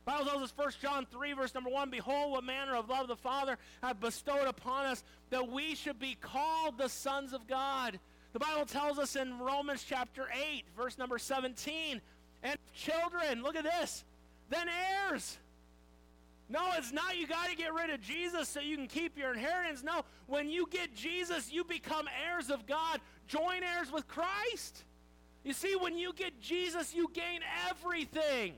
Bible 0.06 0.24
tells 0.24 0.42
us 0.42 0.52
1 0.56 0.70
John 0.80 1.06
3, 1.10 1.34
verse 1.34 1.52
number 1.52 1.68
1, 1.68 1.90
Behold, 1.90 2.32
what 2.32 2.44
manner 2.44 2.76
of 2.76 2.88
love 2.88 3.08
the 3.08 3.16
Father 3.16 3.58
hath 3.82 4.00
bestowed 4.00 4.46
upon 4.46 4.86
us, 4.86 5.04
that 5.28 5.50
we 5.50 5.74
should 5.74 5.98
be 5.98 6.16
called 6.18 6.78
the 6.78 6.88
sons 6.88 7.34
of 7.34 7.46
God. 7.46 7.98
The 8.36 8.40
Bible 8.40 8.66
tells 8.66 8.98
us 8.98 9.16
in 9.16 9.38
Romans 9.38 9.82
chapter 9.88 10.28
8, 10.52 10.64
verse 10.76 10.98
number 10.98 11.18
17, 11.18 12.02
and 12.42 12.58
children, 12.74 13.42
look 13.42 13.56
at 13.56 13.64
this, 13.64 14.04
then 14.50 14.66
heirs 14.68 15.38
no, 16.48 16.60
it's 16.76 16.92
not 16.92 17.16
you 17.16 17.26
got 17.26 17.50
to 17.50 17.56
get 17.56 17.74
rid 17.74 17.90
of 17.90 18.00
Jesus 18.00 18.48
so 18.48 18.60
you 18.60 18.76
can 18.76 18.86
keep 18.86 19.18
your 19.18 19.32
inheritance. 19.32 19.82
No, 19.82 20.02
when 20.26 20.48
you 20.48 20.68
get 20.70 20.94
Jesus, 20.94 21.52
you 21.52 21.64
become 21.64 22.08
heirs 22.24 22.50
of 22.50 22.66
God, 22.66 23.00
joint 23.26 23.64
heirs 23.64 23.90
with 23.90 24.06
Christ. 24.06 24.84
You 25.44 25.52
see, 25.52 25.74
when 25.74 25.98
you 25.98 26.12
get 26.12 26.40
Jesus, 26.40 26.94
you 26.94 27.10
gain 27.12 27.40
everything. 27.68 28.54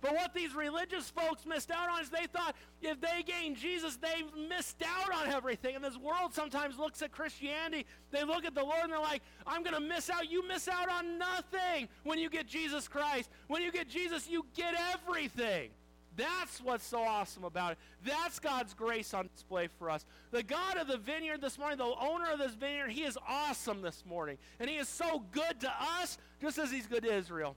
But 0.00 0.12
what 0.12 0.32
these 0.34 0.54
religious 0.54 1.10
folks 1.10 1.44
missed 1.44 1.70
out 1.70 1.90
on 1.90 2.00
is 2.00 2.08
they 2.08 2.26
thought 2.26 2.54
if 2.80 3.00
they 3.00 3.22
gain 3.22 3.54
Jesus, 3.54 3.96
they 3.96 4.24
missed 4.48 4.82
out 4.82 5.12
on 5.12 5.32
everything. 5.32 5.76
And 5.76 5.84
this 5.84 5.98
world 5.98 6.32
sometimes 6.32 6.78
looks 6.78 7.02
at 7.02 7.12
Christianity, 7.12 7.86
they 8.10 8.24
look 8.24 8.44
at 8.44 8.54
the 8.54 8.62
Lord 8.62 8.84
and 8.84 8.92
they're 8.92 8.98
like, 8.98 9.22
I'm 9.46 9.62
going 9.62 9.74
to 9.74 9.80
miss 9.80 10.08
out. 10.08 10.30
You 10.30 10.46
miss 10.46 10.68
out 10.68 10.88
on 10.88 11.18
nothing 11.18 11.88
when 12.04 12.18
you 12.18 12.30
get 12.30 12.46
Jesus 12.46 12.88
Christ. 12.88 13.30
When 13.48 13.62
you 13.62 13.70
get 13.70 13.88
Jesus, 13.88 14.28
you 14.28 14.46
get 14.54 14.74
everything. 14.94 15.70
That's 16.16 16.60
what's 16.60 16.86
so 16.86 17.02
awesome 17.02 17.44
about 17.44 17.72
it. 17.72 17.78
That's 18.04 18.38
God's 18.40 18.74
grace 18.74 19.14
on 19.14 19.28
display 19.32 19.68
for 19.78 19.90
us. 19.90 20.04
The 20.32 20.42
God 20.42 20.76
of 20.76 20.88
the 20.88 20.98
vineyard 20.98 21.40
this 21.40 21.58
morning, 21.58 21.78
the 21.78 21.84
owner 21.84 22.30
of 22.32 22.38
this 22.38 22.54
vineyard, 22.54 22.90
he 22.90 23.04
is 23.04 23.16
awesome 23.28 23.80
this 23.80 24.04
morning. 24.04 24.36
And 24.58 24.68
he 24.68 24.76
is 24.76 24.88
so 24.88 25.24
good 25.30 25.60
to 25.60 25.72
us, 26.00 26.18
just 26.40 26.58
as 26.58 26.70
he's 26.70 26.86
good 26.86 27.04
to 27.04 27.14
Israel. 27.14 27.56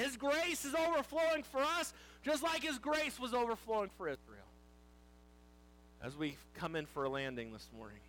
His 0.00 0.16
grace 0.16 0.64
is 0.64 0.74
overflowing 0.74 1.42
for 1.42 1.60
us, 1.60 1.92
just 2.22 2.42
like 2.42 2.62
his 2.62 2.78
grace 2.78 3.20
was 3.20 3.34
overflowing 3.34 3.90
for 3.98 4.08
Israel. 4.08 4.46
As 6.02 6.16
we 6.16 6.38
come 6.54 6.74
in 6.74 6.86
for 6.86 7.04
a 7.04 7.10
landing 7.10 7.52
this 7.52 7.68
morning, 7.76 8.00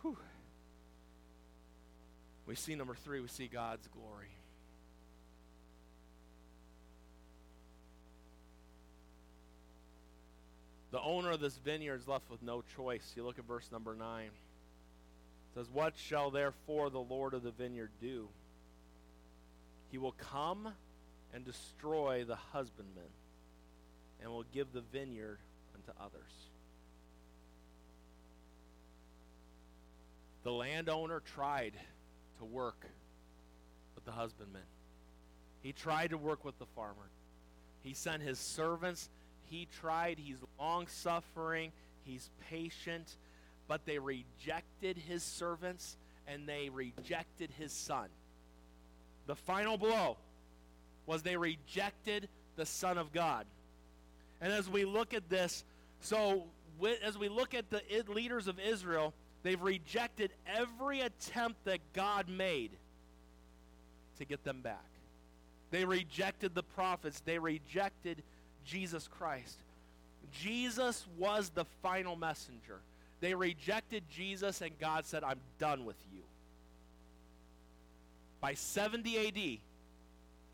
whew, 0.00 0.16
we 2.46 2.54
see 2.54 2.74
number 2.74 2.94
three, 2.94 3.20
we 3.20 3.28
see 3.28 3.48
God's 3.48 3.86
glory. 3.88 4.30
The 10.90 11.02
owner 11.02 11.32
of 11.32 11.40
this 11.40 11.58
vineyard 11.58 12.00
is 12.00 12.08
left 12.08 12.30
with 12.30 12.42
no 12.42 12.64
choice. 12.74 13.12
You 13.14 13.24
look 13.24 13.38
at 13.38 13.44
verse 13.44 13.68
number 13.70 13.94
9. 13.94 14.24
It 14.24 14.30
says, 15.54 15.66
What 15.70 15.98
shall 15.98 16.30
therefore 16.30 16.88
the 16.88 16.98
Lord 16.98 17.34
of 17.34 17.42
the 17.42 17.50
vineyard 17.50 17.90
do? 18.00 18.28
He 19.90 19.98
will 19.98 20.12
come 20.12 20.68
and 21.34 21.44
destroy 21.44 22.24
the 22.24 22.36
husbandman 22.36 23.10
and 24.20 24.30
will 24.30 24.44
give 24.52 24.72
the 24.72 24.80
vineyard 24.80 25.38
unto 25.74 25.98
others. 26.00 26.32
The 30.42 30.52
landowner 30.52 31.20
tried 31.20 31.74
to 32.38 32.44
work 32.44 32.86
with 33.94 34.04
the 34.04 34.12
husbandman. 34.12 34.62
He 35.62 35.72
tried 35.72 36.10
to 36.10 36.18
work 36.18 36.44
with 36.44 36.58
the 36.58 36.66
farmer. 36.66 37.10
He 37.82 37.92
sent 37.94 38.22
his 38.22 38.38
servants 38.38 39.10
he 39.50 39.66
tried, 39.80 40.20
he's 40.20 40.38
long 40.60 40.86
suffering, 40.86 41.72
he's 42.04 42.30
patient, 42.48 43.16
but 43.66 43.84
they 43.84 43.98
rejected 43.98 44.96
his 44.96 45.24
servants 45.24 45.96
and 46.28 46.48
they 46.48 46.68
rejected 46.68 47.50
his 47.58 47.72
son. 47.72 48.08
The 49.30 49.36
final 49.36 49.78
blow 49.78 50.16
was 51.06 51.22
they 51.22 51.36
rejected 51.36 52.28
the 52.56 52.66
Son 52.66 52.98
of 52.98 53.12
God. 53.12 53.46
And 54.40 54.52
as 54.52 54.68
we 54.68 54.84
look 54.84 55.14
at 55.14 55.28
this, 55.28 55.62
so 56.00 56.46
as 57.06 57.16
we 57.16 57.28
look 57.28 57.54
at 57.54 57.70
the 57.70 57.80
leaders 58.08 58.48
of 58.48 58.58
Israel, 58.58 59.14
they've 59.44 59.62
rejected 59.62 60.32
every 60.52 61.02
attempt 61.02 61.64
that 61.66 61.78
God 61.92 62.28
made 62.28 62.72
to 64.18 64.24
get 64.24 64.42
them 64.42 64.62
back. 64.62 64.82
They 65.70 65.84
rejected 65.84 66.56
the 66.56 66.64
prophets. 66.64 67.22
They 67.24 67.38
rejected 67.38 68.24
Jesus 68.64 69.06
Christ. 69.06 69.58
Jesus 70.32 71.06
was 71.16 71.50
the 71.50 71.66
final 71.82 72.16
messenger. 72.16 72.80
They 73.20 73.36
rejected 73.36 74.02
Jesus, 74.10 74.60
and 74.60 74.76
God 74.80 75.06
said, 75.06 75.22
I'm 75.22 75.38
done 75.60 75.84
with 75.84 76.04
you. 76.12 76.22
By 78.40 78.54
70 78.54 79.28
AD, 79.28 79.58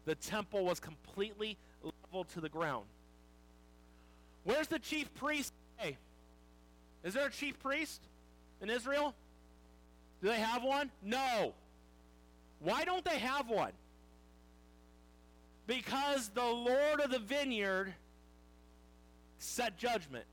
the 0.05 0.15
temple 0.17 0.65
was 0.65 0.81
completely 0.81 1.57
leveled 1.83 2.29
to 2.31 2.41
the 2.41 2.49
ground. 2.49 2.87
Where's 4.45 4.69
the 4.69 4.79
chief 4.79 5.13
priest 5.15 5.53
today? 5.79 5.97
Is 7.05 7.15
there 7.15 7.27
a 7.27 7.31
chief 7.31 7.59
priest 7.61 8.01
in 8.61 8.71
Israel? 8.71 9.15
Do 10.23 10.29
they 10.29 10.41
have 10.41 10.63
one? 10.63 10.91
No. 11.03 11.53
Why 12.61 12.85
don't 12.85 13.05
they 13.05 13.19
have 13.19 13.49
one? 13.49 13.73
Because 15.67 16.29
the 16.29 16.45
Lord 16.45 17.01
of 17.01 17.11
the 17.11 17.19
vineyard 17.19 17.93
set 19.39 19.77
judgment. 19.79 20.25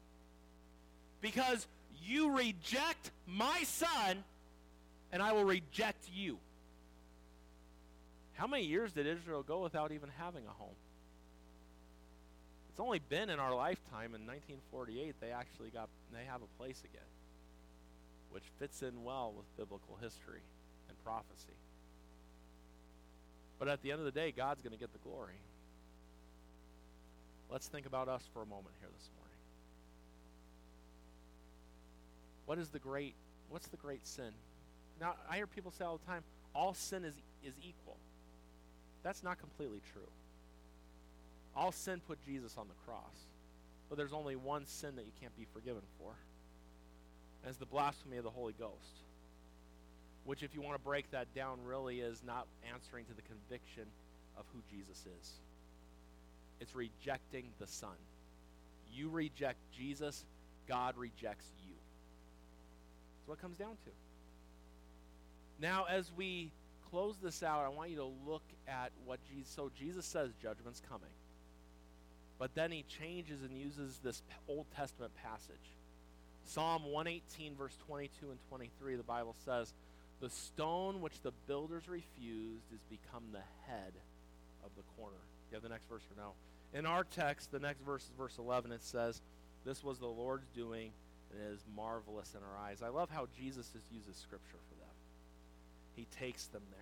Because 1.22 1.68
you 2.04 2.38
reject 2.38 3.12
my 3.28 3.64
son, 3.64 4.24
and 5.12 5.22
I 5.22 5.34
will 5.34 5.46
reject 5.46 6.06
you. 6.14 6.38
How 8.34 8.48
many 8.48 8.66
years 8.66 8.92
did 8.94 9.08
Israel 9.08 9.44
go 9.44 9.62
without 9.62 9.92
even 9.92 10.10
having 10.18 10.46
a 10.46 10.52
home? 10.52 10.76
It's 12.70 12.80
only 12.80 13.00
been 13.00 13.30
in 13.30 13.40
our 13.40 13.56
lifetime 13.56 14.16
in 14.16 14.26
1948 14.26 15.16
they 15.22 15.30
actually 15.30 15.70
got 15.70 15.90
they 16.12 16.26
have 16.26 16.42
a 16.42 16.58
place 16.58 16.82
again, 16.84 17.06
which 18.32 18.44
fits 18.58 18.82
in 18.82 19.04
well 19.04 19.32
with 19.38 19.46
biblical 19.58 19.96
history 20.02 20.42
and 20.90 21.04
prophecy. 21.04 21.54
But 23.60 23.68
at 23.68 23.84
the 23.84 23.92
end 23.92 24.00
of 24.00 24.06
the 24.06 24.12
day, 24.12 24.32
God's 24.32 24.64
going 24.64 24.74
to 24.74 24.80
get 24.80 24.92
the 24.92 25.08
glory. 25.08 25.36
Let's 27.52 27.68
think 27.68 27.86
about 27.86 28.10
us 28.10 28.24
for 28.34 28.42
a 28.42 28.46
moment 28.48 28.74
here 28.80 28.90
this 28.98 29.10
morning. 29.20 29.38
What 32.48 32.58
is 32.58 32.70
the 32.70 32.80
great 32.80 33.14
what's 33.50 33.68
the 33.68 33.78
great 33.78 34.08
sin? 34.08 34.32
Now, 35.00 35.14
I 35.30 35.36
hear 35.36 35.46
people 35.46 35.70
say 35.70 35.86
all 35.86 35.98
the 35.98 36.06
time, 36.06 36.24
all 36.56 36.74
sin 36.74 37.06
is 37.06 37.14
is 37.44 37.54
equal. 37.62 37.98
That's 39.04 39.24
not 39.24 39.40
completely 39.40 39.82
true. 39.94 40.10
All 41.56 41.72
sin 41.72 42.02
put 42.08 42.24
Jesus 42.26 42.58
on 42.58 42.68
the 42.68 42.74
cross. 42.86 43.28
But 43.90 43.98
there's 43.98 44.14
only 44.14 44.36
one 44.36 44.66
sin 44.66 44.96
that 44.96 45.06
you 45.06 45.12
can't 45.22 45.36
be 45.38 45.46
forgiven 45.54 45.84
for. 46.00 46.14
And 47.44 47.50
it's 47.50 47.60
the 47.60 47.66
blasphemy 47.66 48.18
of 48.18 48.24
the 48.24 48.32
Holy 48.32 48.54
Ghost 48.58 49.04
which, 50.26 50.44
if 50.44 50.56
you 50.56 50.62
want 50.62 50.76
to 50.76 50.84
break 50.84 51.10
that 51.12 51.34
down, 51.36 51.60
really 51.66 52.00
is 52.00 52.22
not 52.26 52.48
answering 52.74 53.06
to 53.06 53.14
the 53.14 53.22
conviction 53.24 53.84
of 54.38 54.46
who 54.54 54.60
Jesus 54.72 55.06
is. 55.20 55.32
It's 56.60 56.76
rejecting 56.76 57.46
the 57.60 57.68
Son. 57.68 57.96
You 58.94 59.10
reject 59.10 59.58
Jesus, 59.78 60.24
God 60.68 60.96
rejects 60.98 61.48
you. 61.66 61.74
That's 63.18 63.28
what 63.28 63.42
comes 63.42 63.58
down 63.58 63.72
to. 63.86 63.92
Now, 65.60 65.86
as 65.90 66.12
we 66.16 66.52
close 66.94 67.16
this 67.18 67.42
out, 67.42 67.66
I 67.66 67.70
want 67.70 67.90
you 67.90 67.98
to 67.98 68.12
look 68.30 68.44
at 68.68 68.92
what 69.04 69.20
Jesus. 69.28 69.52
So 69.52 69.72
Jesus 69.76 70.06
says 70.06 70.30
judgment's 70.42 70.82
coming, 70.88 71.10
but 72.38 72.54
then 72.54 72.72
he 72.72 72.84
changes 72.84 73.42
and 73.42 73.58
uses 73.58 74.00
this 74.04 74.22
Old 74.48 74.68
Testament 74.76 75.12
passage. 75.24 75.56
Psalm 76.46 76.84
118, 76.92 77.56
verse 77.56 77.76
22 77.88 78.30
and 78.30 78.40
23, 78.50 78.96
the 78.96 79.04
Bible 79.04 79.36
says, 79.44 79.74
the 80.22 80.30
stone 80.30 81.02
which 81.02 81.20
the 81.22 81.32
builders 81.48 81.90
refused 81.90 82.72
is 82.72 82.80
become 82.90 83.24
the 83.32 83.44
head 83.68 83.94
of 84.64 84.72
the 84.78 84.84
corner. 84.96 85.18
You 85.50 85.56
have 85.56 85.64
the 85.64 85.70
next 85.70 85.90
verse 85.90 86.04
or 86.10 86.22
no? 86.22 86.32
In 86.78 86.86
our 86.86 87.04
text, 87.04 87.52
the 87.52 87.60
next 87.60 87.82
verse 87.82 88.04
is 88.04 88.12
verse 88.18 88.38
11. 88.38 88.72
It 88.72 88.84
says, 88.84 89.22
This 89.66 89.84
was 89.84 90.00
the 90.00 90.08
Lord's 90.08 90.48
doing, 90.56 90.92
and 91.32 91.42
it 91.42 91.54
is 91.54 91.66
marvelous 91.76 92.36
in 92.36 92.42
our 92.42 92.66
eyes. 92.66 92.82
I 92.82 92.88
love 92.88 93.10
how 93.10 93.28
Jesus 93.38 93.68
just 93.68 93.86
uses 93.92 94.16
scripture 94.16 94.60
for 94.70 94.76
them. 94.76 94.83
He 95.96 96.08
takes 96.20 96.48
them 96.48 96.64
there. 96.72 96.80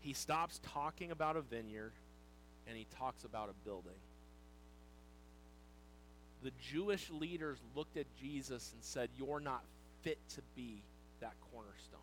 He 0.00 0.12
stops 0.12 0.60
talking 0.72 1.10
about 1.10 1.36
a 1.36 1.40
vineyard, 1.40 1.92
and 2.68 2.76
he 2.76 2.86
talks 2.98 3.24
about 3.24 3.48
a 3.50 3.64
building. 3.64 3.98
The 6.42 6.52
Jewish 6.70 7.10
leaders 7.10 7.58
looked 7.74 7.96
at 7.96 8.06
Jesus 8.20 8.70
and 8.72 8.82
said, 8.84 9.10
You're 9.18 9.40
not 9.40 9.64
fit 10.02 10.18
to 10.36 10.42
be 10.54 10.82
that 11.20 11.34
cornerstone. 11.50 11.98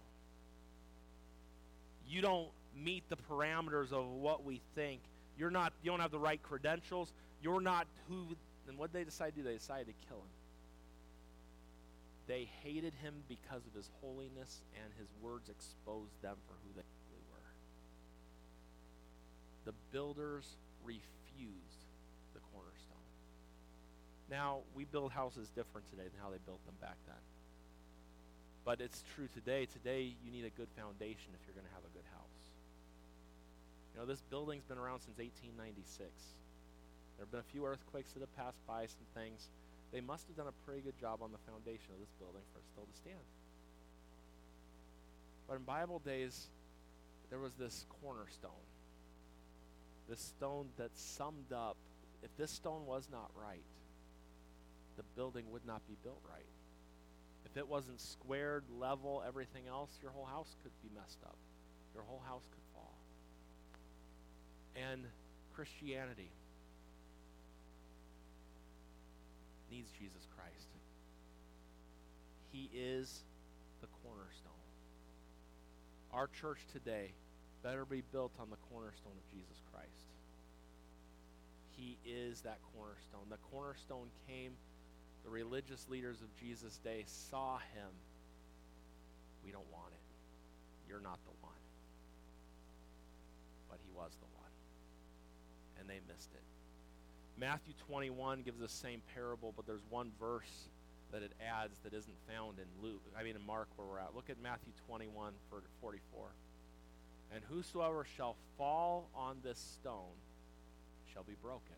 You 2.08 2.22
don't 2.22 2.50
meet 2.76 3.04
the 3.10 3.16
parameters 3.16 3.92
of 3.92 4.06
what 4.06 4.44
we 4.44 4.62
think. 4.76 5.02
You're 5.38 5.52
not 5.52 5.74
you 5.82 5.92
don't 5.92 6.00
have 6.00 6.12
the 6.12 6.20
right 6.20 6.42
credentials. 6.44 7.14
You're 7.42 7.62
not 7.62 7.88
who 8.10 8.36
and 8.68 8.78
what 8.78 8.94
they 8.94 9.04
decided 9.04 9.36
to 9.36 9.42
do, 9.42 9.48
they 9.48 9.56
decided 9.56 9.88
to 9.88 10.08
kill 10.08 10.18
him. 10.18 10.43
They 12.28 12.48
hated 12.64 12.94
him 13.02 13.24
because 13.28 13.68
of 13.68 13.74
his 13.76 13.90
holiness, 14.00 14.64
and 14.82 14.94
his 14.98 15.10
words 15.22 15.50
exposed 15.50 16.16
them 16.22 16.38
for 16.48 16.56
who 16.64 16.72
they 16.76 16.88
really 17.12 17.26
were. 17.30 17.52
The 19.66 19.76
builders 19.92 20.48
refused 20.84 21.84
the 22.34 22.40
cornerstone. 22.54 23.08
Now, 24.32 24.64
we 24.74 24.86
build 24.86 25.12
houses 25.12 25.50
different 25.50 25.90
today 25.90 26.08
than 26.08 26.20
how 26.24 26.32
they 26.32 26.40
built 26.46 26.64
them 26.66 26.76
back 26.80 26.96
then. 27.08 27.20
But 28.64 28.80
it's 28.80 29.04
true 29.16 29.28
today. 29.34 29.68
Today, 29.68 30.16
you 30.24 30.32
need 30.32 30.46
a 30.46 30.56
good 30.56 30.72
foundation 30.80 31.36
if 31.36 31.44
you're 31.44 31.56
going 31.56 31.68
to 31.68 31.76
have 31.76 31.84
a 31.84 31.92
good 31.92 32.08
house. 32.16 32.44
You 33.94 34.00
know, 34.00 34.08
this 34.08 34.24
building's 34.32 34.64
been 34.64 34.80
around 34.80 35.04
since 35.04 35.20
1896. 35.20 36.08
There 37.18 37.28
have 37.28 37.32
been 37.32 37.44
a 37.44 37.52
few 37.52 37.68
earthquakes 37.68 38.14
that 38.14 38.22
have 38.24 38.36
passed 38.40 38.64
by, 38.66 38.88
some 38.88 39.06
things. 39.14 39.52
They 39.94 40.02
must 40.02 40.28
have 40.28 40.36
done 40.36 40.48
a 40.48 40.66
pretty 40.66 40.82
good 40.82 40.98
job 41.00 41.20
on 41.22 41.32
the 41.32 41.38
foundation 41.50 41.94
of 41.94 42.00
this 42.00 42.12
building 42.20 42.42
for 42.52 42.60
it 42.60 42.66
still 42.74 42.86
to 42.86 42.98
stand. 42.98 43.24
But 45.48 45.58
in 45.58 45.64
Bible 45.64 46.00
days, 46.00 46.48
there 47.30 47.40
was 47.40 47.54
this 47.54 47.86
cornerstone. 48.02 48.52
This 50.10 50.20
stone 50.20 50.68
that 50.78 50.90
summed 50.98 51.54
up 51.54 51.78
if 52.24 52.36
this 52.38 52.52
stone 52.52 52.86
was 52.86 53.10
not 53.12 53.30
right, 53.36 53.66
the 54.96 55.04
building 55.16 55.46
would 55.52 55.66
not 55.66 55.86
be 55.88 55.96
built 56.04 56.22
right. 56.28 56.46
If 57.46 57.58
it 57.58 57.68
wasn't 57.68 58.00
squared, 58.00 58.64
level, 58.80 59.22
everything 59.28 59.68
else, 59.68 59.90
your 60.02 60.12
whole 60.12 60.26
house 60.26 60.56
could 60.64 60.72
be 60.82 60.90
messed 60.96 61.20
up. 61.26 61.36
Your 61.94 62.04
whole 62.04 62.22
house 62.26 62.44
could 62.50 62.64
fall. 62.74 62.96
And 64.76 65.04
Christianity 65.54 66.30
needs 69.74 69.90
Jesus 69.98 70.28
Christ. 70.38 70.70
He 72.52 72.70
is 72.74 73.22
the 73.82 73.88
cornerstone. 74.04 74.52
Our 76.14 76.28
church 76.28 76.60
today 76.72 77.14
better 77.64 77.86
be 77.86 78.04
built 78.12 78.34
on 78.40 78.52
the 78.52 78.62
cornerstone 78.70 79.18
of 79.18 79.26
Jesus 79.34 79.58
Christ. 79.74 79.90
He 81.76 81.98
is 82.06 82.42
that 82.42 82.60
cornerstone. 82.76 83.26
The 83.32 83.42
cornerstone 83.50 84.10
came 84.28 84.52
the 85.24 85.30
religious 85.32 85.88
leaders 85.90 86.22
of 86.22 86.28
Jesus' 86.36 86.78
day 86.84 87.06
saw 87.08 87.58
him. 87.58 87.90
We 89.44 89.52
don't 89.52 89.72
want 89.72 89.92
it. 89.94 90.90
You're 90.90 91.02
not 91.02 91.18
the 91.26 91.32
one. 91.42 91.64
But 93.70 93.80
he 93.82 93.90
was 93.96 94.12
the 94.20 94.28
one. 94.38 94.52
And 95.80 95.90
they 95.90 96.00
missed 96.08 96.30
it. 96.34 96.53
Matthew 97.38 97.74
21 97.88 98.42
gives 98.42 98.60
the 98.60 98.70
same 98.70 99.02
parable, 99.14 99.54
but 99.56 99.66
there's 99.66 99.84
one 99.90 100.12
verse 100.20 100.70
that 101.12 101.22
it 101.22 101.32
adds 101.42 101.78
that 101.84 101.94
isn't 101.94 102.16
found 102.28 102.58
in 102.60 102.66
Luke. 102.82 103.02
I 103.18 103.24
mean 103.24 103.36
in 103.36 103.46
Mark 103.46 103.68
where 103.76 103.88
we're 103.88 104.00
at. 104.00 104.16
Look 104.16 104.30
at 104.30 104.42
Matthew 104.42 104.74
21 104.88 105.34
for 105.50 105.62
44. 105.82 106.28
And 107.34 107.44
whosoever 107.50 108.06
shall 108.16 108.36
fall 108.58 109.10
on 109.16 109.38
this 109.44 109.60
stone 109.60 110.18
shall 111.14 111.24
be 111.24 111.36
broken 111.42 111.76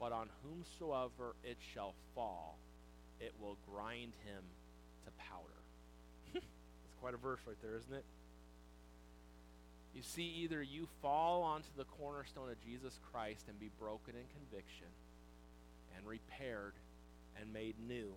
but 0.00 0.12
on 0.12 0.30
whomsoever 0.42 1.36
it 1.44 1.58
shall 1.74 1.94
fall, 2.14 2.58
it 3.20 3.32
will 3.38 3.58
grind 3.70 4.12
him 4.24 4.42
to 5.04 5.12
powder. 5.12 5.60
It's 6.42 7.00
quite 7.00 7.14
a 7.14 7.18
verse 7.18 7.40
right 7.46 7.56
there, 7.62 7.76
isn't 7.76 7.92
it? 7.92 8.04
You 9.94 10.02
see, 10.02 10.32
either 10.42 10.62
you 10.62 10.86
fall 11.02 11.42
onto 11.42 11.68
the 11.76 11.84
cornerstone 11.84 12.48
of 12.50 12.64
Jesus 12.64 12.98
Christ 13.12 13.44
and 13.48 13.58
be 13.58 13.70
broken 13.78 14.14
in 14.14 14.22
conviction 14.38 14.86
and 15.96 16.06
repaired 16.06 16.74
and 17.40 17.52
made 17.52 17.74
new, 17.86 18.12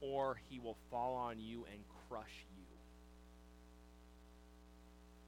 or 0.00 0.38
he 0.48 0.58
will 0.58 0.76
fall 0.90 1.14
on 1.14 1.38
you 1.38 1.66
and 1.72 1.82
crush 2.08 2.46
you. 2.56 2.64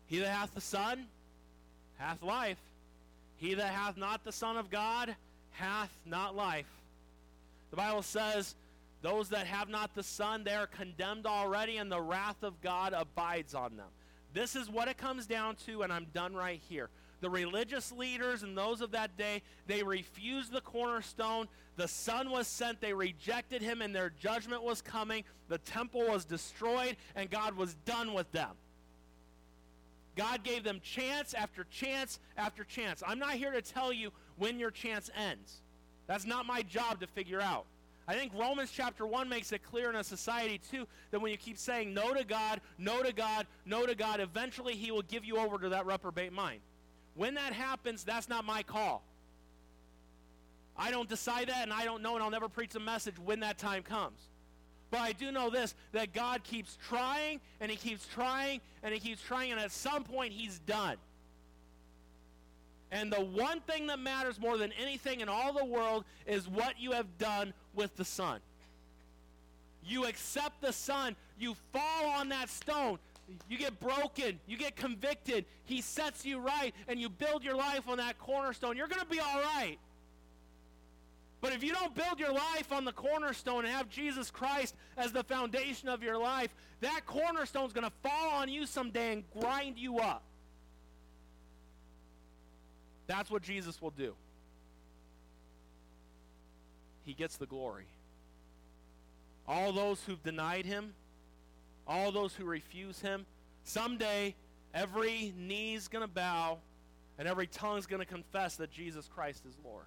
He 0.06 0.18
that 0.18 0.30
hath 0.30 0.54
the 0.54 0.60
Son 0.60 1.06
hath 1.96 2.22
life. 2.22 2.58
He 3.36 3.54
that 3.54 3.72
hath 3.72 3.96
not 3.96 4.24
the 4.24 4.32
Son 4.32 4.56
of 4.56 4.70
God 4.70 5.14
hath 5.52 5.90
not 6.06 6.36
life. 6.36 6.70
The 7.70 7.76
Bible 7.76 8.02
says, 8.02 8.54
those 9.02 9.30
that 9.30 9.46
have 9.46 9.68
not 9.68 9.94
the 9.94 10.02
Son, 10.02 10.44
they 10.44 10.54
are 10.54 10.66
condemned 10.66 11.26
already, 11.26 11.76
and 11.76 11.90
the 11.90 12.00
wrath 12.00 12.42
of 12.42 12.60
God 12.62 12.94
abides 12.96 13.54
on 13.54 13.76
them. 13.76 13.88
This 14.34 14.56
is 14.56 14.68
what 14.68 14.88
it 14.88 14.98
comes 14.98 15.26
down 15.26 15.56
to, 15.66 15.82
and 15.82 15.92
I'm 15.92 16.06
done 16.12 16.34
right 16.34 16.60
here. 16.68 16.90
The 17.20 17.30
religious 17.30 17.90
leaders 17.92 18.42
and 18.42 18.58
those 18.58 18.80
of 18.80 18.90
that 18.90 19.16
day, 19.16 19.42
they 19.66 19.82
refused 19.82 20.52
the 20.52 20.60
cornerstone. 20.60 21.48
The 21.76 21.88
Son 21.88 22.30
was 22.30 22.46
sent. 22.46 22.80
They 22.80 22.92
rejected 22.92 23.62
him, 23.62 23.80
and 23.80 23.94
their 23.94 24.10
judgment 24.20 24.62
was 24.62 24.82
coming. 24.82 25.24
The 25.48 25.58
temple 25.58 26.06
was 26.08 26.24
destroyed, 26.24 26.96
and 27.14 27.30
God 27.30 27.56
was 27.56 27.74
done 27.86 28.12
with 28.12 28.30
them. 28.32 28.50
God 30.16 30.42
gave 30.42 30.64
them 30.64 30.80
chance 30.82 31.32
after 31.32 31.64
chance 31.70 32.18
after 32.36 32.64
chance. 32.64 33.02
I'm 33.06 33.18
not 33.18 33.32
here 33.32 33.52
to 33.52 33.62
tell 33.62 33.92
you 33.92 34.10
when 34.36 34.58
your 34.58 34.70
chance 34.70 35.10
ends. 35.16 35.60
That's 36.06 36.26
not 36.26 36.44
my 36.44 36.62
job 36.62 37.00
to 37.00 37.06
figure 37.06 37.40
out. 37.40 37.66
I 38.06 38.14
think 38.14 38.32
Romans 38.34 38.70
chapter 38.70 39.06
1 39.06 39.28
makes 39.28 39.52
it 39.52 39.62
clear 39.62 39.88
in 39.88 39.96
a 39.96 40.04
society, 40.04 40.60
too, 40.70 40.86
that 41.10 41.20
when 41.20 41.30
you 41.30 41.38
keep 41.38 41.56
saying 41.56 41.94
no 41.94 42.12
to 42.12 42.24
God, 42.24 42.60
no 42.76 43.02
to 43.02 43.12
God, 43.12 43.46
no 43.64 43.86
to 43.86 43.94
God, 43.94 44.20
eventually 44.20 44.74
He 44.74 44.90
will 44.90 45.02
give 45.02 45.24
you 45.24 45.38
over 45.38 45.58
to 45.58 45.70
that 45.70 45.86
reprobate 45.86 46.32
mind. 46.32 46.60
When 47.14 47.34
that 47.34 47.52
happens, 47.52 48.04
that's 48.04 48.28
not 48.28 48.44
my 48.44 48.62
call. 48.62 49.02
I 50.76 50.90
don't 50.90 51.08
decide 51.08 51.48
that, 51.48 51.62
and 51.62 51.72
I 51.72 51.84
don't 51.84 52.02
know, 52.02 52.14
and 52.14 52.22
I'll 52.22 52.30
never 52.30 52.48
preach 52.48 52.74
a 52.74 52.80
message 52.80 53.14
when 53.18 53.40
that 53.40 53.56
time 53.56 53.82
comes. 53.82 54.20
But 54.90 55.00
I 55.00 55.12
do 55.12 55.32
know 55.32 55.48
this 55.48 55.74
that 55.92 56.12
God 56.12 56.44
keeps 56.44 56.76
trying, 56.86 57.40
and 57.60 57.70
He 57.70 57.76
keeps 57.76 58.06
trying, 58.06 58.60
and 58.82 58.92
He 58.92 59.00
keeps 59.00 59.22
trying, 59.22 59.50
and 59.50 59.60
at 59.60 59.72
some 59.72 60.04
point, 60.04 60.32
He's 60.32 60.58
done. 60.60 60.96
And 62.90 63.12
the 63.12 63.20
one 63.20 63.60
thing 63.60 63.88
that 63.88 63.98
matters 63.98 64.38
more 64.38 64.56
than 64.56 64.72
anything 64.80 65.20
in 65.20 65.28
all 65.28 65.52
the 65.52 65.64
world 65.64 66.04
is 66.26 66.48
what 66.48 66.78
you 66.78 66.92
have 66.92 67.18
done 67.18 67.52
with 67.74 67.96
the 67.96 68.04
Son. 68.04 68.40
You 69.86 70.06
accept 70.06 70.60
the 70.60 70.72
Son, 70.72 71.14
you 71.38 71.54
fall 71.72 72.06
on 72.06 72.30
that 72.30 72.48
stone, 72.48 72.98
you 73.48 73.58
get 73.58 73.78
broken, 73.80 74.38
you 74.46 74.56
get 74.56 74.76
convicted, 74.76 75.44
He 75.64 75.80
sets 75.80 76.24
you 76.24 76.38
right, 76.38 76.74
and 76.88 77.00
you 77.00 77.08
build 77.08 77.44
your 77.44 77.56
life 77.56 77.88
on 77.88 77.98
that 77.98 78.18
cornerstone. 78.18 78.76
You're 78.76 78.88
going 78.88 79.02
to 79.02 79.06
be 79.06 79.20
all 79.20 79.40
right. 79.40 79.78
But 81.40 81.52
if 81.52 81.62
you 81.62 81.72
don't 81.74 81.94
build 81.94 82.18
your 82.18 82.32
life 82.32 82.72
on 82.72 82.86
the 82.86 82.92
cornerstone 82.92 83.66
and 83.66 83.74
have 83.74 83.90
Jesus 83.90 84.30
Christ 84.30 84.74
as 84.96 85.12
the 85.12 85.22
foundation 85.22 85.90
of 85.90 86.02
your 86.02 86.16
life, 86.16 86.54
that 86.80 87.02
cornerstone 87.04 87.66
is 87.66 87.74
going 87.74 87.84
to 87.84 87.92
fall 88.02 88.30
on 88.30 88.48
you 88.48 88.64
someday 88.64 89.12
and 89.12 89.24
grind 89.38 89.76
you 89.76 89.98
up. 89.98 90.22
That's 93.06 93.30
what 93.30 93.42
Jesus 93.42 93.82
will 93.82 93.90
do. 93.90 94.14
He 97.04 97.12
gets 97.12 97.36
the 97.36 97.46
glory. 97.46 97.86
All 99.46 99.72
those 99.72 100.02
who've 100.04 100.22
denied 100.22 100.64
him, 100.64 100.94
all 101.86 102.10
those 102.12 102.34
who 102.34 102.44
refuse 102.44 103.00
him, 103.00 103.26
someday 103.62 104.34
every 104.72 105.34
knee's 105.36 105.88
going 105.88 106.02
to 106.02 106.12
bow 106.12 106.58
and 107.18 107.28
every 107.28 107.46
tongue's 107.46 107.86
going 107.86 108.00
to 108.00 108.06
confess 108.06 108.56
that 108.56 108.70
Jesus 108.70 109.08
Christ 109.14 109.44
is 109.46 109.54
Lord. 109.62 109.86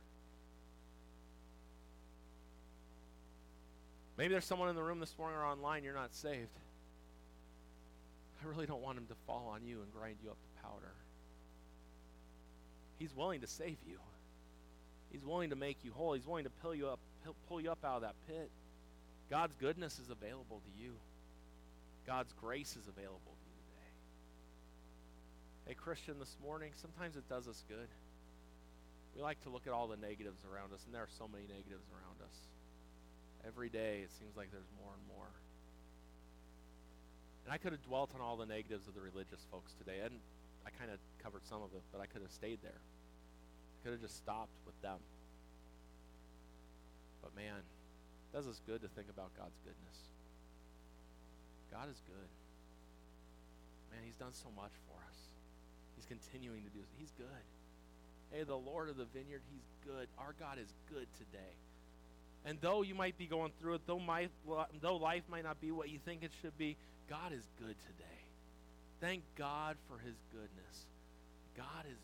Maybe 4.17 4.31
there's 4.31 4.45
someone 4.45 4.69
in 4.69 4.75
the 4.75 4.83
room 4.83 4.99
this 4.99 5.15
morning 5.17 5.37
or 5.37 5.45
online 5.45 5.83
you're 5.83 5.93
not 5.93 6.15
saved. 6.15 6.49
I 8.43 8.47
really 8.47 8.65
don't 8.65 8.81
want 8.81 8.97
him 8.97 9.05
to 9.07 9.15
fall 9.25 9.51
on 9.53 9.63
you 9.63 9.81
and 9.81 9.91
grind 9.93 10.17
you 10.23 10.29
up 10.29 10.37
to 10.37 10.63
powder. 10.63 10.93
He's 12.97 13.15
willing 13.15 13.41
to 13.41 13.47
save 13.47 13.77
you. 13.87 13.99
He's 15.11 15.25
willing 15.25 15.49
to 15.51 15.55
make 15.55 15.77
you 15.83 15.91
whole. 15.93 16.13
He's 16.13 16.27
willing 16.27 16.43
to 16.43 16.49
pull 16.49 16.75
you 16.75 16.87
up, 16.87 16.99
pull 17.47 17.61
you 17.61 17.71
up 17.71 17.83
out 17.83 17.97
of 17.97 18.01
that 18.01 18.15
pit. 18.27 18.49
God's 19.29 19.53
goodness 19.59 19.99
is 19.99 20.09
available 20.09 20.61
to 20.63 20.81
you. 20.81 20.93
God's 22.05 22.33
grace 22.39 22.77
is 22.77 22.87
available 22.87 23.35
to 23.35 23.47
you 23.51 23.59
today. 23.67 23.91
Hey, 25.67 25.73
Christian, 25.73 26.19
this 26.19 26.35
morning, 26.41 26.71
sometimes 26.75 27.17
it 27.17 27.27
does 27.27 27.47
us 27.47 27.63
good. 27.67 27.87
We 29.15 29.21
like 29.21 29.41
to 29.43 29.49
look 29.49 29.67
at 29.67 29.73
all 29.73 29.87
the 29.87 29.97
negatives 29.97 30.39
around 30.45 30.71
us, 30.73 30.83
and 30.85 30.95
there 30.95 31.01
are 31.01 31.11
so 31.17 31.27
many 31.27 31.43
negatives 31.43 31.89
around 31.91 32.21
us. 32.23 32.37
Every 33.45 33.69
day, 33.69 34.01
it 34.03 34.11
seems 34.19 34.37
like 34.37 34.51
there's 34.51 34.71
more 34.79 34.93
and 34.93 35.03
more. 35.17 35.31
And 37.45 37.53
I 37.53 37.57
could 37.57 37.71
have 37.71 37.83
dwelt 37.83 38.11
on 38.13 38.21
all 38.21 38.37
the 38.37 38.45
negatives 38.45 38.87
of 38.87 38.93
the 38.93 39.01
religious 39.01 39.43
folks 39.51 39.73
today, 39.73 39.99
and 40.03 40.19
I 40.65 40.69
kind 40.69 40.91
of 40.91 40.99
covered 41.23 41.47
some 41.47 41.63
of 41.63 41.73
it, 41.75 41.81
but 41.91 41.99
I 41.99 42.05
could 42.05 42.21
have 42.21 42.31
stayed 42.31 42.59
there. 42.61 42.79
Could 43.83 43.93
have 43.93 44.01
just 44.01 44.17
stopped 44.17 44.53
with 44.65 44.79
them. 44.81 44.97
But 47.21 47.35
man, 47.35 47.55
it 47.55 48.35
does 48.35 48.47
us 48.47 48.61
good 48.65 48.81
to 48.81 48.87
think 48.89 49.07
about 49.09 49.31
God's 49.37 49.57
goodness. 49.63 49.97
God 51.71 51.89
is 51.89 52.01
good. 52.07 52.29
Man, 53.91 54.01
He's 54.05 54.15
done 54.15 54.33
so 54.33 54.49
much 54.55 54.71
for 54.87 54.97
us. 55.07 55.19
He's 55.95 56.05
continuing 56.05 56.63
to 56.63 56.69
do. 56.69 56.83
He's 56.97 57.11
good. 57.17 57.45
Hey, 58.31 58.43
the 58.43 58.55
Lord 58.55 58.89
of 58.89 58.97
the 58.97 59.05
vineyard, 59.05 59.41
He's 59.51 59.67
good. 59.85 60.07
Our 60.17 60.33
God 60.39 60.57
is 60.59 60.73
good 60.89 61.07
today. 61.17 61.55
And 62.45 62.57
though 62.61 62.81
you 62.81 62.95
might 62.95 63.17
be 63.17 63.25
going 63.25 63.51
through 63.59 63.75
it, 63.75 63.81
though, 63.87 63.99
my, 63.99 64.29
though 64.81 64.95
life 64.95 65.23
might 65.29 65.43
not 65.43 65.59
be 65.59 65.71
what 65.71 65.89
you 65.89 65.99
think 66.05 66.23
it 66.23 66.31
should 66.41 66.57
be, 66.57 66.77
God 67.09 67.33
is 67.33 67.43
good 67.59 67.75
today. 67.87 68.19
Thank 69.01 69.23
God 69.37 69.75
for 69.89 69.97
his 69.99 70.15
goodness. 70.31 70.85
God 71.55 71.85
is 71.91 71.97